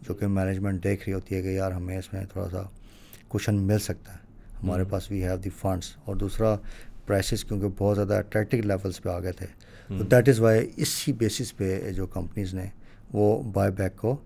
جو 0.00 0.14
کہ 0.14 0.26
مینجمنٹ 0.26 0.84
دیکھ 0.84 1.04
رہی 1.06 1.12
ہوتی 1.12 1.34
ہے 1.34 1.42
کہ 1.42 1.48
یار 1.48 1.72
ہمیں 1.72 1.98
اس 1.98 2.12
میں 2.12 2.24
تھوڑا 2.32 2.48
سا 2.50 2.62
کوشن 3.28 3.54
مل 3.62 3.78
سکتا 3.78 4.12
ہے۔ 4.12 4.18
ہمارے 4.62 4.84
پاس 4.84 5.10
وی 5.10 5.22
ہیو 5.24 5.36
دی 5.36 5.50
فنڈس 5.50 5.96
اور 6.04 6.16
دوسرا 6.16 6.56
پرائسز 7.06 7.44
کیونکہ 7.44 7.68
بہت 7.78 7.96
زیادہ 7.96 8.14
اٹریکٹیو 8.14 8.62
لیولس 8.64 9.02
پہ 9.02 9.08
آ 9.08 9.18
گئے 9.20 9.32
تھے۔ 9.32 9.46
تو 9.88 10.04
دیٹ 10.04 10.28
از 10.28 10.40
وائی 10.40 10.70
اسی 10.76 11.12
بیسس 11.12 11.56
پہ 11.56 11.90
جو 11.92 12.06
کمپنیز 12.06 12.54
نے 12.54 12.66
وہ 13.12 13.42
بائی 13.42 13.72
بیک 13.72 13.96
کو 13.96 14.16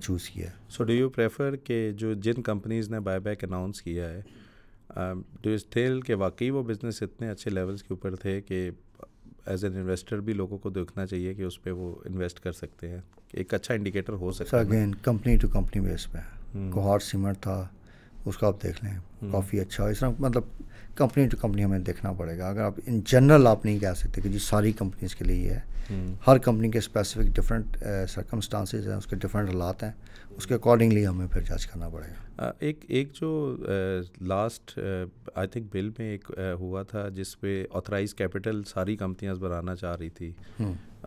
چوز 0.00 0.28
کیا۔ 0.28 0.46
سو 0.68 0.84
ڈو 0.84 0.92
یو 0.92 1.08
پریفر 1.10 1.56
کہ 1.56 1.90
جو 1.92 2.12
جن 2.14 2.42
کمپنیز 2.42 2.90
نے 2.90 3.00
بائی 3.00 3.20
بیک 3.20 3.44
اناؤنس 3.44 3.82
کیا 3.82 4.08
ہے 4.10 4.20
ڈو 5.42 5.50
اسٹیل 5.50 6.00
کہ 6.00 6.14
واقعی 6.14 6.50
وہ 6.50 6.62
بزنس 6.62 7.02
اتنے 7.02 7.28
اچھے 7.30 7.50
لیولس 7.50 7.82
کے 7.82 7.88
اوپر 7.90 8.16
تھے 8.16 8.40
کہ 8.40 8.70
ایز 9.50 9.64
این 9.64 9.76
انویسٹر 9.76 10.20
بھی 10.20 10.32
لوگوں 10.32 10.58
کو 10.58 10.70
دیکھنا 10.70 11.06
چاہیے 11.06 11.34
کہ 11.34 11.42
اس 11.42 11.62
پہ 11.62 11.70
وہ 11.70 11.94
انویسٹ 12.04 12.40
کر 12.40 12.52
سکتے 12.52 12.88
ہیں۔ 12.88 12.98
ایک 13.32 13.54
اچھا 13.54 13.74
انڈیکیٹر 13.74 14.12
ہو 14.12 14.32
سکتا 14.32 14.56
ہے۔ 14.56 14.62
Again 14.62 14.94
company 14.94 15.36
to 15.36 15.48
company 15.48 15.82
base 15.82 16.12
پہ۔ 16.12 16.18
کوہار 16.70 16.98
سیمنٹ 16.98 17.40
تھا 17.40 17.68
اس 18.24 18.38
کو 18.38 18.46
آپ 18.46 18.62
دیکھ 18.62 18.84
لیں۔ 18.84 19.30
کافی 19.32 19.60
اچھا۔ 19.60 19.84
اس 19.84 19.98
طرح 19.98 20.10
مطلب 20.18 20.42
کمپنی 20.94 21.28
ٹو 21.28 21.36
کمپنی 21.36 21.64
ہمیں 21.64 21.78
دیکھنا 21.78 22.12
پڑے 22.12 22.38
گا۔ 22.38 22.48
اگر 22.48 22.60
آپ 22.60 22.74
ان 22.86 23.00
جنرل 23.06 23.46
آپ 23.46 23.64
نہیں 23.64 23.78
کہہ 23.78 23.94
سکتے 23.96 24.20
کہ 24.20 24.28
جی 24.28 24.38
ساری 24.38 24.72
کمپنیز 24.72 25.14
کے 25.14 25.24
لیے 25.24 25.36
یہ 25.36 25.50
ہے 25.50 25.60
ہر 26.26 26.38
کمپنی 26.38 26.70
کے 26.70 26.78
اسپیسیفک 26.78 27.36
ڈفرینٹ 27.36 27.76
سرکمسٹانسز 28.08 28.88
ہیں 28.88 28.94
اس 28.94 29.06
کے 29.06 29.16
ڈفرینٹ 29.16 29.48
حالات 29.48 29.82
ہیں۔ 29.82 29.92
اس 30.30 30.46
کے 30.46 30.54
اکارڈنگلی 30.54 31.06
ہمیں 31.06 31.26
پھر 31.26 31.40
جج 31.40 31.66
کرنا 31.66 31.88
پڑے 31.88 32.06
گا۔ 32.08 32.52
ایک 32.58 32.84
ایک 32.88 33.12
جو 33.12 33.56
لاسٹ 34.20 34.78
آئی 35.34 35.48
تھنک 35.48 35.66
بل 35.72 35.90
میں 35.98 36.10
ایک 36.10 36.30
ہوا 36.60 36.82
تھا 36.82 37.08
جس 37.08 37.40
پہ 37.40 37.64
آتھرائز 37.72 38.14
کیپٹل 38.14 38.62
ساری 38.62 38.96
کمپنیاں 38.96 39.34
بڑھانا 39.34 39.76
چاہ 39.76 39.96
رہی 39.96 40.10
تھی۔ 40.10 40.32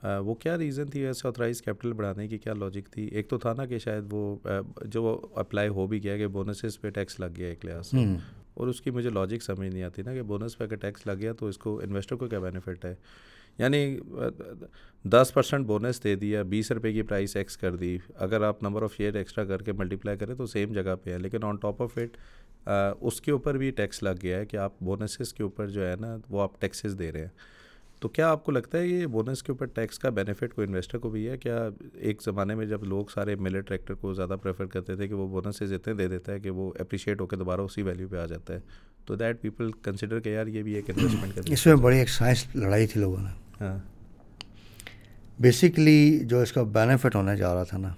وہ 0.04 0.34
کیا 0.34 0.58
ریزن 0.58 0.86
تھی 0.86 1.06
ایسے 1.06 1.28
آتھرائز 1.28 1.62
کیپٹل 1.62 1.94
بڑھانے 1.94 2.28
کی؟ 2.28 2.38
کیا 2.38 2.54
لاجک 2.54 2.92
تھی؟ 2.92 3.06
ایک 3.06 3.30
تو 3.30 3.38
تھا 3.38 3.54
نا 3.54 3.66
کہ 3.66 3.80
شاید 3.80 4.04
وہ 4.12 4.38
جو 4.86 5.28
اپلائی 5.36 5.70
ہو 5.70 5.88
بھی 5.88 6.04
گیا 6.04 6.18
کہ 6.18 6.28
بونسز 6.28 6.82
پہ 6.82 6.90
ٹیکس 6.90 7.20
لگ 7.20 7.26
گیا 7.38 7.48
ایک 7.48 7.66
لحاظ 7.66 7.88
سے۔ 7.88 7.98
اور 8.54 8.68
اس 8.68 8.82
کی 8.82 8.92
مجھے 8.92 9.10
لاجک 9.10 9.44
سمجھ 9.44 9.74
نہیں 9.74 9.84
آتی 9.84 10.02
نا 10.02 10.14
کہ 10.14 10.22
بونس 10.22 10.58
پہ 10.58 10.64
اگر 10.64 10.76
ٹیکس 10.76 11.08
لگ 11.08 11.12
گیا 11.12 11.34
تو 11.34 11.46
اس 11.46 11.58
کو 11.58 11.82
انویسٹر 11.84 12.16
کو 12.16 12.28
کیا 12.28 12.40
بینیفٹ 12.40 12.86
ہے؟ 12.86 12.96
یعنی 13.58 14.00
دس 15.04 15.32
پرسینٹ 15.34 15.66
بونس 15.66 16.04
دے 16.04 16.16
دیا 16.16 16.42
بیس 16.44 16.72
روپے 16.72 16.94
کی 16.94 17.02
پرائس 17.02 17.36
ایکس 17.36 17.58
کر 17.58 17.76
دی۔ 17.76 17.98
اگر 18.16 18.42
آپ 18.42 18.64
نمبر 18.64 18.84
آف 18.84 18.96
شیئر 18.98 19.14
ایکسٹرا 19.14 19.46
کر 19.46 19.62
کے 19.62 19.72
ملٹیپلائی 19.72 20.18
کریں 20.18 20.36
تو 20.36 20.46
سیم 20.46 20.74
جگہ 20.74 20.96
پہ 21.04 21.14
ہے۔ 21.14 21.18
لیکن 21.18 21.44
آن 21.44 21.56
ٹاپ 21.56 21.82
آف 21.82 21.98
اٹ 21.98 22.18
اس 23.02 23.22
کے 23.22 23.32
اوپر 23.32 23.58
بھی 23.58 23.72
ٹیکس 23.72 24.04
لگ 24.04 24.24
گیا 24.24 24.38
ہے 24.38 24.46
کہ 24.46 24.58
آپ 24.58 24.74
بونسز 24.82 25.34
کے 25.34 25.44
اوپر 25.44 25.68
جو 25.68 25.90
ہے 25.90 25.96
نا، 26.00 26.18
وہ 26.30 26.42
آپ 26.42 26.62
ٹیکسز 26.62 27.00
دے 27.00 27.12
رہے 27.12 27.22
ہیں۔ 27.22 27.63
تو 28.04 28.10
کیا 28.10 28.30
آپ 28.30 28.44
کو 28.44 28.52
لگتا 28.52 28.78
ہے 28.78 28.88
یہ 28.88 29.06
بونس 29.08 29.44
کے 29.44 29.52
اوپر 29.52 29.66
ٹیکس 29.66 30.00
کا 30.00 30.10
بینیفٹ 30.10 30.54
کوئی 30.54 30.68
انویسٹر 30.68 30.98
کو 30.98 31.10
بھی 31.10 31.28
ہے؟ 31.30 31.38
کیا 31.38 31.70
ایک 31.94 32.22
زمانے 32.24 32.56
میں 32.56 32.66
جب 32.66 32.84
لوگ 32.84 33.06
سارے 33.14 33.36
ملے 33.36 33.62
ٹریکٹر 33.62 33.94
کو 33.94 34.14
زیادہ 34.14 34.36
پریفر 34.42 34.66
کرتے 34.66 34.96
تھے 34.96 35.08
کہ 35.08 35.14
وہ 35.14 35.28
بونسز 35.28 35.74
اتنے 35.74 35.94
دے 35.94 36.08
دیتا 36.08 36.32
ہے 36.32 36.40
کہ 36.40 36.50
وہ 36.50 36.72
اپریشیٹ 36.80 37.22
ہو 37.22 37.26
کے 37.26 37.36
دوبارہ 37.36 37.62
اسی 37.62 37.82
ویلیو 37.82 38.08
پہ 38.08 38.18
آ 38.18 38.26
جاتا 38.26 38.54
ہے؟ 38.54 38.60
تو 39.06 39.16
دیٹ 39.16 39.42
پیپل 39.42 39.72
کنسیڈر 39.82 40.20
کہ 40.20 40.30
یار 40.30 40.48
یہ 40.48 40.64
بھی 40.64 40.74
ایک 40.74 40.90
انویسٹمنٹ 40.90 41.36
کرتے 41.36 41.54
اس 41.54 41.66
میں 41.66 41.76
بڑی 41.76 41.98
ایک 41.98 42.10
سائنس 42.10 42.46
لڑائی 42.56 42.88
تھی 42.88 43.02
لوگوں 43.02 43.22
نے۔ 43.22 43.30
ہاں۔ 43.62 43.78
بیسکلی 45.40 46.20
جو 46.20 46.42
اس 46.42 46.54
کا 46.54 46.64
بینیفٹ 46.64 47.16
ہونے 47.16 47.36
جا 47.38 47.54
رہا 47.54 47.64
تھا 47.64 47.78
نا 47.78 47.94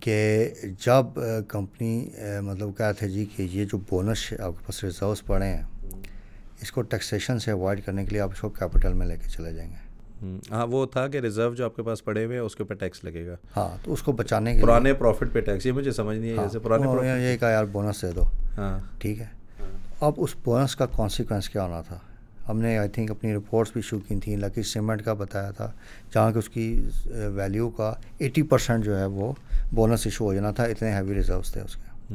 کہ 0.00 0.48
جب 0.86 1.20
کمپنی 1.48 2.08
مطلب 2.42 2.76
کیا 2.76 2.92
تھے 2.92 3.08
جی 3.08 3.24
کہ 3.36 3.48
یہ 3.52 3.64
جو 3.64 3.78
بونس 3.78 4.32
آپ 4.40 4.52
کے 4.58 4.66
پاس 4.66 4.84
ریزروس 4.84 5.24
پڑے 5.24 5.46
ہیں 5.46 5.62
اس 6.62 6.72
کو 6.72 6.82
ٹیکسیشن 6.82 7.38
سے 7.38 7.50
اوائڈ 7.50 7.84
کرنے 7.84 8.04
کے 8.04 8.10
لیے 8.10 8.20
آپ 8.20 8.30
اس 8.32 8.40
کو 8.40 8.48
کیپٹل 8.48 8.92
میں 8.92 9.06
لے 9.06 9.16
کے 9.16 9.28
چلے 9.28 9.52
جائیں 9.52 9.70
گے۔ 9.70 9.84
ہاں 10.50 10.66
وہ 10.66 10.86
تھا 10.86 11.08
کہ 11.08 11.18
ریزرو 11.18 11.54
جو 11.54 11.64
آپ 11.64 11.76
کے 11.76 11.82
پاس 11.82 12.04
پڑے 12.04 12.24
ہوئے 12.24 12.36
ہیں 12.36 12.44
اس 12.44 12.56
کے 12.56 12.62
اوپر 12.62 12.74
ٹیکس 12.74 13.04
لگے 13.04 13.26
گا۔ 13.26 13.34
ہاں 13.56 13.84
تو 13.84 13.92
اس 13.92 14.02
کو 14.02 14.12
بچانے 14.12 14.54
کے 14.56 14.62
پرانے 14.62 14.92
پروفٹ 14.92 15.32
پہ 15.32 15.40
ٹیکس 15.40 15.66
یہ 15.66 15.72
مجھے 15.72 15.92
سمجھ 15.92 16.18
نہیں 16.18 16.30
ہے 16.30 16.36
جیسے 16.36 16.58
پرانے 16.58 17.08
یہ 17.22 17.36
کہا 17.36 17.50
یار 17.50 17.64
بونس 17.64 18.02
دے 18.02 18.12
دو۔ 18.12 18.24
ہاں۔ 18.58 18.78
ٹھیک 18.98 19.20
ہے۔ 19.20 19.26
اب 20.00 20.12
اس 20.16 20.34
بونس 20.44 20.76
کا 20.76 20.86
کانسیکوینس 20.86 21.48
کیا 21.48 21.62
ہونا 21.62 21.80
تھا؟ 21.82 21.98
ہم 22.48 22.60
نے 22.60 22.78
آئی 22.78 22.88
تھنک 22.88 23.10
اپنی 23.10 23.34
رپورٹس 23.34 23.70
بھی 23.72 23.82
شو 23.82 23.98
کی 23.98 24.16
تھیں 24.16 24.36
لکی 24.36 24.62
سیمنٹ 24.62 25.02
کا 25.04 25.12
بتایا 25.12 25.50
تھا 25.50 25.70
جہاں 26.14 26.32
کہ 26.32 26.38
اس 26.38 26.48
کی 26.48 26.88
ویلیو 27.34 27.70
کا 27.70 27.92
ایٹی 28.18 28.42
پرسینٹ 28.42 28.84
جو 28.84 28.98
ہے 28.98 29.06
وہ 29.06 29.32
بونس 29.72 30.06
ایشو 30.06 30.24
ہو 30.24 30.34
جانا 30.34 30.50
تھا 30.50 30.64
اتنے 30.64 30.92
ہیوی 30.92 31.14
ریزروس 31.14 31.52
تھے 31.52 31.60
اس 31.60 31.76
کے۔ 31.76 32.14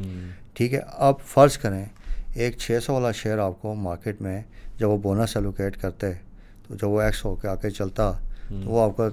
ٹھیک 0.54 0.74
ہے 0.74 0.80
اب 0.88 1.20
فرض 1.26 1.58
کریں 1.58 1.86
ایک 2.34 2.58
چھ 2.58 2.80
سو 2.84 2.94
والا 2.94 3.12
شیئر 3.12 3.38
آپ 3.38 3.62
کو 3.62 3.76
مارکیٹ 3.76 4.22
میں 4.22 4.42
جب 4.78 4.90
وہ 4.90 4.98
بونس 4.98 5.38
ایلوکیٹ 5.38 5.78
کرتے 5.82 6.12
تو 6.68 6.76
جب 6.76 6.88
وہ 6.88 7.02
ایکس 7.02 7.26
ہو 7.26 7.36
کے 7.36 7.48
آ 7.48 7.56
کے 7.56 7.70
چلتا 7.70 8.12
تو 8.50 8.70
وہ 8.70 8.82
آپ 8.82 8.98
کا 8.98 9.10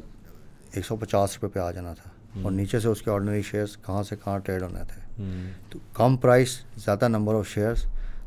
ایک 0.73 0.87
سو 0.87 0.97
پچاس 0.97 1.39
روپے 1.43 1.55
پہ 1.55 1.59
آ 1.59 1.71
جانا 1.71 1.95
تھا۔ 1.95 2.11
اور 2.43 2.53
نیچے 2.53 2.81
سے 2.81 2.89
اس 2.89 3.03
کے 3.03 3.11
آرڈنری 3.11 3.43
شیئرس 3.43 3.77
کہاں 3.77 4.03
سے 4.03 4.17
کہاں 4.17 4.39
ٹریڈ 4.39 4.63
ہونے 4.63 4.81
تھے۔ 4.89 5.23
تو 5.71 5.79
کم 5.95 6.17
پرائس 6.17 6.59
زیادہ 6.77 7.09
نمبر 7.09 7.35
آف 7.35 7.49
شیئرس 7.49 7.85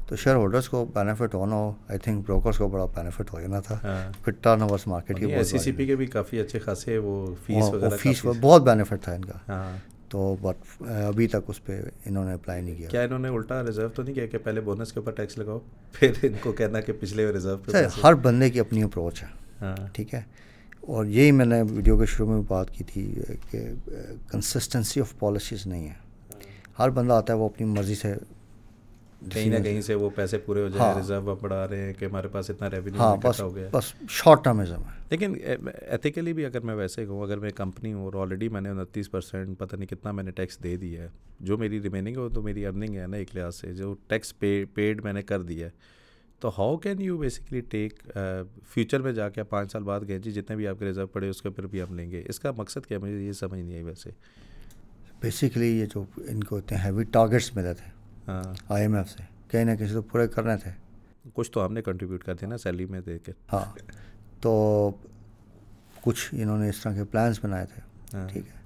تو 0.07 0.15
شیئر 0.15 0.35
ہولڈرس 0.35 0.69
کو 0.69 0.85
بینیفٹ 0.93 1.35
ہونا 1.35 1.55
ہو 1.55 1.73
آئی 1.89 1.99
تھنک 1.99 2.25
بروکرس 2.25 2.57
کو 2.57 2.67
بڑا 2.67 2.85
بینیفٹ 2.85 3.33
ہو 3.33 3.41
جانا 3.41 3.59
تھا۔ 3.59 3.77
پھر 4.25 4.33
ٹرن 4.41 4.61
اوورس 4.61 4.87
مارکیٹ 4.87 5.19
کی 5.19 5.25
سی 5.43 5.57
سی 5.57 5.71
پی 5.71 5.85
کے 5.85 5.95
بھی 5.95 6.05
کافی 6.05 6.39
اچھے 6.39 6.59
خاصے 6.59 6.97
وہ 6.97 7.35
فیس 7.45 7.63
وغیرہ 7.73 7.97
فیس 7.97 8.25
بہت 8.41 8.63
بینیفٹ 8.63 9.03
تھا 9.03 9.13
ان 9.13 9.25
کا۔ 9.25 9.37
تو 10.11 10.35
بٹ 10.41 10.81
ابھی 10.81 11.27
تک 11.27 11.37
اس 11.47 11.63
پہ 11.65 11.81
انہوں 12.05 12.25
نے 12.25 12.33
اپلائی 12.33 12.61
نہیں 12.61 12.75
کیا۔ 12.75 12.89
کیا 12.89 13.01
انہوں 13.01 13.19
نے 13.19 13.27
الٹا 13.27 13.63
ریزرو 13.65 13.87
تو 13.89 14.03
نہیں 14.03 14.15
کیا 14.15 14.25
کہ 14.27 14.37
پہلے 14.37 14.61
بونس 14.61 14.93
کے 14.93 14.99
اوپر 14.99 15.11
ٹیکس 15.11 15.37
لگاؤ 15.37 15.59
پھر 15.91 16.11
ان 16.23 16.33
کو 16.41 16.51
کہنا 16.51 16.81
کہ 16.81 16.93
پچھلے 16.99 17.31
ریزرو 17.31 17.57
پہ 17.57 17.71
ہر 18.03 18.13
بندے 18.13 18.49
کی 18.49 18.59
اپنی 18.59 18.83
اپروچ 18.83 19.23
ہے۔ 19.23 19.27
ٹھیک 19.93 20.13
ہے؟ 20.13 20.21
اور 20.81 21.05
یہی 21.05 21.31
میں 21.31 21.45
نے 21.45 21.61
ویڈیو 21.69 21.97
کے 21.97 22.05
شروع 22.05 22.27
میں 22.27 22.41
بات 22.47 22.71
کی 22.71 22.83
تھی 22.83 23.15
کہ 23.51 23.65
کنسسٹنسی 24.31 24.99
آف 24.99 25.19
پالیسیز 25.19 25.65
نہیں 25.67 25.89
ہے۔ 25.89 25.93
ہر 26.79 26.89
بندہ 26.89 27.13
آتا 27.13 27.33
ہے 27.33 27.37
وہ 27.37 27.45
اپنی 27.45 27.67
مرضی 27.67 27.95
سے 27.95 28.13
کہیں 29.29 29.59
نہ 29.59 29.63
کہیں 29.63 29.81
سے 29.81 29.95
وہ 29.95 30.09
پیسے 30.15 30.37
پورے 30.37 30.61
ہو 30.61 30.67
جائیں 30.67 30.95
ریزرو 30.95 31.35
بڑھا 31.41 31.67
رہے 31.67 31.81
ہیں 31.81 31.93
کہ 31.93 32.05
ہمارے 32.05 32.27
پاس 32.27 32.49
اتنا 32.49 32.69
ریونیو 32.69 33.01
اکٹھا 33.01 33.43
ہو 33.43 33.55
گیا۔ 33.55 33.69
بس 33.71 33.93
شارٹ 34.09 34.43
ٹرمزم 34.43 34.75
ہے۔ 34.75 35.03
لیکن 35.09 35.35
ایتھیکلی 35.81 36.33
بھی 36.33 36.45
اگر 36.45 36.59
میں 36.59 36.75
ویسے 36.75 37.05
کہوں 37.05 37.23
اگر 37.23 37.37
میں 37.37 37.49
کمپنی 37.49 37.93
ہوں 37.93 38.05
اور 38.05 38.13
آلریڈی 38.13 38.49
میں 38.49 38.61
نے 38.61 38.69
انتیس 38.69 39.11
پرسینٹ 39.11 39.59
پتہ 39.59 39.75
نہیں 39.75 39.87
کتنا 39.87 40.11
میں 40.11 40.23
نے 40.23 40.31
ٹیکس 40.31 40.63
دے 40.63 40.75
دیا 40.75 41.03
ہے 41.03 41.07
جو 41.39 41.57
میری 41.57 41.81
ریمیننگ 41.81 42.15
ہے 42.15 42.21
وہ 42.21 42.29
تو 42.29 42.41
میری 42.41 42.65
ارننگ 42.65 42.95
ہے 42.95 43.07
نا 43.07 43.17
ایک 43.17 43.35
لحاظ 43.35 43.55
سے 43.55 43.73
جو 43.73 43.95
ٹیکس 44.07 44.39
پے 44.39 44.65
پیڈ 44.73 45.03
میں 45.03 45.13
نے 45.13 45.21
کر 45.21 45.41
دیا 45.41 45.65
ہے۔ 45.65 46.01
تو 46.39 46.49
how 46.49 46.77
can 46.77 47.01
you 47.01 47.17
basically 47.17 47.59
take 47.59 48.17
future 48.69 48.99
میں 49.01 49.11
جا 49.11 49.29
کے 49.29 49.43
پانچ 49.43 49.71
سال 49.71 49.83
بعد 49.83 49.99
گئے 50.07 50.19
جی 50.19 50.31
جتنے 50.31 50.55
بھی 50.55 50.67
آپ 50.67 50.79
کے 50.79 50.85
ریزرو 50.85 51.07
پڑے 51.07 51.29
اس 51.29 51.41
کے 51.41 51.47
اوپر 51.47 51.67
بھی 51.67 51.81
ہم 51.81 51.95
لیں 51.95 52.11
گے۔ 52.11 52.23
اس 52.29 52.39
کا 52.39 52.51
مقصد 52.51 52.85
کیا 52.85 52.99
مجھے 52.99 53.19
یہ 53.19 53.31
سمجھ 53.31 53.59
نہیں 53.59 53.73
آئی 53.73 53.83
ویسے۔ 53.83 54.09
بیسکلی 55.21 55.79
یہ 55.79 55.85
جو 55.85 56.03
ان 56.17 56.43
کو 56.43 56.57
اتنے 56.57 56.77
ہیوی 56.83 57.03
ٹارگیٹس 57.03 57.55
ملے 57.55 57.73
تھے۔ 57.73 57.85
ہاں 57.85 58.00
آئی 58.27 58.81
ایم 58.81 58.95
ایف 58.95 59.09
سے۔ 59.09 59.23
کہیں 59.47 59.65
نہ 59.65 59.71
کسی 59.71 59.93
تو 59.93 60.01
پورے 60.01 60.27
کرنے 60.27 60.57
تھے۔ 60.57 60.71
کچھ 61.33 61.51
تو 61.51 61.65
ہم 61.65 61.73
نے 61.73 61.81
کنٹریبیوٹ 61.81 62.23
کر 62.23 62.33
دیا 62.33 62.49
نا 62.49 62.57
سیلری 62.57 62.85
میں 62.85 63.01
دے 63.01 63.19
کے۔ 63.19 63.31
ہاں 63.53 63.77
تو 64.41 64.91
کچھ 66.01 66.29
انہوں 66.31 66.57
نے 66.57 66.69
اس 66.69 66.79
طرح 66.83 66.93
کے 66.93 67.03
پلانس 67.03 67.39
بنائے 67.43 67.65
تھے۔ 67.65 67.81
ہاں۔ 68.17 68.27
ٹھیک 68.27 68.43
ہے۔ 68.47 68.61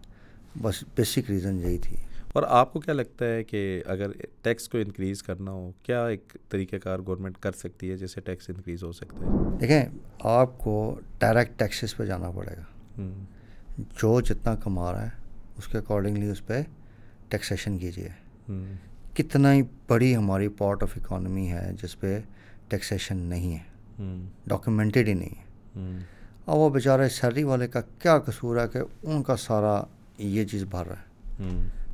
بس 0.62 0.84
بیسک 0.96 1.20
ریزن 1.30 1.60
یہی 1.60 1.78
تھی۔ 1.78 1.98
اور 2.34 2.44
آپ 2.48 2.74
کو 2.74 2.80
کیا 2.80 2.94
لگتا 2.94 3.26
ہے 3.26 3.44
کہ 3.44 3.84
اگر 3.86 4.12
ٹیکس 4.42 4.70
کو 4.70 4.78
انکریز 4.78 5.24
کرنا 5.24 5.52
ہو 5.52 5.72
کیا 5.84 6.06
ایک 6.08 6.38
طریقہ 6.50 6.76
کار 6.76 7.00
گورنمنٹ 7.00 7.38
کر 7.38 7.52
سکتی 7.52 7.92
ہے 7.92 7.98
جیسے 7.98 8.22
ٹیکس 8.22 8.50
انکریز 8.50 8.84
ہو 8.84 8.92
سکتا 8.92 9.20
ہے؟ 9.20 9.58
دیکھیں 9.58 9.86
آپ 10.20 10.58
کو 10.58 11.00
ڈائریکٹ 11.20 11.60
ٹیکسیز 11.60 11.96
پہ 11.96 12.06
جانا 12.06 12.32
پڑے 12.32 12.56
گا۔ 12.58 12.64
جو 14.02 14.22
جتنا 14.22 14.56
کما 14.56 14.92
رہا 14.92 15.04
ہے 15.04 15.10
اس 15.58 15.68
کے 15.68 15.78
اکارڈنگلی 15.78 16.30
اس 16.30 16.48
پہ 16.48 16.62
ٹیکسیشن 17.30 17.78
کیجیے 17.78 18.10
کتنا 19.16 19.54
ہی 19.54 19.62
بڑی 19.88 20.16
ہماری 20.16 20.48
پارٹ 20.48 20.84
آف 20.84 20.92
اکانومی 20.96 21.52
ہے 21.52 21.72
جس 21.84 22.00
پہ 22.00 22.20
ٹیکسیشن 22.68 23.18
نہیں 23.18 23.54
ہے 23.54 23.64
ڈاکیومنٹڈ 24.48 25.08
ہی 25.08 25.14
نہیں 25.14 25.30
ہے۔ 25.30 25.44
اب 26.48 26.58
وہ 26.58 26.70
بیچارے 26.70 27.10
سیلری 27.10 27.44
والے 27.44 27.68
کا 27.68 27.82
کیا 28.00 28.20
قصور 28.20 28.58
ہے 28.58 28.68
کہ 28.74 28.80
ان 29.04 29.24
کا 29.24 29.36
سارا 29.36 29.84
یہ 30.18 30.46
چیز 30.46 30.64
بھر 30.64 30.86
رہا 30.88 30.96
ہے۔ 30.96 31.04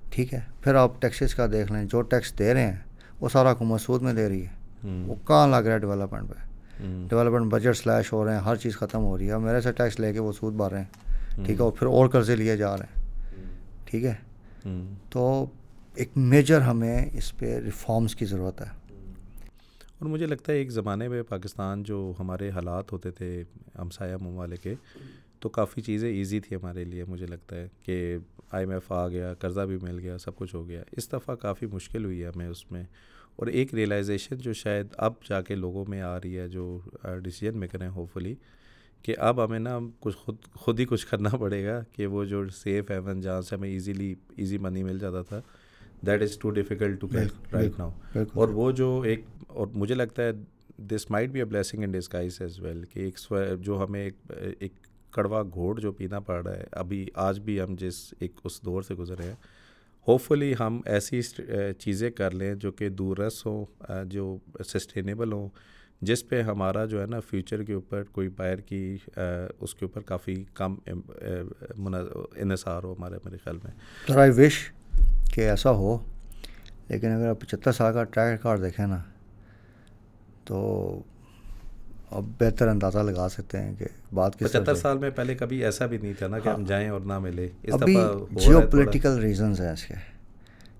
ٹھیک 0.09 0.33
ہے 0.33 0.39
پھر 0.61 0.75
آپ 0.75 1.01
ٹیکسیز 1.01 1.35
کا 1.35 1.47
دیکھ 1.51 1.71
لیں 1.71 1.85
جو 1.85 2.01
ٹیکس 2.01 2.39
دے 2.39 2.53
رہے 2.53 2.67
ہیں 2.67 2.79
وہ 3.19 3.29
سارا 3.29 3.51
حکومت 3.51 3.81
سود 3.81 4.01
میں 4.01 4.13
دے 4.13 4.29
رہی 4.29 4.45
ہے۔ 4.45 4.49
وہ 5.07 5.15
کہاں 5.27 5.47
لگ 5.47 5.55
رہا 5.55 5.73
ہے 5.73 5.79
ڈیولپمنٹ 5.79 6.29
پہ؟ 6.29 6.33
ڈیولپمنٹ 7.09 7.51
بجٹ 7.51 7.77
سلیش 7.77 8.13
ہو 8.13 8.25
رہے 8.25 8.33
ہیں 8.33 8.41
ہر 8.41 8.55
چیز 8.55 8.77
ختم 8.77 9.03
ہو 9.03 9.17
رہی 9.17 9.31
ہے۔ 9.31 9.37
میرے 9.37 9.61
سے 9.61 9.71
ٹیکس 9.71 9.99
لے 9.99 10.13
کے 10.13 10.19
وہ 10.19 10.31
سود 10.31 10.53
بھر 10.53 10.71
رہے 10.71 10.81
ہیں۔ 10.81 11.15
ٹھیک 11.35 11.57
ہے 11.57 11.63
اور 11.63 11.71
پھر 11.71 11.87
اور 11.87 12.07
قرضے 12.07 12.35
لیے 12.35 12.57
جا 12.57 12.77
رہے 12.77 12.85
ہیں۔ 12.85 13.03
ٹھیک 13.85 14.05
ہے۔ 14.05 14.13
تو 15.09 15.45
ایک 15.95 16.09
میجر 16.15 16.61
ہمیں 16.61 17.09
اس 17.13 17.37
پہ 17.37 17.59
ریفارمز 17.59 18.15
کی 18.15 18.25
ضرورت 18.25 18.61
ہے۔ 18.61 18.95
اور 19.99 20.05
مجھے 20.05 20.25
لگتا 20.25 20.51
ہے 20.51 20.57
ایک 20.57 20.69
زمانے 20.69 21.07
میں 21.07 21.23
پاکستان 21.23 21.83
جو 21.83 22.13
ہمارے 22.19 22.49
حالات 22.49 22.91
ہوتے 22.91 23.11
تھے 23.11 23.43
ہمسایہ 23.79 24.15
ممالک 24.21 24.63
کے، 24.63 24.75
تو 25.39 25.49
کافی 25.49 25.81
چیزیں 25.81 26.09
ایزی 26.09 26.39
تھی 26.39 26.55
ہمارے 26.55 26.83
لیے، 26.83 27.03
مجھے 27.05 27.25
لگتا 27.27 27.55
ہے 27.55 27.67
کہ 27.85 28.17
آئی 28.51 28.65
ایم 28.65 28.71
ایف 28.71 28.91
آ 28.91 29.07
گیا، 29.07 29.33
قرضہ 29.33 29.61
بھی 29.61 29.77
مل 29.81 29.99
گیا، 29.99 30.17
سب 30.17 30.35
کچھ 30.35 30.55
ہو 30.55 30.67
گیا۔ 30.67 30.83
اس 30.91 31.11
دفعہ 31.11 31.35
کافی 31.35 31.65
مشکل 31.65 32.05
ہوئی 32.05 32.23
ہے 32.23 32.27
ہمیں 32.27 32.47
اس 32.47 32.71
میں۔ 32.71 32.83
اور 33.35 33.47
ایک 33.47 33.73
ریئلائزیشن 33.73 34.37
جو 34.37 34.53
شاید 34.53 34.87
اب 34.97 35.13
جا 35.29 35.41
کے 35.41 35.55
لوگوں 35.55 35.85
میں 35.87 36.01
آ 36.01 36.17
رہی 36.17 36.37
ہے، 36.37 36.47
جو 36.47 36.79
ڈیسیجن 37.23 37.57
میکر 37.57 37.81
ہیں 37.81 37.89
ہوپ 37.89 38.13
فلی 38.13 38.35
کہ 39.03 39.15
اب 39.17 39.45
ہمیں 39.45 39.59
نا 39.59 39.79
کچھ 39.99 40.17
خود 40.17 40.35
خود 40.53 40.79
ہی 40.79 40.85
کچھ 40.85 41.07
کرنا 41.07 41.29
پڑے 41.37 41.65
گا 41.65 41.83
کہ 41.91 42.05
وہ 42.05 42.25
جو 42.25 42.49
سیف 42.49 42.91
ہیون 42.91 43.21
جہاں 43.21 43.41
سے 43.41 43.55
ہمیں 43.55 43.69
ایزیلی 43.69 44.15
ایزی 44.37 44.57
منی 44.57 44.83
مل 44.83 44.99
جاتا 44.99 45.21
تھا 45.21 45.41
that 46.05 46.21
is 46.21 46.37
too 46.37 46.49
difficult 46.49 47.01
to 47.01 47.07
right 47.53 47.79
now 47.79 47.91
اور 48.33 48.49
وہ 48.49 48.71
جو 48.71 49.01
ایک 49.01 49.25
اور 49.47 49.67
مجھے 49.67 49.95
لگتا 49.95 50.23
ہے 50.23 50.31
this 50.77 51.11
might 51.11 51.29
be 51.29 51.39
a 51.39 51.45
blessing 51.45 51.83
in 51.83 51.91
disguise 51.91 52.37
as 52.41 52.59
well 52.59 52.83
کہ 52.83 52.99
ایک 52.99 53.19
جو 53.59 53.83
ہمیں 53.83 54.03
ایک 54.03 54.31
ایک 54.59 54.73
کڑوا 55.11 55.43
گھوڑ 55.43 55.79
جو 55.79 55.91
پینا 55.91 56.19
پڑ 56.19 56.43
رہا 56.43 56.55
ہے 56.55 56.63
ابھی 56.71 57.07
آج 57.15 57.39
بھی 57.39 57.61
ہم 57.61 57.75
جس 57.79 58.13
ایک 58.19 58.39
اس 58.43 58.61
دور 58.65 58.81
سے 58.81 58.95
گزرے 58.95 59.23
ہیں 59.23 59.35
ہوپ 60.07 60.21
فلی 60.21 60.53
ہم 60.59 60.81
ایسی 60.85 61.21
چیزیں 61.79 62.09
کر 62.11 62.31
لیں 62.31 62.55
جو 62.55 62.71
کہ 62.71 62.89
دورس 62.89 63.45
ہوں 63.45 63.65
جو 64.05 64.37
سسٹینیبل 64.65 65.33
ہوں 65.33 65.49
جس 66.01 66.27
پہ 66.29 66.41
ہمارا 66.41 66.85
جو 66.85 67.01
ہے 67.01 67.05
نا 67.05 67.19
فیوچر 67.19 67.63
کے 67.63 67.73
اوپر 67.73 68.03
کوئی 68.03 68.29
بائر 68.29 68.57
کی 68.57 68.97
اس 69.17 69.75
کے 69.75 69.85
اوپر 69.85 70.01
کافی 70.01 70.43
کم 70.53 70.75
انحصار 72.35 72.83
ہو 72.83 72.93
ہمارے 72.93 73.17
میرے 73.23 73.37
خیال 73.37 73.57
میں۔ 73.63 73.71
کہ 75.33 75.41
ایسا 75.41 75.71
ہو 75.71 75.97
لیکن 76.89 77.11
اگر 77.11 77.27
آپ 77.27 77.39
پچہتر 77.39 77.71
سال 77.71 77.93
کا 77.93 78.03
ٹریک 78.03 78.31
ریکارڈ 78.31 78.61
دیکھیں 78.61 78.87
نا 78.87 78.97
تو 80.43 80.59
اب 82.11 82.23
بہتر 82.39 82.67
اندازہ 82.67 82.99
لگا 82.99 83.27
سکتے 83.29 83.61
ہیں 83.61 83.73
کہ 83.75 83.85
بات 84.13 84.37
پچہتر 84.39 84.75
سال 84.75 84.97
میں 84.97 85.09
پہلے 85.09 85.35
کبھی 85.35 85.63
ایسا 85.63 85.85
بھی 85.85 85.97
نہیں 85.97 86.13
تھا 86.17 86.27
نا 86.27 86.39
کہ 86.39 86.49
ہم 86.49 86.63
جائیں 86.63 86.89
اور 86.89 87.01
نہ 87.01 87.19
ملے۔ 87.19 87.47
ابھی 87.71 87.95
جیو 88.31 88.61
پولیٹیکل 88.71 89.19
ریزنز 89.19 89.61
ہیں 89.61 89.71
اس 89.71 89.83
کے۔ 89.85 89.93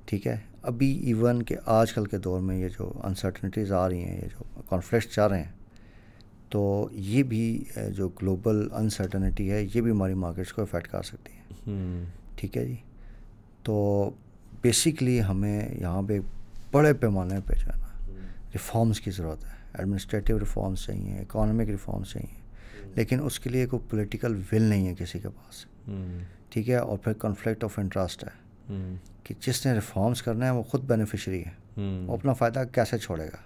ٹھیک 0.06 0.28
ہے؟ 0.28 0.38
ابھی 0.62 0.92
ایون 1.04 1.44
کہ 1.44 1.56
آج 1.66 1.94
کل 1.94 2.06
کے 2.06 2.18
دور 2.18 2.40
میں 2.40 2.58
یہ 2.58 2.70
جو 2.70 2.92
انسرٹنٹیز 3.04 3.72
آ 3.72 3.88
رہی 3.90 4.04
ہیں 4.04 4.16
یہ 4.16 4.28
جو 4.28 4.62
کانفلکٹس 4.70 5.14
چاہ 5.14 5.28
رہے 5.28 5.44
ہیں 5.44 5.52
تو 6.50 6.88
یہ 6.92 7.24
بھی 7.24 7.64
جو 7.96 8.08
گلوبل 8.22 8.68
انسرٹنٹی 8.72 9.52
ہے 9.52 9.64
یہ 9.64 9.82
بھی 9.82 9.92
ہماری 9.92 10.14
مارکیٹس 10.14 10.54
کو 10.54 10.62
افیکٹ 10.62 10.88
کر 10.88 11.02
سکتی 11.02 11.34
ہے 11.34 12.04
ٹھیک 12.36 12.58
ہے 12.58 12.66
جی؟ 12.66 12.76
تو 13.64 14.10
بیسکلی 14.62 15.24
ہمیں 15.24 15.70
یہاں 15.76 16.02
پہ 16.02 16.20
بڑے 16.72 16.94
پیمانے 16.94 17.36
پہ 17.46 17.54
جو 17.54 17.66
ہے۔ 17.66 17.80
نا 17.80 18.08
ریفارمس 18.54 19.02
کی 19.02 19.12
ضرورت 19.12 19.44
ہے۔ 19.46 19.50
ایڈمنسٹریٹیو 19.74 20.40
ریفارمس 20.40 20.84
چاہیے 20.86 21.18
اکانومک 21.18 21.70
ریفارمس 21.70 22.10
چاہیے۔ 22.12 22.42
لیکن 22.96 23.20
اس 23.24 23.40
کے 23.40 23.50
لیے 23.50 23.66
کوئی 23.66 23.90
پولیٹیکل 23.90 24.42
ول 24.52 24.62
نہیں 24.62 24.88
ہے 24.88 24.94
کسی 25.00 25.20
کے 25.20 25.30
پاس۔ 25.30 25.66
ٹھیک 26.50 26.70
ہے؟ 26.70 26.76
اور 26.76 26.98
پھر 26.98 27.14
کنفلکٹ 27.14 27.64
آف 27.64 27.80
انٹرسٹ 27.80 28.24
ہے۔ 28.24 28.30
کہ 29.24 29.36
جس 29.40 29.66
نے 29.66 29.74
ریفارمس 29.74 30.22
کرنا 30.22 30.46
ہے 30.46 30.52
وہ 30.52 30.64
خود 30.64 30.84
بینیفیشری 30.84 31.44
ہے 31.46 31.52
وہ 32.08 32.14
اپنا 32.14 32.34
فائدہ 32.34 32.64
کیسے 32.72 32.98
چھوڑے 32.98 33.26
گا؟ 33.26 33.38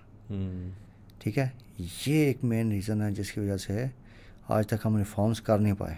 ٹھیک 1.19 1.37
ہے؟ 1.37 1.49
یہ 1.79 2.25
ایک 2.25 2.37
مین 2.43 2.71
ریزن 2.71 3.01
ہے 3.01 3.11
جس 3.11 3.31
کی 3.31 3.39
وجہ 3.39 3.57
سے 3.57 3.85
آج 4.47 4.67
تک 4.67 4.73
ہم 4.85 4.97
ریفارمس 4.97 5.41
کر 5.41 5.59
نہیں 5.59 5.73
پائے۔ 5.73 5.95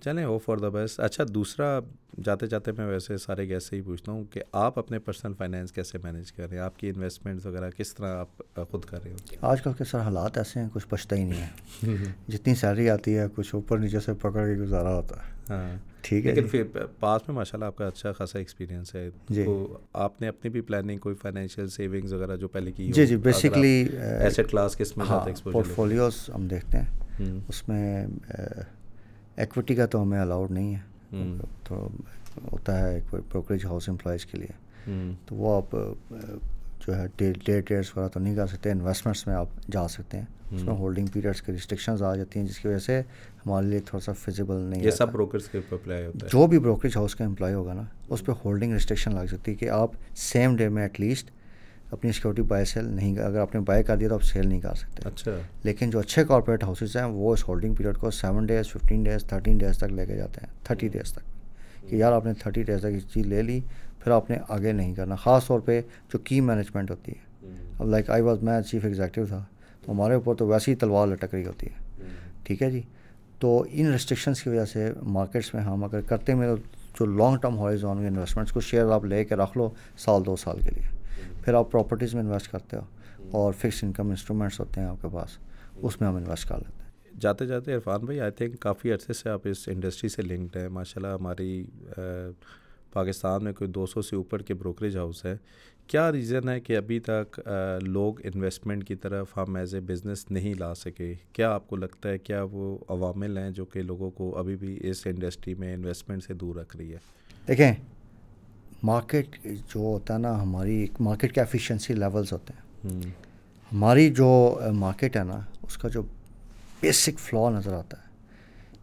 چلیں 0.00 0.24
او 0.24 0.38
فار 0.38 0.56
دا 0.56 0.68
بیسٹ 0.68 1.00
اچھا 1.00 1.24
دوسرا 1.34 1.80
جاتے 2.24 2.46
جاتے 2.46 2.72
میں 2.72 2.86
ویسے 2.86 3.18
سارے 3.18 3.48
گیس 3.48 3.64
سے 3.64 3.76
ہی 3.76 3.80
پوچھتا 3.80 4.12
ہوں 4.12 4.24
کہ 4.24 4.40
آپ 4.52 4.78
اپنے 4.78 4.98
پرسنل 4.98 5.32
فائنینس 5.38 5.72
کیسے 5.72 5.98
مینیج 6.04 6.32
کر 6.32 6.48
رہے 6.48 6.56
ہیں؟ 6.56 6.64
آپ 6.64 6.78
کی 6.78 6.88
انویسٹمنٹس 6.88 7.46
وغیرہ 7.46 7.70
کس 7.70 7.94
طرح 7.94 8.16
آپ 8.16 8.42
خود 8.70 8.84
کر 8.84 9.02
رہے 9.02 9.10
ہو؟ 9.10 9.16
آج 9.40 9.62
کل 9.62 9.72
کے 9.78 9.84
سر 9.84 10.00
حالات 10.00 10.38
ایسے 10.38 10.60
ہیں 10.60 10.68
کچھ 10.72 10.86
بچتا 10.90 11.16
ہی 11.16 11.24
نہیں 11.24 11.40
ہے۔ 11.42 12.12
جتنی 12.28 12.54
سیلری 12.54 12.90
آتی 12.90 13.18
ہے 13.18 13.26
کچھ 13.34 13.54
اوپر 13.54 13.78
نیچے 13.78 14.00
سے 14.00 14.12
پکڑ 14.14 14.46
کے 14.46 14.54
گزارا 14.54 14.94
ہوتا 14.94 15.16
ہے۔ 15.16 15.32
ہاں۔ 15.50 15.76
ٹھیک 16.02 16.26
ہے 16.26 16.34
لیکن 16.34 16.48
پھر 16.48 16.64
پاس 17.00 17.28
میں 17.28 17.36
ماشاء 17.36 17.56
اللہ 17.56 17.64
آپ 17.64 17.76
کا 17.76 17.86
اچھا 17.86 18.12
خاصا 18.12 18.38
ایکسپیرینس 18.38 18.94
ہے۔ 18.94 19.10
جی۔ 19.28 19.44
تو 19.44 19.78
آپ 19.92 20.20
نے 20.20 20.28
اپنی 20.28 20.50
بھی 20.50 20.60
پلاننگ 20.60 20.98
کوئی 20.98 21.14
فائنینشیل 21.14 21.68
سیونگز 21.68 22.12
وغیرہ 22.12 22.36
جو 22.36 22.48
پہلے 22.48 22.72
کی 22.72 22.92
جی 22.92 23.06
جی 23.06 23.16
بیسکلی 23.16 23.88
ایسٹ 23.98 24.40
کلاس 24.50 24.76
کس 24.76 24.96
میں 24.96 25.06
پورٹ 25.42 25.66
فولیوز 25.66 26.30
ہم 26.34 26.48
دیکھتے 26.48 26.78
ہیں۔ 26.78 27.40
اس 27.48 27.68
میں 27.68 28.06
ایکوٹی 29.36 29.74
کا 29.74 29.86
تو 29.86 30.02
ہمیں 30.02 30.20
الاؤڈ 30.20 30.50
نہیں 30.50 30.74
ہے۔ 30.74 30.80
تو 31.68 31.88
ہوتا 32.52 32.78
ہے 32.78 33.00
بروکریج 33.10 33.64
ہاؤس 33.64 33.88
امپلائز 33.88 34.26
کے 34.26 34.38
لیے۔ 34.38 34.52
تو 35.26 35.34
وہ 35.34 35.56
آپ 35.56 35.76
جو 36.86 36.96
ہے 36.96 37.06
ڈے 37.16 37.32
ٹریڈس 37.32 37.96
وغیرہ 37.96 38.08
تو 38.08 38.20
نہیں 38.20 38.34
کر 38.36 38.46
سکتے 38.46 38.70
انویسٹمنٹس 38.70 39.26
میں 39.26 39.34
آپ 39.34 39.46
جا 39.70 39.88
سکتے 39.88 40.18
ہیں۔ 40.18 40.24
اس 40.52 40.62
میں 40.62 40.74
ہولڈنگ 40.74 41.06
پیریڈس 41.06 41.42
کی 41.42 41.52
ریسٹرکشنز 41.52 42.02
آ 42.02 42.14
جاتی 42.16 42.40
ہیں 42.40 42.46
جس 42.46 42.58
کی 42.58 42.68
وجہ 42.68 42.78
سے 42.78 43.00
ہمارے 43.46 43.66
لیے 43.66 43.78
تھوڑا 43.78 44.04
سا 44.04 44.12
فیزیبل 44.12 44.56
نہیں 44.56 44.84
یہ 44.84 44.90
سب 44.90 45.12
بروکرس 45.12 45.48
کے 45.48 45.58
اپلائی 45.70 46.06
ہوتا 46.06 46.26
ہے۔ 46.26 46.30
جو 46.32 46.46
بھی 46.46 46.58
بروکریج 46.58 46.96
ہاؤس 46.96 47.14
کا 47.14 47.24
امپلائی 47.24 47.54
ہوگا 47.54 47.72
نا 47.72 47.82
اس 48.08 48.24
پہ 48.24 48.32
ہولڈنگ 48.44 48.72
ریسٹرکشن 48.72 49.14
لگ 49.14 49.26
سکتی 49.26 49.50
ہے 49.50 49.56
کہ 49.56 49.70
آپ 49.70 49.90
سیم 50.16 50.56
ڈے 50.56 50.68
میں 50.68 50.82
ایٹ 50.82 51.00
لیسٹ 51.00 51.30
اپنی 51.90 52.12
سیکورٹی 52.12 52.42
بائی 52.42 52.64
سیل 52.64 52.84
نہیں 52.84 53.18
اگر 53.18 53.38
آپ 53.38 53.54
نے 53.54 53.60
بائی 53.60 53.82
کر 53.82 53.96
دیا 53.96 54.08
تو 54.08 54.14
آپ 54.14 54.22
سیل 54.22 54.48
نہیں 54.48 54.60
کر 54.60 54.74
سکتے۔ 54.74 55.08
اچھا۔ 55.08 55.30
لیکن 55.64 55.90
جو 55.90 55.98
اچھے 55.98 56.24
کارپوریٹ 56.24 56.64
ہاؤسز 56.64 56.96
ہیں 56.96 57.04
وہ 57.04 57.32
اس 57.32 57.48
ہولڈنگ 57.48 57.74
پیریڈ 57.74 57.96
کو 57.96 58.10
seven 58.10 58.46
days 58.46 58.68
fifteen 58.68 59.02
days 59.02 59.24
thirteen 59.24 59.58
days 59.58 59.78
تک 59.78 59.84
لے 59.84 60.06
کے 60.06 60.16
جاتے 60.16 60.40
ہیں۔ 60.42 60.64
تھرٹی 60.64 60.88
ڈیز 60.88 61.12
تک۔ 61.12 61.20
کہ 61.90 61.96
یار 61.96 62.12
آپ 62.12 62.26
نے 62.26 62.32
تھرٹی 62.34 62.62
ڈیز 62.62 62.80
تک 62.80 62.86
اس 62.86 63.14
چیز 63.14 63.26
لے 63.26 63.42
لی 63.42 63.60
پھر 63.98 64.12
آپ 64.12 64.30
نے 64.30 64.36
آگے 64.48 64.72
نہیں 64.72 64.94
کرنا۔ 64.94 65.16
خاص 65.16 65.46
طور 65.46 65.60
پہ 65.60 65.80
جو 66.12 66.18
کی 66.18 66.40
مینجمنٹ 66.40 66.90
ہوتی 66.90 67.12
ہے۔ 67.12 67.48
اب 67.78 67.88
لائک 67.88 68.10
آئی 68.10 68.22
واز 68.22 68.42
میں 68.42 68.60
چیف 68.62 68.84
ایگزیکٹو 68.84 69.26
تھا۔ 69.26 69.44
تو 69.86 69.92
ہمارے 69.92 70.14
اوپر 70.14 70.34
تو 70.34 70.46
ویسی 70.46 70.70
ہی 70.70 70.76
تلوار 70.76 71.06
لٹک 71.06 71.34
رہی 71.34 71.46
ہوتی 71.46 71.66
ہے۔ 71.66 72.02
ٹھیک 72.42 72.62
ہے 72.62 72.70
جی؟ 72.70 72.82
تو 73.38 73.64
ان 73.70 73.92
ریسٹرکشنس 73.92 74.42
کی 74.42 74.48
وجہ 74.48 74.64
سے 74.64 74.92
مارکیٹس 75.02 75.54
میں 75.54 75.62
ہم 75.62 75.84
اگر 75.84 76.00
کرتے 76.00 76.34
میں 76.34 76.54
جو 77.00 77.06
لانگ 77.06 77.36
ٹرم 77.36 77.58
ہارائزون 77.58 78.06
انویسٹمنٹس 78.06 78.52
کو 78.52 78.60
شیئر 78.60 78.90
آپ 78.90 79.04
لے 79.04 79.24
کے 79.24 79.34
رکھ 79.34 79.58
لو 79.58 79.70
سال 79.98 80.26
دو 80.26 80.36
سال 80.36 80.60
کے 80.60 80.70
لیے۔ 80.70 80.95
پھر 81.46 81.54
آپ 81.54 81.70
پراپرٹیز 81.70 82.14
میں 82.14 82.22
انویسٹ 82.22 82.50
کرتے 82.52 82.76
ہو 82.76 82.82
اور 83.30 83.52
فکس 83.52 83.84
انکم 83.84 84.08
انسٹرومنٹس 84.08 84.60
ہوتے 84.60 84.80
ہیں 84.80 84.88
آپ 84.88 84.96
کے 85.02 85.08
پاس 85.12 85.38
اس 85.76 86.00
میں 86.00 86.08
ہم 86.08 86.16
انویسٹ 86.16 86.48
کر 86.48 86.58
لیتے 86.58 86.82
ہیں۔ 86.82 87.20
جاتے 87.20 87.46
جاتے 87.46 87.74
عرفان 87.74 88.00
بھائی 88.00 88.20
آئی 88.20 88.30
تھنک 88.30 88.60
کافی 88.60 88.92
عرصے 88.92 89.12
سے 89.12 89.30
آپ 89.30 89.40
اس 89.44 89.68
انڈسٹری 89.68 90.08
سے 90.08 90.22
لنکڈ 90.22 90.56
ہیں۔ 90.56 90.68
ماشاء 90.68 91.02
اللہ 91.02 91.14
ہماری 91.14 91.64
پاکستان 92.92 93.44
میں 93.44 93.52
کوئی 93.52 93.70
دو 93.70 93.86
سو 93.86 94.02
سے 94.02 94.16
اوپر 94.16 94.42
کے 94.42 94.54
بروکریج 94.54 94.96
ہاؤس 94.96 95.24
ہے 95.24 95.36
کیا 95.86 96.12
ریزن 96.12 96.48
ہے 96.48 96.60
کہ 96.60 96.76
ابھی 96.76 97.00
تک 97.00 97.40
لوگ 97.82 98.26
انویسٹمنٹ 98.26 98.88
کی 98.88 98.94
طرف 98.94 99.36
ہم 99.36 99.56
ایز 99.56 99.74
اے 99.74 99.80
بزنس 99.80 100.30
نہیں 100.30 100.54
لا 100.54 100.74
سکے؟ 100.74 101.14
کیا 101.32 101.50
آپ 101.50 101.68
کو 101.68 101.76
لگتا 101.76 102.08
ہے 102.08 102.18
کیا 102.18 102.44
وہ 102.52 102.78
عوامل 102.88 103.38
ہیں 103.38 103.50
جو 103.50 103.64
کہ 103.64 103.82
لوگوں 103.82 104.10
کو 104.10 104.38
ابھی 104.38 104.56
بھی 104.56 104.78
اس 104.82 105.06
انڈسٹری 105.06 105.54
میں 105.54 105.74
انویسٹمنٹ 105.74 106.24
سے 106.24 106.34
دور 106.34 106.56
رکھ 106.56 106.76
رہی 106.76 106.92
ہے؟ 106.92 106.98
دیکھیں 107.48 107.72
مارکیٹ 108.82 109.36
جو 109.44 109.80
ہوتا 109.80 110.14
ہے 110.14 110.18
نا 110.18 110.42
ہماری 110.42 110.86
مارکیٹ 111.00 111.34
کے 111.34 111.40
ایفیشنسی 111.40 111.94
لیولس 111.94 112.32
ہوتے 112.32 112.52
ہیں۔ 112.52 113.00
ہماری 113.72 114.10
جو 114.10 114.60
مارکیٹ 114.72 115.16
ہے 115.16 115.24
نا 115.24 115.40
اس 115.62 115.76
کا 115.76 115.88
جو 115.88 116.02
بیسک 116.80 117.18
فلا 117.18 117.50
نظر 117.50 117.72
آتا 117.72 117.96
ہے 117.96 118.06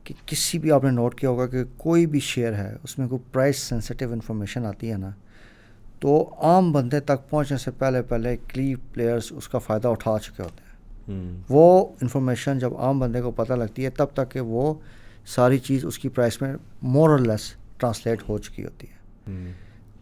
کہ 0.03 0.13
کسی 0.25 0.59
بھی 0.59 0.71
آپ 0.71 0.83
نے 0.83 0.91
نوٹ 0.91 1.15
کیا 1.15 1.29
ہوگا 1.29 1.47
کہ 1.47 1.63
کوئی 1.77 2.05
بھی 2.05 2.19
شیئر 2.19 2.53
ہے 2.53 2.75
اس 2.83 2.99
میں 2.99 3.07
کوئی 3.07 3.33
پرائز 3.33 3.55
سینسٹیو 3.55 4.13
انفارمیشن 4.13 4.65
آتی 4.65 4.91
ہے 4.91 4.97
نا 4.97 5.09
تو 5.99 6.33
عام 6.37 6.71
بندے 6.71 6.99
تک 6.99 7.29
پہنچنے 7.29 7.57
سے 7.57 7.71
پہلے 7.71 8.01
پہلے 8.01 8.37
کلی 8.37 8.75
پلیئرس 8.75 9.33
اس 9.35 9.49
کا 9.49 9.57
فائدہ 9.57 9.87
اٹھا 9.87 10.17
چکے 10.23 10.43
ہوتے 10.43 10.63
ہیں۔ 10.63 10.71
وہ 11.49 11.87
انفارمیشن 12.01 12.59
جب 12.59 12.77
عام 12.77 12.99
بندے 12.99 13.21
کو 13.21 13.31
پتہ 13.31 13.53
لگتی 13.53 13.85
ہے 13.85 13.89
تب 13.89 14.05
تک 14.13 14.31
کہ 14.31 14.39
وہ 14.39 14.73
ساری 15.25 15.59
چیز 15.59 15.85
اس 15.85 15.99
کی 15.99 16.09
پرائس 16.09 16.41
میں 16.41 16.53
مور 16.81 17.09
اور 17.09 17.19
لیس 17.19 17.53
ٹرانسلیٹ 17.77 18.29
ہو 18.29 18.37
چکی 18.37 18.63
ہوتی 18.63 18.87
ہے۔ 18.87 19.31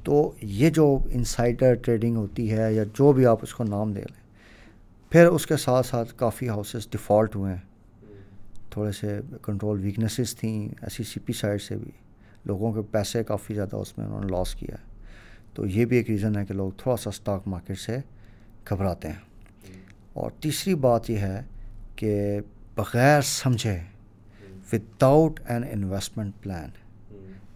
تو 0.04 0.34
یہ 0.42 0.70
جو 0.70 0.98
انسائڈر 1.10 1.74
ٹریڈنگ 1.74 2.16
ہوتی 2.16 2.52
ہے 2.52 2.74
یا 2.74 2.84
جو 2.84 3.12
بھی 3.12 3.26
آپ 3.26 3.40
اس 3.42 3.54
کو 3.56 3.64
نام 3.64 3.92
دے 3.92 4.02
لیں، 4.02 4.22
پھر 5.12 5.28
اس 5.28 5.48
کے 5.48 5.58
ساتھ 5.58 5.88
ساتھ 5.88 6.14
کافی 6.16 6.50
ہاؤسز 6.50 6.90
ڈیفالٹ 6.90 7.36
ہوئے 7.36 7.54
ہیں۔ 7.54 7.62
تھوڑے 8.70 8.92
سے 8.92 9.20
کنٹرول 9.42 9.80
ویکنیسز 9.82 10.36
تھیں 10.36 10.70
ایسی 10.82 11.04
سی 11.04 11.20
پی 11.20 11.34
سائڈ 11.34 11.62
سے 11.62 11.76
بھی۔ 11.76 11.92
لوگوں 12.46 12.74
کے 12.74 12.82
پیسے 12.92 13.24
کافی 13.24 13.54
زیادہ 13.54 13.76
اس 13.76 13.98
میں 13.98 14.06
انہوں 14.06 14.22
نے 14.22 14.28
لاس 14.32 14.56
کیا 14.56 14.76
ہے۔ 14.76 14.92
تو 15.54 15.66
یہ 15.66 15.86
بھی 15.86 15.98
ایک 15.98 16.10
ریزن 16.10 16.38
ہے 16.38 16.46
کہ 16.46 16.54
لوگ 16.54 16.72
تھوڑا 16.78 16.98
سا 16.98 17.10
اسٹاک 17.10 17.48
مارکیٹ 17.48 17.80
سے 17.80 17.98
گھبراتے 18.70 19.08
ہیں۔ 19.08 19.16
اور 20.14 20.32
تیسری 20.40 20.76
بات 20.76 21.10
یہ 21.10 21.18
ہے 21.18 21.42
کہ 21.96 22.40
بغیر 22.76 23.22
سمجھے 23.22 23.80
وداؤٹ 24.74 25.40
این 25.48 25.64
انویسٹمنٹ 25.72 26.34
پلان 26.42 26.70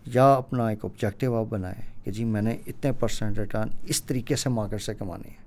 یا 0.06 0.34
اپنا 0.34 0.68
ایک 0.68 0.86
آبجیکٹیو 0.86 1.36
آپ 1.36 1.46
بنائیں 1.50 2.06
کہ 2.06 2.12
جی 2.12 2.24
میں 2.24 2.42
نے 2.42 2.58
اتنے 2.68 2.92
پرسنٹ 2.92 3.40
ریٹرن 3.40 3.68
اس 3.84 4.04
طریقے 4.04 4.36
سے 4.36 4.50
مارکیٹ 4.50 4.82
سے 4.82 4.94
کمانی 4.94 5.30
ہے۔ 5.30 5.46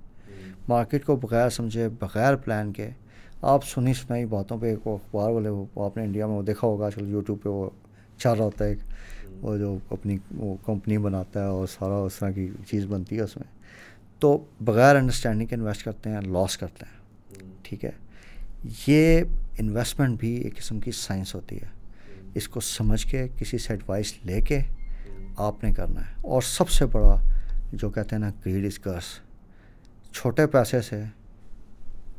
مارکیٹ 0.69 1.05
کو 1.05 1.15
بغیر 1.15 1.49
سمجھے 1.49 1.89
بغیر 1.89 2.35
پلان 2.35 2.73
کے 2.73 2.89
آپ 3.41 3.65
سنی 3.65 3.93
سنائی 3.93 4.25
باتوں 4.25 4.57
پہ 4.57 4.65
ایک 4.65 4.79
اخبار 4.85 5.29
والے 5.29 5.49
وہ 5.49 5.65
آپ 5.75 5.97
نے 5.97 6.03
انڈیا 6.03 6.27
میں 6.27 6.35
وہ 6.35 6.41
دیکھا 6.41 6.67
ہوگا 6.67 6.85
آج 6.85 6.95
کل 6.95 7.09
یوٹیوب 7.09 7.37
پہ 7.43 7.49
وہ 7.49 7.69
چل 8.17 8.29
رہا 8.29 8.45
ہوتا 8.45 8.65
ہے 8.65 8.69
ایک 8.69 8.79
وہ 9.41 9.57
جو 9.57 9.77
اپنی 9.89 10.17
وہ 10.35 10.55
کمپنی 10.65 10.97
بناتا 10.97 11.41
ہے 11.41 11.45
اور 11.45 11.67
سارا 11.67 11.97
اس 11.97 12.15
طرح 12.19 12.29
کی 12.29 12.47
چیز 12.67 12.85
بنتی 12.85 13.15
ہے 13.15 13.21
اس 13.21 13.37
میں۔ 13.37 13.61
تو 14.19 14.43
بغیر 14.61 14.95
انڈرسٹینڈنگ 14.95 15.47
کے 15.47 15.55
انویسٹ 15.55 15.83
کرتے 15.83 16.09
ہیں 16.09 16.21
لاس 16.21 16.57
کرتے 16.57 16.85
ہیں۔ 16.85 16.99
ٹھیک 17.63 17.85
ہے؟ 17.85 17.91
یہ 18.87 19.21
انویسٹمنٹ 19.59 20.19
بھی 20.19 20.29
ایک 20.29 20.57
قسم 20.57 20.79
کی 20.79 20.91
سائنس 20.91 21.35
ہوتی 21.35 21.55
ہے۔ 21.55 21.78
اس 22.33 22.47
کو 22.47 22.59
سمجھ 22.59 23.07
کے 23.07 23.27
کسی 23.35 23.57
سے 23.57 23.73
ایڈوائس 23.73 24.13
لے 24.23 24.41
کے 24.41 24.59
آپ 25.37 25.63
نے 25.63 25.71
کرنا 25.73 26.01
ہے۔ 26.01 26.13
اور 26.21 26.41
سب 26.41 26.69
سے 26.69 26.85
بڑا 26.85 27.15
جو 27.73 27.89
کہتے 27.89 28.15
ہیں 28.15 28.19
نا 28.19 28.29
گریڈ 28.45 28.65
از 28.65 28.79
کرس 28.79 29.03
چھوٹے 30.13 30.47
پیسے 30.47 30.81
سے 30.81 31.03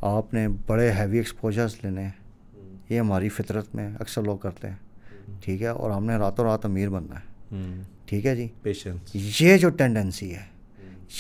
آپ 0.01 0.35
نے 0.35 0.49
بڑے 0.67 0.93
ہیوی 0.93 1.17
ایکسپوجرز 1.17 1.75
لینے 1.83 2.09
یہ 2.89 3.01
ہماری 3.01 3.29
فطرت 3.29 3.75
میں 3.75 3.91
اکثر 4.01 4.23
لوگ 4.23 4.39
کرتے 4.39 4.69
ہیں۔ 4.69 4.77
ٹھیک 5.41 5.63
ہے؟ 5.63 5.67
اور 5.67 5.91
ہم 5.91 6.05
نے 6.05 6.17
راتوں 6.17 6.45
رات 6.45 6.65
امیر 6.65 6.89
بننا 6.89 7.15
ہے۔ 7.15 7.55
ٹھیک 8.07 8.27
ہے 8.27 8.37
جی؟ 8.37 8.49
پیشنس 8.63 9.17
یہ 9.41 9.57
جو 9.57 9.69
ٹینڈنسی 9.71 10.35
ہے 10.35 10.43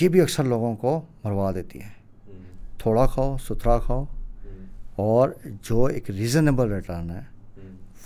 یہ 0.00 0.08
بھی 0.08 0.20
اکثر 0.20 0.44
لوگوں 0.44 0.76
کو 0.76 1.00
مروا 1.24 1.52
دیتی 1.52 1.82
ہے۔ 1.82 1.88
تھوڑا 2.78 3.06
کھاؤ 3.06 3.36
ستھرا 3.36 3.78
کھاؤ۔ 3.78 4.04
اور 4.96 5.28
جو 5.62 5.84
ایک 5.84 6.10
ریزنیبل 6.10 6.72
ریٹرن 6.72 7.10
ہے 7.10 7.20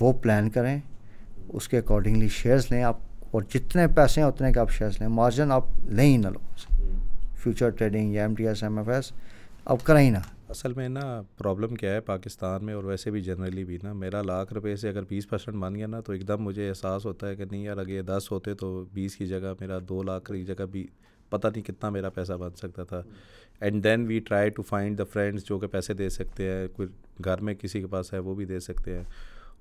وہ 0.00 0.12
پلان 0.12 0.50
کریں، 0.50 0.78
اس 1.48 1.68
کے 1.68 1.78
اکارڈنگلی 1.78 2.28
شیئرز 2.28 2.66
لیں 2.70 2.82
آپ، 2.82 2.98
اور 3.30 3.42
جتنے 3.54 3.86
پیسے 3.96 4.20
ہیں 4.20 4.28
اتنے 4.28 4.52
کے 4.52 4.60
آپ 4.60 4.70
شیئرز 4.70 4.98
لیں۔ 5.00 5.08
مارجن 5.08 5.52
آپ 5.52 5.64
لیں 5.88 6.06
ہی 6.06 6.16
نہ 6.16 6.28
لوگوں 6.28 6.56
سے 6.58 6.82
فیوچر 7.42 7.70
ٹریڈنگ 7.70 8.14
یا 8.14 8.22
M 8.22 8.34
T 8.34 8.46
S 8.48 8.62
M 8.62 8.78
F 8.78 8.88
S 8.88 9.12
اب 9.64 9.82
کریں 9.84 10.02
ہی 10.02 10.10
نہ۔ 10.10 10.18
اصل 10.48 10.72
میں 10.72 10.88
نا 10.88 11.00
پرابلم 11.38 11.74
کیا 11.74 11.92
ہے 11.92 12.00
پاکستان 12.00 12.64
میں 12.64 12.74
اور 12.74 12.84
ویسے 12.84 13.10
بھی 13.10 13.20
جنرلی 13.22 13.64
بھی 13.64 13.78
نا، 13.82 13.92
میرا 13.92 14.22
لاکھ 14.22 14.52
روپے 14.52 14.74
سے 14.76 14.88
اگر 14.88 15.02
بیس 15.08 15.28
پرسینٹ 15.28 15.56
بن 15.56 15.74
گیا 15.74 15.86
نا، 15.86 16.00
تو 16.00 16.12
ایک 16.12 16.26
دم 16.28 16.42
مجھے 16.42 16.68
احساس 16.68 17.06
ہوتا 17.06 17.28
ہے 17.28 17.36
کہ 17.36 17.44
نہیں 17.50 17.62
یار 17.62 17.76
اگر 17.76 17.88
یہ 17.88 18.02
دس 18.02 18.30
ہوتے 18.32 18.54
تو 18.54 18.84
بیس 18.92 19.16
کی 19.16 19.26
جگہ 19.26 19.52
میرا 19.60 19.78
دو 19.88 20.02
لاکھ 20.02 20.32
کی 20.32 20.44
جگہ 20.44 20.64
بھی 20.72 20.86
پتہ 21.28 21.48
نہیں 21.48 21.62
کتنا 21.62 21.90
میرا 21.90 22.08
پیسہ 22.10 22.32
بن 22.32 22.54
سکتا 22.56 22.84
تھا۔ 22.84 23.02
And 23.60 23.84
then 23.84 24.06
we 24.06 24.18
try 24.18 24.50
to 24.50 24.62
find 24.62 24.98
the 24.98 25.04
friends 25.12 25.44
جو 25.44 25.58
کہ 25.58 25.66
پیسے 25.66 25.94
دے 25.94 26.08
سکتے 26.08 26.50
ہیں، 26.50 26.66
کوئی 26.76 26.88
گھر 27.24 27.40
میں 27.40 27.54
کسی 27.54 27.80
کے 27.80 27.86
پاس 27.86 28.12
ہے 28.12 28.18
وہ 28.18 28.34
بھی 28.34 28.44
دے 28.44 28.60
سکتے 28.60 28.96
ہیں۔ 28.96 29.04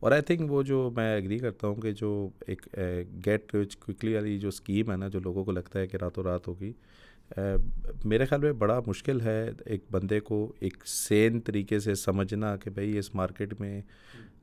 اور 0.04 0.12
آئی 0.12 0.22
تھنک 0.22 0.52
وہ 0.52 0.64
جو 0.64 0.92
میں 0.96 1.16
ایگری 1.16 1.38
کرتا 1.40 1.68
ہوں 1.68 1.76
کہ 1.76 1.92
جو 1.92 2.30
ایک 2.48 2.68
گیٹ 3.26 3.56
رچ 3.56 3.78
کوئکلی 3.78 4.16
والی 4.16 4.40
جو 4.40 4.48
اسکیم 4.48 4.92
ہے 4.92 4.98
نا 4.98 5.08
جو 5.08 5.20
لوگوں 5.20 5.44
کو 5.46 5.52
لگتا 5.52 5.80
ہے 5.80 5.88
کہ 5.88 5.98
راتوں 5.98 6.24
رات 6.24 6.48
ہوگی 6.48 6.74
میرے 8.06 8.26
خیال 8.26 8.42
میں 8.42 8.52
بڑا 8.54 8.80
مشکل 8.88 9.22
ہے 9.22 9.52
ایک 9.66 9.84
بندے 9.92 10.20
کو 10.20 10.54
ایک 10.60 10.74
سین 10.86 11.40
طریقے 11.40 11.80
سے 11.80 11.96
سمجھنا 11.96 12.56
کہ 12.56 12.70
بھائی 12.70 12.98
اس 12.98 13.16
مارکیٹ 13.16 13.54
میں 13.60 13.82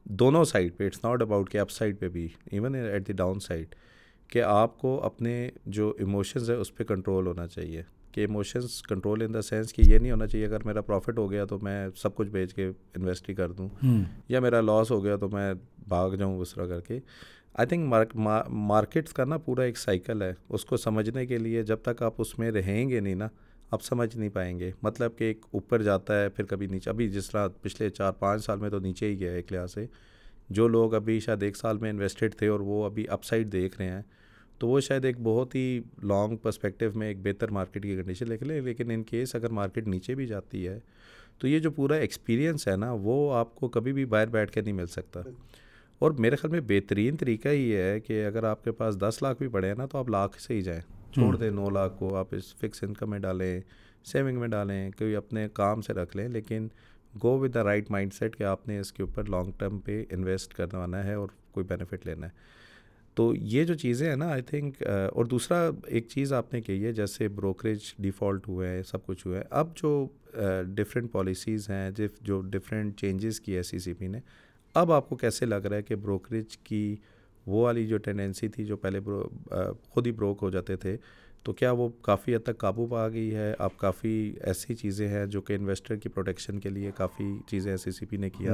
دونوں 0.05 0.45
سائڈ 0.45 0.77
پہ 0.77 0.87
اٹس 0.87 1.05
ناٹ 1.05 1.23
اباؤٹ 1.23 1.51
کہ 1.51 1.59
اپ 1.59 1.71
سائڈ 1.71 2.01
پہ 2.01 2.09
بھی 2.09 2.29
even 2.53 2.75
at 2.75 3.09
the 3.09 3.13
down 3.13 3.41
side 3.41 3.75
کہ 4.29 4.43
آپ 4.43 4.79
کو 4.79 5.01
اپنے 5.05 5.51
جو 5.67 5.95
ایموشنز 5.99 6.51
ہے 6.51 6.57
اس 6.57 6.75
پہ 6.75 6.85
کنٹرول 6.85 7.27
ہونا 7.27 7.47
چاہیے۔ 7.47 7.83
کہ 8.13 8.21
emotions 8.21 8.83
control 8.83 9.23
in 9.23 9.35
the 9.35 9.43
sense 9.43 9.73
کہ 9.73 9.83
یہ 9.87 9.99
نہیں 9.99 10.13
ہونا 10.13 10.27
چاہیے 10.27 10.47
اگر 10.47 10.65
میرا 10.65 10.81
پروفٹ 10.81 11.19
ہو 11.19 11.31
گیا 11.31 11.45
تو 11.45 11.59
میں 11.63 11.89
سب 11.97 12.15
کچھ 12.15 12.29
بیچ 12.29 12.55
کے 12.55 12.71
انویسٹ 12.97 13.29
ہی 13.29 13.35
کر 13.35 13.53
دوں۔ 13.53 13.69
یا 14.29 14.41
میرا 14.41 14.61
لاس 14.61 14.91
ہو 14.91 15.05
گیا 15.05 15.17
تو 15.17 15.29
میں 15.29 15.55
بھاگ 15.89 16.11
جاؤں 16.11 16.39
اس 16.41 16.55
طرح 16.55 16.67
کر 16.67 16.81
کے۔ 16.81 17.01
آئی 17.55 17.67
تھنک 17.67 18.17
مارکیٹس 18.49 19.13
کا 19.13 19.25
نا 19.25 19.39
پورا 19.39 19.63
ایک 19.63 19.79
سائیکل 19.79 20.23
ہے۔ 20.23 20.33
اس 20.49 20.65
کو 20.65 20.77
سمجھنے 20.77 21.27
کے 21.27 21.39
لیے 21.39 21.63
جب 21.63 21.77
تک 21.83 22.03
آپ 22.03 22.15
اس 22.19 22.39
میں 22.39 22.51
رہیں 22.51 22.89
گے 22.89 23.01
نہیں 23.01 23.15
نا 23.15 23.29
آپ 23.71 23.83
سمجھ 23.83 24.17
نہیں 24.17 24.29
پائیں 24.29 24.59
گے۔ 24.59 24.71
مطلب 24.83 25.17
کہ 25.17 25.25
ایک 25.25 25.47
اوپر 25.51 25.83
جاتا 25.83 26.23
ہے 26.23 26.29
پھر 26.29 26.45
کبھی 26.45 26.67
نیچے۔ 26.67 26.91
ابھی 26.91 27.09
جس 27.09 27.31
طرح 27.31 27.49
پچھلے 27.63 27.91
چار 27.91 28.13
پانچ 28.13 28.45
سال 28.45 28.59
میں 28.59 28.71
تو 28.71 28.79
نیچے 28.79 29.07
ہی 29.07 29.21
گیا 29.21 29.33
ایک 29.33 29.53
لحاظ 29.53 29.75
سے۔ 29.75 29.87
جو 30.51 30.69
لوگ 30.69 30.95
ابھی 30.95 31.21
شاید 31.21 31.43
ایک 31.43 31.57
سال 31.57 31.79
میں 31.79 31.91
انویسٹڈ 31.91 32.35
تھے 32.35 32.47
اور 32.47 32.61
وہ 32.61 32.85
ابھی 32.85 33.09
اپ 33.09 33.25
سائڈ 33.25 33.53
دیکھ 33.53 33.79
رہے 33.79 33.89
ہیں 33.89 34.03
تو 34.61 34.69
وہ 34.69 34.81
شاید 34.81 35.05
ایک 35.05 35.17
بہت 35.23 35.55
ہی 35.55 35.81
لانگ 36.03 36.37
پرسپیکٹیو 36.37 36.91
میں 36.95 37.09
ایک 37.09 37.19
بہتر 37.23 37.49
مارکیٹ 37.49 37.83
کی 37.83 37.97
کنڈیشن 37.97 38.29
لے 38.29 38.37
لیں 38.41 38.61
لیکن 38.61 38.91
ان 38.91 39.03
کیس 39.03 39.35
اگر 39.35 39.51
مارکیٹ 39.51 39.87
نیچے 39.87 40.15
بھی 40.15 40.27
جاتی 40.27 40.69
ہے، 40.69 40.81
تو 41.39 41.49
یہ 41.49 41.59
جو 41.59 41.71
پورا 41.71 41.95
ایکسپیرینس 41.95 42.69
ہے 42.69 42.77
نا، 42.77 42.93
وہ 42.93 43.35
آپ 43.35 43.55
کو 43.55 43.69
کبھی 43.69 43.93
بھی 43.93 44.05
باہر 44.05 44.27
بیٹھ 44.27 44.53
کے 44.53 44.61
نہیں 44.61 44.73
مل 44.73 44.87
سکتا۔ 44.87 45.21
اور 45.99 46.11
میرے 46.11 46.37
خیال 46.37 46.51
میں 46.51 46.61
بہترین 46.69 47.17
طریقہ 47.17 47.49
یہ 47.49 47.77
ہے 47.77 48.01
کہ 48.01 48.27
اگر 48.27 48.45
آپ 48.45 48.65
کے 48.65 48.73
پاس 48.73 49.01
دس 49.01 49.19
لاکھ 49.23 49.39
بھی 49.39 49.49
پڑے 49.49 49.69
ہیں 49.69 49.75
نا، 49.75 49.87
تو 49.87 49.99
آپ 49.99 50.09
لاکھ 50.09 50.41
سے 50.41 50.55
ہی 50.55 50.63
جائیں۔ 50.63 50.81
چھوڑ 51.15 51.37
دیں 51.37 51.51
نو 51.51 51.71
لاکھ 51.71 51.99
کو، 51.99 52.17
آپ 52.17 52.35
اس 52.35 52.55
فکس 52.55 52.83
انکم 52.83 53.11
میں 53.11 53.19
ڈالیں 53.19 53.61
سیونگ 54.05 54.41
میں 54.41 54.49
ڈالیں، 54.49 54.91
کوئی 54.99 55.17
اپنے 55.17 55.49
کام 55.53 55.81
سے 55.81 55.93
رکھ 55.93 56.17
لیں، 56.17 56.29
لیکن 56.29 56.69
go 57.23 57.39
with 57.39 57.55
the 57.55 57.65
right 57.65 57.91
mindset 58.13 58.37
کہ 58.37 58.45
آپ 58.45 58.69
نے 58.69 58.79
اس 58.79 58.93
کے 58.93 59.03
اوپر 59.03 59.25
لانگ 59.25 59.53
ٹرم 59.59 59.79
پہ 59.79 60.05
انویسٹ 60.11 60.55
کروانا 60.55 61.05
ہے 61.05 61.15
اور 61.15 61.29
کوئی 61.53 61.67
بینیفٹ 61.67 62.07
لینا 62.07 62.27
ہے۔ 62.27 62.60
تو 63.17 63.33
یہ 63.37 63.65
جو 63.65 63.75
چیزیں 63.75 64.09
ہیں 64.09 64.17
نا 64.17 64.29
آئی 64.31 64.43
تھنک 64.43 64.83
اور 64.83 65.25
دوسرا 65.25 65.71
ایک 65.87 66.07
چیز 66.09 66.33
آپ 66.33 66.53
نے 66.55 66.61
کہی 66.61 66.85
ہے، 66.85 66.93
جیسے 66.93 67.29
بروکریج 67.29 67.93
ڈیفالٹ 67.99 68.49
ہوئے 68.49 68.69
ہیں، 68.69 68.83
سب 68.83 69.05
کچھ 69.07 69.27
ہوئے 69.27 69.39
ہیں۔ 69.39 69.45
اب 69.51 69.77
جو 69.77 70.07
ڈفرینٹ 70.75 71.13
پالیسیز 71.13 71.69
ہیں 71.71 71.91
جو 72.21 72.41
ڈفرینٹ 72.41 72.99
چینجز 73.01 73.41
کی 73.41 73.57
ہے 73.57 73.63
سی 73.63 73.79
سی 73.79 73.93
پی 73.93 74.07
نے، 74.07 74.21
اب 74.75 74.93
آپ 74.93 75.09
کو 75.09 75.17
کیسے 75.17 75.47
لگ 75.47 75.55
رہا 75.55 75.77
ہے 75.77 75.83
کہ 75.83 75.97
بروکریج 75.97 76.57
کی 76.59 76.97
وہ 77.47 77.63
والی 77.63 77.87
جو 77.87 77.99
ٹینڈنسی 77.99 78.49
تھی 78.49 78.65
جو 78.65 78.77
پہلے 78.77 79.01
خود 79.91 80.07
ہی 80.07 80.13
بروک 80.13 80.39
ہو 80.43 80.51
جاتے 80.51 80.77
تھے 80.77 80.97
تو 81.43 81.53
کیا 81.53 81.71
وہ 81.73 81.89
کافی 82.03 82.35
حد 82.37 82.41
تک 82.45 82.59
قابو 82.59 82.87
پا 82.87 83.09
گئی 83.09 83.35
ہے؟ 83.35 83.55
اب 83.59 83.71
کافی 83.77 84.11
ایسی 84.41 84.75
چیزیں 84.75 85.09
ہیں 85.09 85.27
جو 85.27 85.41
کہ 85.41 85.53
انویسٹر 85.53 85.97
کی 85.97 86.09
پروٹیکشن 86.09 86.59
کے 86.59 86.69
لیے 86.69 86.91
کافی 86.97 87.39
چیزیں 87.47 87.71
ایس 87.71 87.85
سی 87.85 87.91
سی 87.91 88.07
پی 88.07 88.17
نے 88.17 88.31
کیا 88.31 88.53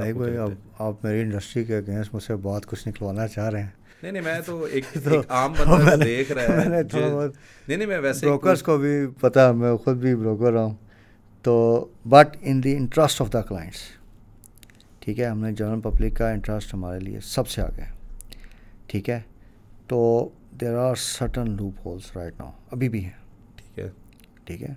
آپ 0.79 1.03
میری 1.03 1.21
انڈسٹری 1.21 1.63
کے 1.63 1.77
اگینسٹ 1.77 2.13
مجھ 2.13 2.23
سے 2.23 2.35
بہت 2.35 2.65
کچھ 2.65 2.87
نکلوانا 2.87 3.27
چاہ 3.27 3.49
رہے 3.49 3.61
ہیں۔ 3.61 3.69
نہیں 4.03 4.11
نہیں 4.11 4.23
میں 4.23 4.39
تو 4.45 4.63
ایک 4.63 4.85
عام 5.29 5.53
بندہ 5.57 5.95
دیکھ 6.03 6.31
رہا 6.31 6.41
ہے 6.41 6.69
نہیں 6.69 7.77
نہیں 7.77 7.85
میں 7.85 7.99
ویسے 7.99 8.25
بروکرس 8.25 8.61
کو 8.63 8.77
بھی 8.77 9.07
پتہ 9.19 9.51
میں 9.51 9.75
خود 9.75 9.97
بھی 9.97 10.15
بروکر 10.15 10.51
رہا 10.51 10.63
ہوں۔ 10.63 10.75
تو 11.45 11.85
but 12.09 12.37
in 12.41 12.63
the 12.63 12.75
interest 12.75 13.21
of 13.21 13.33
the 13.33 13.41
clients 13.41 13.79
ٹھیک 14.99 15.19
ہے 15.19 15.25
ہم 15.25 15.39
نے 15.39 15.51
جنرل 15.51 15.81
پبلک 15.81 16.17
کا 16.17 16.29
انٹرسٹ 16.29 16.73
ہمارے 16.73 16.99
لیے 16.99 17.19
سب 17.23 17.47
سے 17.47 17.61
آگے 17.61 17.83
ٹھیک 18.87 19.09
ہے؟ 19.09 19.19
تو 19.87 20.29
there 20.61 20.75
are 20.77 20.95
certain 20.95 21.49
loopholes 21.85 22.15
right 22.17 22.39
now 22.39 22.51
ابھی 22.71 22.89
بھی 22.89 23.03
ہیں 23.03 23.11
ٹھیک 23.55 23.79
ہے 23.79 23.89
ٹھیک 24.43 24.63
ہے 24.63 24.73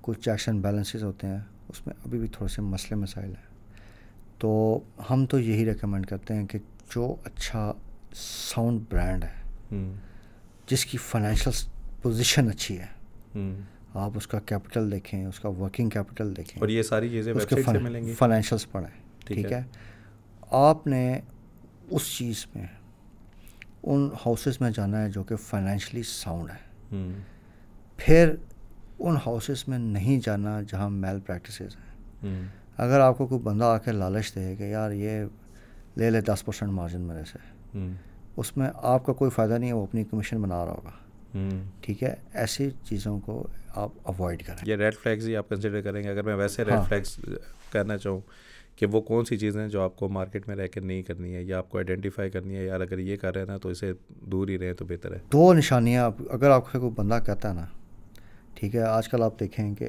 کچھ 0.00 0.20
چیکس 0.20 0.48
اینڈ 0.48 0.62
بیلنسز 0.62 1.04
ہوتے 1.04 1.26
ہیں 1.26 1.38
اس 1.68 1.86
میں 1.86 1.94
ابھی 2.04 2.18
بھی 2.18 2.28
تھوڑے 2.28 2.48
سے 2.48 2.62
مسئلے 2.62 2.96
مسائل 2.96 3.28
ہیں 3.28 3.46
تو 4.38 4.50
ہم 5.10 5.24
تو 5.26 5.38
یہی 5.38 5.64
ریکمینڈ 5.66 6.06
کرتے 6.06 6.34
ہیں 6.34 6.46
کہ 6.46 6.58
جو 6.94 7.14
اچھا 7.24 7.72
ساؤنڈ 8.14 8.80
برانڈ 8.90 9.24
ہے 9.24 9.82
جس 10.66 10.84
کی 10.84 10.98
فائنینشیل 10.98 11.66
پوزیشن 12.02 12.48
اچھی 12.48 12.78
ہے 12.78 12.86
آپ 13.94 14.16
اس 14.16 14.26
کا 14.26 14.38
کیپٹل 14.40 14.90
دیکھیں 14.90 15.24
اس 15.26 15.40
کا 15.40 15.48
ورکنگ 15.48 15.88
کیپٹل 15.88 16.36
دیکھیں 16.36 16.60
اور 16.60 16.68
یہ 16.68 16.82
ساری 16.82 17.08
چیزیں 17.08 17.32
اس 17.32 17.46
کے 17.46 17.62
فائنینشیلس 17.62 18.70
پڑھیں 18.72 18.88
ٹھیک 19.26 19.52
ہے 19.52 19.62
آپ 20.58 20.86
نے 20.86 21.20
اس 21.90 22.16
چیز 22.18 22.46
میں 22.54 22.66
ان 23.90 24.08
ہاؤسز 24.26 24.60
میں 24.60 24.70
جانا 24.70 25.02
ہے 25.02 25.10
جو 25.10 25.22
کہ 25.22 25.36
فائنینشلی 25.36 26.02
ساؤنڈ 26.02 26.50
ہے۔ 26.50 26.56
پھر 27.96 28.34
ان 28.98 29.16
ہاؤسز 29.16 29.68
میں 29.68 29.78
نہیں 29.78 30.20
جانا 30.26 30.62
جہاں 30.62 30.90
میل 30.90 31.20
پریکٹسز 31.20 31.76
ہیں۔ 31.76 31.94
اگر 32.76 33.00
آپ 33.00 33.18
کو 33.18 33.26
کوئی 33.26 33.40
بندہ 33.40 33.64
آ 33.64 33.78
کے 33.78 33.92
لالچ 33.92 34.34
دے 34.34 34.56
کہ 34.56 34.62
یار 34.62 34.90
یہ 34.90 35.24
لے 35.96 36.10
لے 36.10 36.20
دس 36.20 36.44
پرسینٹ 36.44 36.72
مارجن 36.72 37.00
میرے 37.00 37.24
سے۔ 37.24 37.38
اس 38.36 38.56
میں 38.56 38.70
آپ 38.74 39.06
کا 39.06 39.12
کوئی 39.12 39.30
فائدہ 39.30 39.58
نہیں 39.58 39.70
ہے 39.70 39.74
وہ 39.74 39.82
اپنی 39.82 40.04
کمیشن 40.04 40.42
بنا 40.42 40.64
رہا 40.64 40.72
ہوگا۔ 40.72 40.90
ٹھیک 41.80 42.02
ہے 42.02 42.14
ایسی 42.32 42.70
چیزوں 42.84 43.20
کو 43.20 43.46
آپ 43.68 43.90
اوائڈ 44.02 44.46
کریں۔ 44.46 44.58
یہ 44.62 44.76
ریڈ 44.76 44.94
فلیگس 44.94 45.24
ہی 45.24 45.36
آپ 45.36 45.48
کنسیڈر 45.48 45.80
کریں 45.80 46.02
گے۔ 46.02 46.08
اگر 46.08 46.22
میں 46.22 46.34
ویسے 46.34 46.64
ریڈ 46.64 46.88
فلیگس 46.88 47.20
کہنا 47.72 47.98
چاہوں 47.98 48.20
کہ 48.78 48.86
وہ 48.86 49.00
کون 49.00 49.24
سی 49.24 49.36
چیزیں 49.36 49.68
جو 49.68 49.82
آپ 49.82 49.96
کو 49.96 50.08
مارکیٹ 50.08 50.48
میں 50.48 50.56
رہ 50.56 50.66
کے 50.66 50.80
نہیں 50.80 51.02
کرنی 51.02 51.34
ہے 51.34 51.42
یا 51.42 51.58
آپ 51.58 51.70
کو 51.70 51.78
آئیڈینٹیفائی 51.78 52.30
کرنی 52.30 52.56
ہے 52.56 52.64
یار 52.64 52.80
اگر 52.80 52.98
یہ 52.98 53.16
کر 53.16 53.32
رہے 53.32 53.40
ہیں 53.40 53.48
نا 53.48 53.56
تو 53.56 53.68
اسے 53.68 53.92
دور 54.08 54.48
ہی 54.48 54.58
رہیں 54.58 54.72
تو 54.72 54.84
بہتر 54.84 55.12
ہے۔ 55.12 55.18
دو 55.32 55.52
نشانیاں 55.52 56.10
اگر 56.30 56.50
آپ 56.50 56.72
کو 56.72 56.80
کوئی 56.80 56.92
بندہ 56.92 57.18
کہتا 57.26 57.48
ہے 57.48 57.54
نا 57.54 57.66
ٹھیک 58.54 58.76
ہے 58.76 58.80
آج 58.80 59.08
کل 59.08 59.22
آپ 59.22 59.40
دیکھیں 59.40 59.74
کہ 59.74 59.86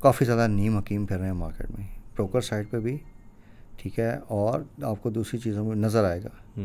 کافی 0.00 0.24
زیادہ 0.24 0.46
نیم 0.48 0.76
حکیم 0.76 1.06
پھر 1.06 1.18
رہے 1.18 1.26
ہیں 1.26 1.32
مارکیٹ 1.32 1.70
میں 1.70 1.86
بروکر 2.14 2.40
سائڈ 2.40 2.70
پہ 2.70 2.78
بھی 2.78 2.96
ٹھیک 3.76 3.98
ہے 4.00 4.16
اور 4.28 4.60
آپ 4.82 5.02
کو 5.02 5.10
دوسری 5.10 5.38
چیزوں 5.38 5.64
میں 5.64 5.76
نظر 5.76 6.04
آئے 6.04 6.20
گا۔ 6.22 6.60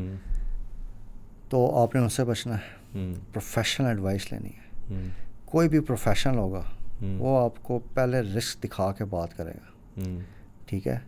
تو 1.50 1.82
آپ 1.82 1.96
نے 1.96 2.02
ان 2.02 2.10
سے 2.10 2.24
بچنا 2.24 2.56
ہے۔ 2.56 2.84
پروفیشنل 3.32 3.88
ایڈوائس 3.88 4.32
لینی 4.32 4.50
ہے۔ 4.50 4.94
کوئی 5.46 5.70
بھی 5.70 5.80
پروفیشنل 5.80 6.38
ہوگا 6.38 6.62
وہ 7.02 7.44
آپ 7.44 7.64
کو 7.64 7.80
پہلے 7.94 8.22
رسک 8.22 8.64
دکھا 8.64 8.92
کے 8.92 9.06
بات 9.06 9.38
کرے 9.38 9.52
گا۔ 9.52 10.04
ٹھیک 10.66 10.88
ہے 10.88 11.00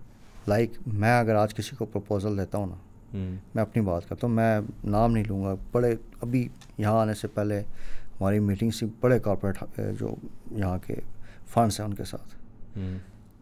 لائک 0.47 0.71
میں 0.87 1.19
اگر 1.19 1.35
آج 1.35 1.55
کسی 1.55 1.75
کو 1.75 1.85
پروپوزل 1.85 2.37
دیتا 2.37 2.57
ہوں 2.57 2.67
نا 2.67 2.75
میں 3.55 3.61
اپنی 3.61 3.81
بات 3.83 4.09
کرتا 4.09 4.27
ہوں 4.27 4.33
میں 4.33 4.61
نام 4.83 5.11
نہیں 5.11 5.23
لوں 5.27 5.43
گا۔ 5.43 5.55
بڑے 5.71 5.95
ابھی 6.21 6.47
یہاں 6.77 6.99
آنے 7.01 7.13
سے 7.13 7.27
پہلے 7.27 7.59
ہماری 8.21 8.39
میٹنگ 8.39 8.71
سی 8.71 8.85
بڑے 8.99 9.19
کارپوریٹ 9.19 9.79
جو 9.99 10.15
یہاں 10.51 10.77
کے 10.85 10.95
فنڈس 11.47 11.79
ہیں 11.79 11.87
ان 11.87 11.93
کے 11.93 12.03
ساتھ۔ 12.03 12.35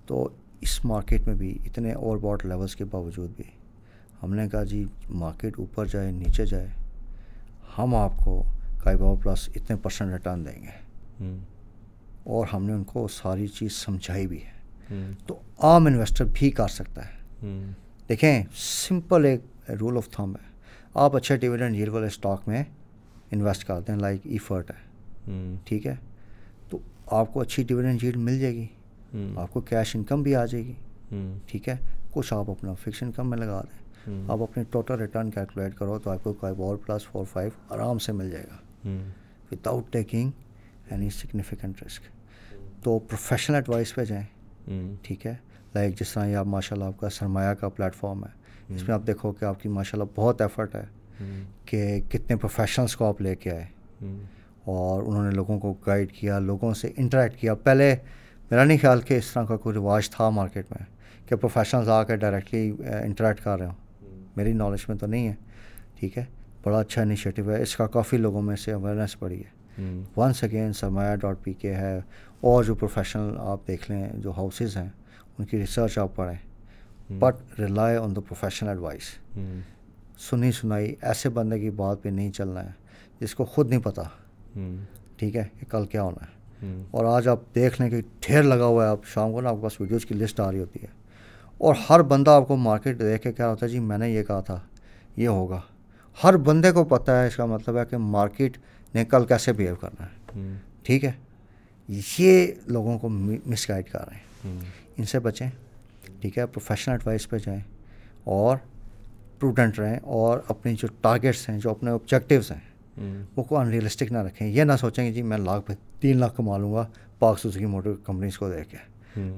تو 0.06 0.30
اس 0.62 0.86
مارکیٹ 0.86 1.28
میں 1.28 1.36
بھی 1.36 1.58
اتنے 1.66 1.94
اوور 1.94 2.18
باٹ 2.18 2.46
لیولس 2.46 2.76
کے 2.76 2.86
باوجود 2.86 3.30
بھی 3.36 3.44
ہم 4.24 4.34
نے 4.34 4.50
کہا 4.50 4.64
جی 4.64 4.86
مارکیٹ 5.10 5.60
اوپر 5.60 5.86
جائے 5.86 6.12
نیچے 6.12 6.46
جائے 6.46 6.68
ہم 7.78 7.96
آپ 7.96 8.12
کو 8.24 8.44
کائی 8.84 8.98
باؤ 8.98 9.16
پلس 9.16 9.50
اتنے 9.56 9.76
پرسنٹ 9.76 10.12
ریٹرن 10.12 10.46
دیں 10.46 10.62
گے۔ 10.64 10.84
اور 12.24 12.48
ہم 12.54 12.66
نے 12.66 12.74
ان 12.74 12.84
کو 12.84 13.08
ساری 13.08 13.48
چیز 13.48 13.72
سمجھائی 13.72 14.28
بھی 14.28 14.44
ہے۔ 14.44 14.53
تو 15.28 15.40
عام 15.58 15.86
انویسٹر 15.86 16.26
بھی 16.34 16.52
کر 16.52 16.68
سکتا 16.68 17.02
ہے۔ 17.06 17.14
دیکھیں 18.10 18.44
سمپل 18.56 19.26
ایک 19.26 19.42
رول 19.80 19.98
آف 19.98 20.10
تھم 20.10 20.36
ہے۔ 20.36 20.52
آپ 20.94 21.16
اچھے 21.16 21.38
ڈویڈنڈ 21.38 21.76
جیل 21.76 21.90
والے 21.90 22.08
اسٹاک 22.08 22.48
میں 22.48 22.64
انویسٹ 23.32 23.68
کرتے 23.68 23.92
ہیں 23.92 24.00
لائک 24.00 24.22
ایفرٹ 24.24 24.72
ہے۔ 24.72 24.94
ٹھیک 25.66 25.88
ہے؟ 25.88 25.96
تو 26.70 26.80
آپ 27.08 27.34
کو 27.34 27.42
اچھی 27.42 27.64
ڈویڈنڈ 27.64 28.02
جیل 28.02 28.18
مل 28.18 28.40
جائے 28.40 28.54
گی۔ 28.56 28.68
آپ 29.38 29.54
کو 29.54 29.62
کیش 29.62 29.96
انکم 29.96 30.24
بھی 30.24 30.36
آ 30.36 30.46
جائے 30.46 30.66
گی۔ 30.66 30.74
ٹھیک 31.46 31.70
ہے؟ 31.70 31.76
کچھ 32.12 32.34
آپ 32.34 32.50
اپنا 32.50 32.74
فکس 32.74 33.04
انکم 33.04 33.30
میں 33.30 33.38
لگا 33.38 33.62
دیں۔ 33.62 33.84
آپ 34.28 34.42
اپنی 34.42 34.64
ٹوٹل 34.72 34.96
ریٹرن 34.96 35.32
کیلکولیٹ 35.32 35.76
کرو 35.76 36.00
تو 36.00 36.10
آپ 36.10 36.24
کو 36.24 36.34
کوئی 36.34 36.54
بال 36.54 36.78
پلس 36.78 37.08
فور 37.08 37.26
فائیو 37.26 37.52
آرام 37.70 38.00
سے 38.00 38.12
مل 38.12 38.32
جائے 38.32 38.46
گا۔ 38.52 38.56
Without 39.52 39.94
taking 39.94 40.32
any 40.90 41.10
significant 41.10 41.84
risk 41.84 42.02
تو 42.84 43.00
پروفیشنل 43.00 43.56
ایڈوائس 43.56 43.96
پہ 43.96 44.06
جائیں۔ 44.06 44.26
ٹھیک 45.02 45.26
ہے؟ 45.26 45.36
لائک 45.76 46.00
جس 46.00 46.14
طرح 46.14 46.26
یہ 46.26 46.36
آپ 46.36 46.46
ماشاء 46.46 46.76
اللہ 46.76 46.86
آپ 46.86 47.00
کا 47.00 47.10
سرمایہ 47.10 47.54
کا 47.54 47.70
پلیٹفارم 47.70 48.24
ہے۔ 48.24 48.30
اس 48.76 48.88
میں 48.88 48.96
آپ 48.96 49.02
دیکھو 49.08 49.32
کہ 49.32 49.46
آپ 49.46 49.64
کی 49.64 49.70
ماشاء 49.70 50.00
اللہ 50.00 50.12
بہت 50.16 50.42
ایفرٹ 50.42 50.76
ہے 50.76 50.86
کہ 51.66 52.02
کتنے 52.10 52.36
پروفیشنلس 52.36 52.96
کو 52.96 53.06
آپ 53.06 53.22
لے 53.22 53.36
کے 53.36 53.52
آئے۔ 53.52 53.66
اور 54.66 55.04
انہوں 55.04 55.24
نے 55.24 55.32
لوگوں 55.32 55.60
کو 55.60 55.74
گائڈ 55.88 56.12
کیا 56.12 56.40
لوگوں 56.40 56.74
سے 56.74 56.92
انٹریکٹ 56.98 57.38
کیا۔ 57.38 57.56
پہلے 57.56 57.96
میرا 58.52 58.64
نہیں 58.64 58.78
خیال 58.82 59.02
کہ 59.02 59.14
اس 59.14 59.32
طرح 59.34 59.44
کا 59.44 59.58
کوئی 59.58 59.76
رواج 59.76 60.10
تھا 60.10 60.30
مارکیٹ 60.30 60.66
میں 60.72 60.86
کہ 61.30 61.36
پروفیشنلز 61.36 61.90
آ 61.90 62.04
کے 62.04 62.16
ڈائریکٹلی 62.16 62.72
انٹریکٹ 63.04 63.44
کر 63.44 63.60
رہے 63.60 63.68
ہوں۔ 63.68 63.74
میری 64.36 64.54
نالج 64.54 64.80
میں 64.88 64.98
تو 64.98 65.08
نہیں 65.08 65.28
ہے۔ 65.28 65.34
ٹھیک 66.00 66.18
ہے؟ 66.18 66.26
بڑا 66.64 66.80
اچھا 66.80 67.02
انیشیٹو 67.02 67.52
ہے۔ 67.52 67.62
اس 67.62 67.76
کا 67.76 67.88
کافی 67.88 68.18
لوگوں 68.18 68.42
میں 68.42 68.56
سے 68.56 68.72
اویئرنیس 68.72 69.16
بڑھی 69.20 69.40
ہے۔ 69.40 69.63
Once 70.18 70.44
again 70.44 70.74
Sarmaya 70.74 71.16
dot 71.16 71.38
P 71.44 71.54
K 71.54 71.76
ہے 71.76 72.02
اور 72.42 72.64
جو 72.64 72.76
پروفیشنل 72.76 73.34
آپ 73.40 73.68
دیکھ 73.68 73.92
لیں 73.92 74.10
جو 74.14 74.32
ہاؤسز 74.32 74.78
ہیں 74.78 74.90
ان 75.40 75.46
کی 75.46 75.60
ریسرچ 75.60 75.98
آپ 75.98 76.16
پڑھیں۔ 76.16 76.38
But 77.20 77.60
rely 77.60 77.98
on 77.98 78.16
the 78.16 78.22
professional 78.22 78.70
advice 78.70 79.04
سنی 80.18 80.52
سنائی 80.52 80.96
ایسے 81.02 81.30
بندے 81.30 81.60
کی 81.60 81.70
بات 81.70 82.04
پہ 82.04 82.10
نہیں 82.10 82.32
چلنا 82.32 82.64
ہے 82.66 82.72
جس 83.20 83.36
کو 83.36 83.46
خود 83.46 83.70
نہیں 83.70 83.80
پتہ 83.80 84.02
ٹھیک 85.18 85.36
ہے 85.36 85.48
کہ 85.60 85.66
کل 85.70 85.86
کیا 85.86 86.02
ہونا 86.02 86.26
ہے۔ 86.26 86.32
اور 86.92 87.06
آج 87.06 87.28
آپ 87.28 87.40
دیکھ 87.56 87.82
لیں 87.82 87.90
کہ 87.90 88.02
ڈھیر 88.20 88.44
لگا 88.44 88.66
ہوا 88.66 88.86
ہے 88.86 88.90
آپ 88.90 89.06
شام 89.06 89.34
کو 89.34 89.42
نا 89.42 89.50
آپ 89.50 89.56
کے 89.56 89.62
پاس 89.62 89.82
ویڈیوز 89.82 90.06
کی 90.06 90.14
لسٹ 90.16 90.40
آ 90.40 90.52
رہی 90.52 90.60
ہوتی 90.60 90.80
ہے۔ 90.82 90.88
اور 91.58 91.76
ہر 91.90 92.02
بندہ 92.02 92.32
آپ 92.32 92.48
کو 92.48 92.56
مارکیٹ 92.56 93.00
دیکھ 93.00 93.24
کے 93.24 93.34
کیا 93.34 93.48
ہوتا 93.50 93.66
ہے 93.66 93.72
جی 93.72 93.80
میں 93.80 93.98
نے 93.98 94.10
یہ 94.10 94.24
کہا 94.24 94.42
تھا 94.42 94.60
یہ 95.16 95.28
ہوگا۔ 95.28 95.62
ہر 96.24 96.38
بندے 96.38 96.72
کو 96.72 96.84
پتہ 96.84 97.12
ہے 97.12 97.28
اس 97.28 97.36
کا 97.36 97.46
مطلب 97.46 97.78
ہے 97.78 97.84
کہ 97.90 97.98
مارکیٹ 97.98 98.58
نے 98.96 99.06
کل 99.06 99.26
کیسے 99.26 99.54
بیہیو 99.54 99.76
کرنا 99.76 100.06
ہے۔ 100.06 100.40
ٹھیک 100.84 101.06
ہے؟ 101.06 101.12
یہ 102.18 102.48
لوگوں 102.68 103.00
کو 103.00 103.10
مس 103.10 103.70
گائڈ 103.70 103.90
کر 103.90 104.08
رہے 104.08 104.16
ہیں۔ 104.16 104.24
ان 104.98 105.06
سے 105.06 105.20
بچیں۔ 105.20 105.50
ٹھیک 106.22 106.38
ہے؟ 106.38 106.46
پروفیشنل 106.46 106.92
ایڈوائس 106.92 107.30
پہ 107.30 107.38
جائیں۔ 107.38 107.60
اور 108.24 108.58
پروڈنٹ 109.40 109.80
رہیں۔ 109.80 110.00
اور 110.04 110.40
اپنی 110.48 110.74
جو 110.74 110.88
ٹارگیٹس 111.02 111.50
ہیں 111.50 111.60
جو 111.60 111.70
اپنے 111.70 111.92
آبجیکٹیوس 111.92 112.52
ہیں 112.52 112.60
وہ 113.36 113.44
کو 113.44 113.58
ان 113.60 113.68
ریئلسٹک 113.68 114.12
نہ 114.12 114.18
رکھیں۔ 114.18 114.48
یہ 114.48 114.64
نہ 114.64 114.72
سوچیں 114.80 115.08
کہ 115.08 115.16
جی 115.16 115.22
میں 115.22 115.38
لاکھ 115.38 115.72
تین 116.00 116.18
لاکھ 116.18 116.38
کما 116.38 116.58
لوں 116.58 116.74
گا 116.74 116.88
پاک 117.20 117.40
سوزکی 117.40 117.66
موٹر 117.66 117.94
کمپنیز 118.04 118.38
کو 118.38 118.50
دے 118.50 118.64
کے۔ 118.70 118.78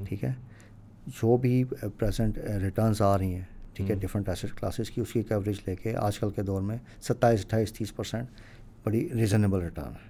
ٹھیک 0.05 0.23
ہے؟ 0.23 0.31
جو 1.07 1.37
بھی 1.37 1.63
پریزنٹ 1.97 2.37
ریٹرنس 2.37 3.01
آ 3.01 3.17
رہی 3.17 3.33
ہیں 3.33 3.41
ٹھیک 3.73 3.89
ہے؟ 3.89 3.95
ڈفرینٹ 3.95 4.29
ایسٹ 4.29 4.45
کلاسز 4.59 4.89
کی 4.89 5.01
اس 5.01 5.13
کی 5.13 5.23
کوریج 5.23 5.55
لے 5.67 5.75
کے 5.75 5.95
آج 5.95 6.19
کل 6.19 6.29
کے 6.29 6.41
دور 6.41 6.61
میں 6.61 6.77
ستائیس 7.01 7.45
اٹھائیس 7.45 7.73
تیس 7.73 7.95
پرسینٹ 7.95 8.27
بڑی 8.85 9.09
ریزنیبل 9.13 9.59
ریٹرن 9.59 9.85
ہے۔ 9.85 10.09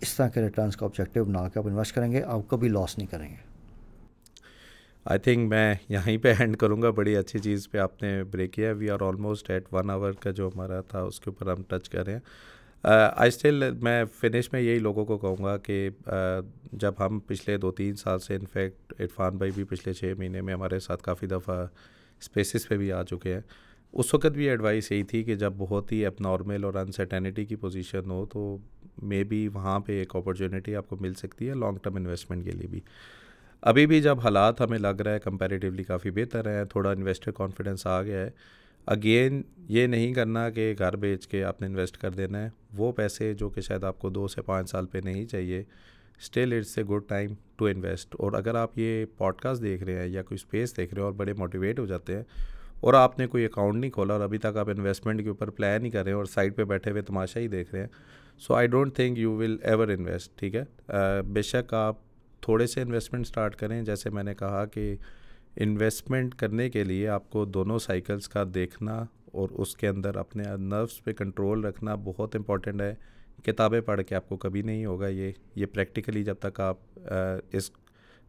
اس 0.00 0.16
طرح 0.16 0.28
کے 0.28 0.40
ریٹرنس 0.40 0.76
کا 0.76 0.86
آبجیکٹیو 0.86 1.24
بنا 1.24 1.48
کے 1.48 1.58
آپ 1.58 1.66
انویسٹ 1.66 1.94
کریں 1.94 2.12
گے، 2.12 2.22
آپ 2.22 2.48
کبھی 2.48 2.68
لاس 2.68 2.98
نہیں 2.98 3.06
کریں 3.06 3.28
گے۔ 3.30 3.48
آئی 5.04 5.18
تھنک 5.18 5.48
میں 5.48 5.74
یہیں 5.88 6.18
پہ 6.18 6.32
ہینڈ 6.40 6.56
کروں 6.56 6.82
گا۔ 6.82 6.90
بڑی 6.90 7.16
اچھی 7.16 7.38
چیز 7.38 7.70
پہ 7.70 7.78
آپ 7.78 8.02
نے 8.02 8.24
بریک 8.24 8.52
کیا 8.52 8.72
we 8.72 8.90
are 8.90 9.00
almost 9.00 9.50
at 9.50 9.64
one 9.72 9.90
hour 9.90 10.12
کا 10.12 10.30
جو 10.30 10.48
ہمارا 10.48 10.80
تھا، 10.80 11.00
اس 11.00 11.20
کے 11.20 11.30
اوپر 11.30 11.52
ہم 11.52 11.62
ٹچ 11.68 11.88
کر 11.88 12.04
رہے 12.04 12.12
ہیں۔ 12.12 12.20
uh, 12.86 13.12
آئی 13.16 13.28
اسٹل 13.28 13.72
میں 13.82 14.04
فنش 14.20 14.52
میں 14.52 14.60
یہی 14.60 14.78
لوگوں 14.78 15.04
کو 15.04 15.18
کہوں 15.18 15.44
گا 15.44 15.56
کہ 15.56 15.90
uh, 16.08 16.40
جب 16.72 16.92
ہم 16.98 17.18
پچھلے 17.20 17.56
دو 17.56 17.70
تین 17.70 17.96
سال 17.96 18.18
سے 18.18 18.34
انفیکٹ 18.34 19.00
عرفان 19.00 19.36
بھائی 19.36 19.50
بھی 19.54 19.64
پچھلے 19.64 19.94
چھ 19.94 20.12
مہینے 20.18 20.40
میں 20.40 20.54
ہمارے 20.54 20.80
ساتھ 20.80 21.02
کافی 21.02 21.26
دفعہ 21.26 21.66
اسپیسز 22.20 22.68
پہ 22.68 22.76
بھی 22.76 22.92
آ 22.92 23.02
چکے 23.02 23.34
ہیں۔ 23.34 23.40
اس 23.92 24.14
وقت 24.14 24.26
بھی 24.26 24.48
ایڈوائس 24.48 24.92
یہی 24.92 25.02
تھی 25.02 25.24
کہ 25.24 25.34
جب 25.34 25.52
بہت 25.56 25.92
ہی 25.92 26.06
اب 26.06 26.12
نارمل 26.20 26.64
اور 26.64 26.74
انسرٹینٹی 26.74 27.44
کی 27.44 27.56
پوزیشن 27.56 28.10
ہو 28.10 28.26
تو 28.26 28.56
مے 29.02 29.24
بی 29.24 29.48
وہاں 29.48 29.80
پہ 29.80 29.98
ایک 29.98 30.16
اپرچونیٹی 30.16 30.76
آپ 30.76 30.88
کو 30.88 30.96
مل 31.00 31.14
سکتی 31.14 31.48
ہے 31.48 31.54
لانگ 31.54 31.76
ٹرم 31.76 31.96
انویسٹمنٹ 31.96 32.44
کے 32.44 32.50
لیے 32.50 32.66
بھی۔ 32.66 32.80
ابھی 33.62 33.86
بھی 33.86 34.00
جب 34.00 34.20
حالات 34.20 34.60
ہمیں 34.60 34.78
لگ 34.78 35.00
رہا 35.04 35.12
ہے 35.12 35.18
کمپیریٹیولی 35.18 35.84
کافی 35.84 36.10
بہتر 36.10 36.48
ہیں، 36.48 36.64
تھوڑا 36.64 36.90
انویسٹر 36.90 37.30
کانفیڈنس 37.30 37.86
آ 37.86 38.02
گیا 38.02 38.20
ہے۔ 38.20 38.30
اگین 38.86 39.42
یہ 39.68 39.86
نہیں 39.86 40.14
کرنا 40.14 40.50
کہ 40.50 40.74
گھر 40.78 40.96
بیچ 40.96 41.26
کے 41.28 41.44
آپ 41.44 41.60
نے 41.60 41.66
انویسٹ 41.66 41.96
کر 41.96 42.10
دینا 42.10 42.44
ہے۔ 42.44 42.48
وہ 42.76 42.92
پیسے 42.92 43.34
جو 43.34 43.48
کہ 43.48 43.60
شاید 43.60 43.84
آپ 43.84 43.98
کو 43.98 44.10
دو 44.10 44.28
سے 44.28 44.42
پانچ 44.42 44.70
سال 44.70 44.86
پہ 44.86 44.98
نہیں 45.04 45.26
چاہیے 45.26 45.64
still 46.20 46.52
it's 46.52 46.78
a 46.78 46.84
good 46.84 47.02
time 47.08 47.30
to 47.56 47.64
invest 47.64 48.16
اور 48.18 48.32
اگر 48.32 48.54
آپ 48.54 48.78
یہ 48.78 49.04
پوڈ 49.16 49.36
کاسٹ 49.36 49.62
دیکھ 49.62 49.82
رہے 49.82 50.00
ہیں 50.00 50.08
یا 50.08 50.22
کوئی 50.22 50.38
اسپیس 50.42 50.76
دیکھ 50.76 50.94
رہے 50.94 51.02
ہیں 51.02 51.06
اور 51.06 51.14
بڑے 51.14 51.32
موٹیویٹ 51.32 51.78
ہو 51.78 51.86
جاتے 51.86 52.16
ہیں 52.16 52.22
اور 52.80 52.94
آپ 52.94 53.18
نے 53.18 53.26
کوئی 53.26 53.44
اکاؤنٹ 53.44 53.80
نہیں 53.80 53.90
کھولا 53.90 54.14
اور 54.14 54.20
ابھی 54.20 54.38
تک 54.38 54.56
آپ 54.56 54.68
انویسٹمنٹ 54.68 55.22
کے 55.22 55.28
اوپر 55.28 55.50
پلان 55.50 55.82
نہیں 55.82 55.90
کر 55.90 56.02
رہے 56.02 56.10
ہیں 56.10 56.16
اور 56.16 56.24
سائڈ 56.24 56.56
پہ 56.56 56.64
بیٹھے 56.64 56.90
ہوئے 56.90 57.02
تماشا 57.02 57.40
ہی 57.40 57.48
دیکھ 57.48 57.74
رہے 57.74 57.80
ہیں۔ 57.80 57.88
So 58.38 58.54
I 58.54 58.66
don't 58.68 58.94
think 58.94 59.18
you 59.18 59.32
will 59.32 59.56
ever 59.62 59.88
invest 59.88 60.38
ٹھیک 60.38 60.54
ہے؟ 60.54 60.92
بے 61.22 61.42
شک 61.42 61.74
آپ 61.74 61.96
تھوڑے 62.40 62.66
سے 62.66 62.82
انویسٹمنٹ 62.82 63.26
اسٹارٹ 63.26 63.56
کریں۔ 63.56 63.82
جیسے 63.82 64.10
میں 64.10 64.22
نے 64.22 64.34
کہا 64.34 64.64
کہ 64.64 64.96
انویسٹمنٹ 65.56 66.34
کرنے 66.34 66.70
کے 66.70 66.84
لیے 66.84 67.08
آپ 67.08 67.30
کو 67.30 67.44
دونوں 67.44 67.78
سائیکلس 67.78 68.28
کا 68.28 68.44
دیکھنا 68.54 69.04
اور 69.32 69.48
اس 69.50 69.76
کے 69.76 69.88
اندر 69.88 70.16
اپنے 70.16 70.44
نروس 70.58 71.04
پہ 71.04 71.12
کنٹرول 71.12 71.64
رکھنا 71.64 71.94
بہت 71.94 72.36
امپورٹنٹ 72.36 72.80
ہے۔ 72.80 72.94
کتابیں 73.44 73.80
پڑھ 73.80 74.02
کے 74.02 74.14
آپ 74.14 74.28
کو 74.28 74.36
کبھی 74.36 74.62
نہیں 74.62 74.84
ہوگا 74.86 75.08
یہ۔ 75.08 75.32
یہ 75.54 75.66
پریکٹیکلی 75.66 76.24
جب 76.24 76.34
تک 76.40 76.60
آپ 76.60 76.76
اس 77.52 77.70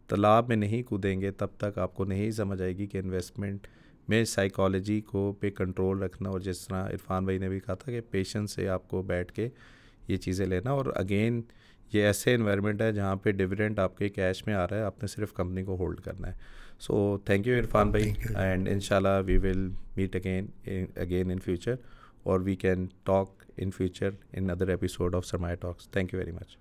تالاب 0.08 0.48
میں 0.48 0.56
نہیں 0.56 0.84
کودیں 0.84 1.22
گے 1.22 1.32
تب 1.32 1.48
تک 1.58 1.78
آپ 1.78 1.96
کو 1.96 2.06
نہیں 2.06 2.32
سمجھ 2.32 2.62
آئے 2.62 2.78
گی 2.78 2.88
کہ 2.88 2.98
انویسٹمنٹ 2.98 3.68
میں 4.10 4.24
سائیکالوجی 4.26 5.02
کو 5.02 5.34
پہ 5.40 5.50
کنٹرول 5.50 6.04
رکھنا 6.04 6.30
اور 6.30 6.40
جس 6.40 6.68
طرح 6.68 6.88
عرفان 6.90 7.26
بھائی 7.26 7.38
نے 7.38 7.50
بھی 7.50 7.60
کہا 7.60 7.74
تھا 7.74 7.92
کہ 7.92 8.02
پیشنس 8.12 8.52
سے 8.52 8.70
آپ 8.70 8.88
کو 8.90 9.02
بیٹھ 9.02 9.34
کے 9.34 9.50
یہ 10.08 10.18
چیزیں 10.18 10.46
لینا 10.46 10.72
اور 10.72 10.86
اگین 10.96 11.42
یہ 11.94 12.04
ایسے 12.04 12.36
انوائرمنٹ 12.36 12.82
ہے 12.82 12.92
جہاں 12.92 13.16
پہ 13.16 13.32
ڈویڈنٹ 13.32 13.80
آپ 13.80 13.98
کے 13.98 14.10
کیش 14.10 14.48
میں 14.48 14.56
آ 14.56 14.68
رہا 14.68 14.78
ہے 14.78 14.82
آپ 14.82 15.04
نے 15.04 15.08
صرف 15.08 15.34
کمپنی 15.34 15.64
کو 15.64 15.76
ہولڈ 15.76 16.00
کرنا 16.00 16.28
ہے۔ 16.28 16.34
سو 16.80 17.18
تھینک 17.18 17.48
یو 17.48 17.60
عرفان 17.60 17.92
بھائی 17.92 18.14
اینڈ 18.36 18.70
ان 18.70 18.80
شاء 18.80 18.96
اللہ 18.96 19.22
we 19.26 19.38
will 19.38 19.70
meet 19.98 20.16
again 20.16 20.46
again 20.96 21.32
in 21.32 21.40
future 21.40 21.76
اور 22.24 22.40
we 22.40 22.56
can 22.56 22.88
talk 23.04 23.44
in 23.58 23.72
future 23.72 24.10
in 24.34 24.50
other 24.50 24.68
episode 24.68 25.16
of 25.16 25.26
Sarmaya 25.26 25.56
talks 25.56 25.90
thank 25.90 26.14
you 26.14 26.20
very 26.20 26.32
much 26.32 26.58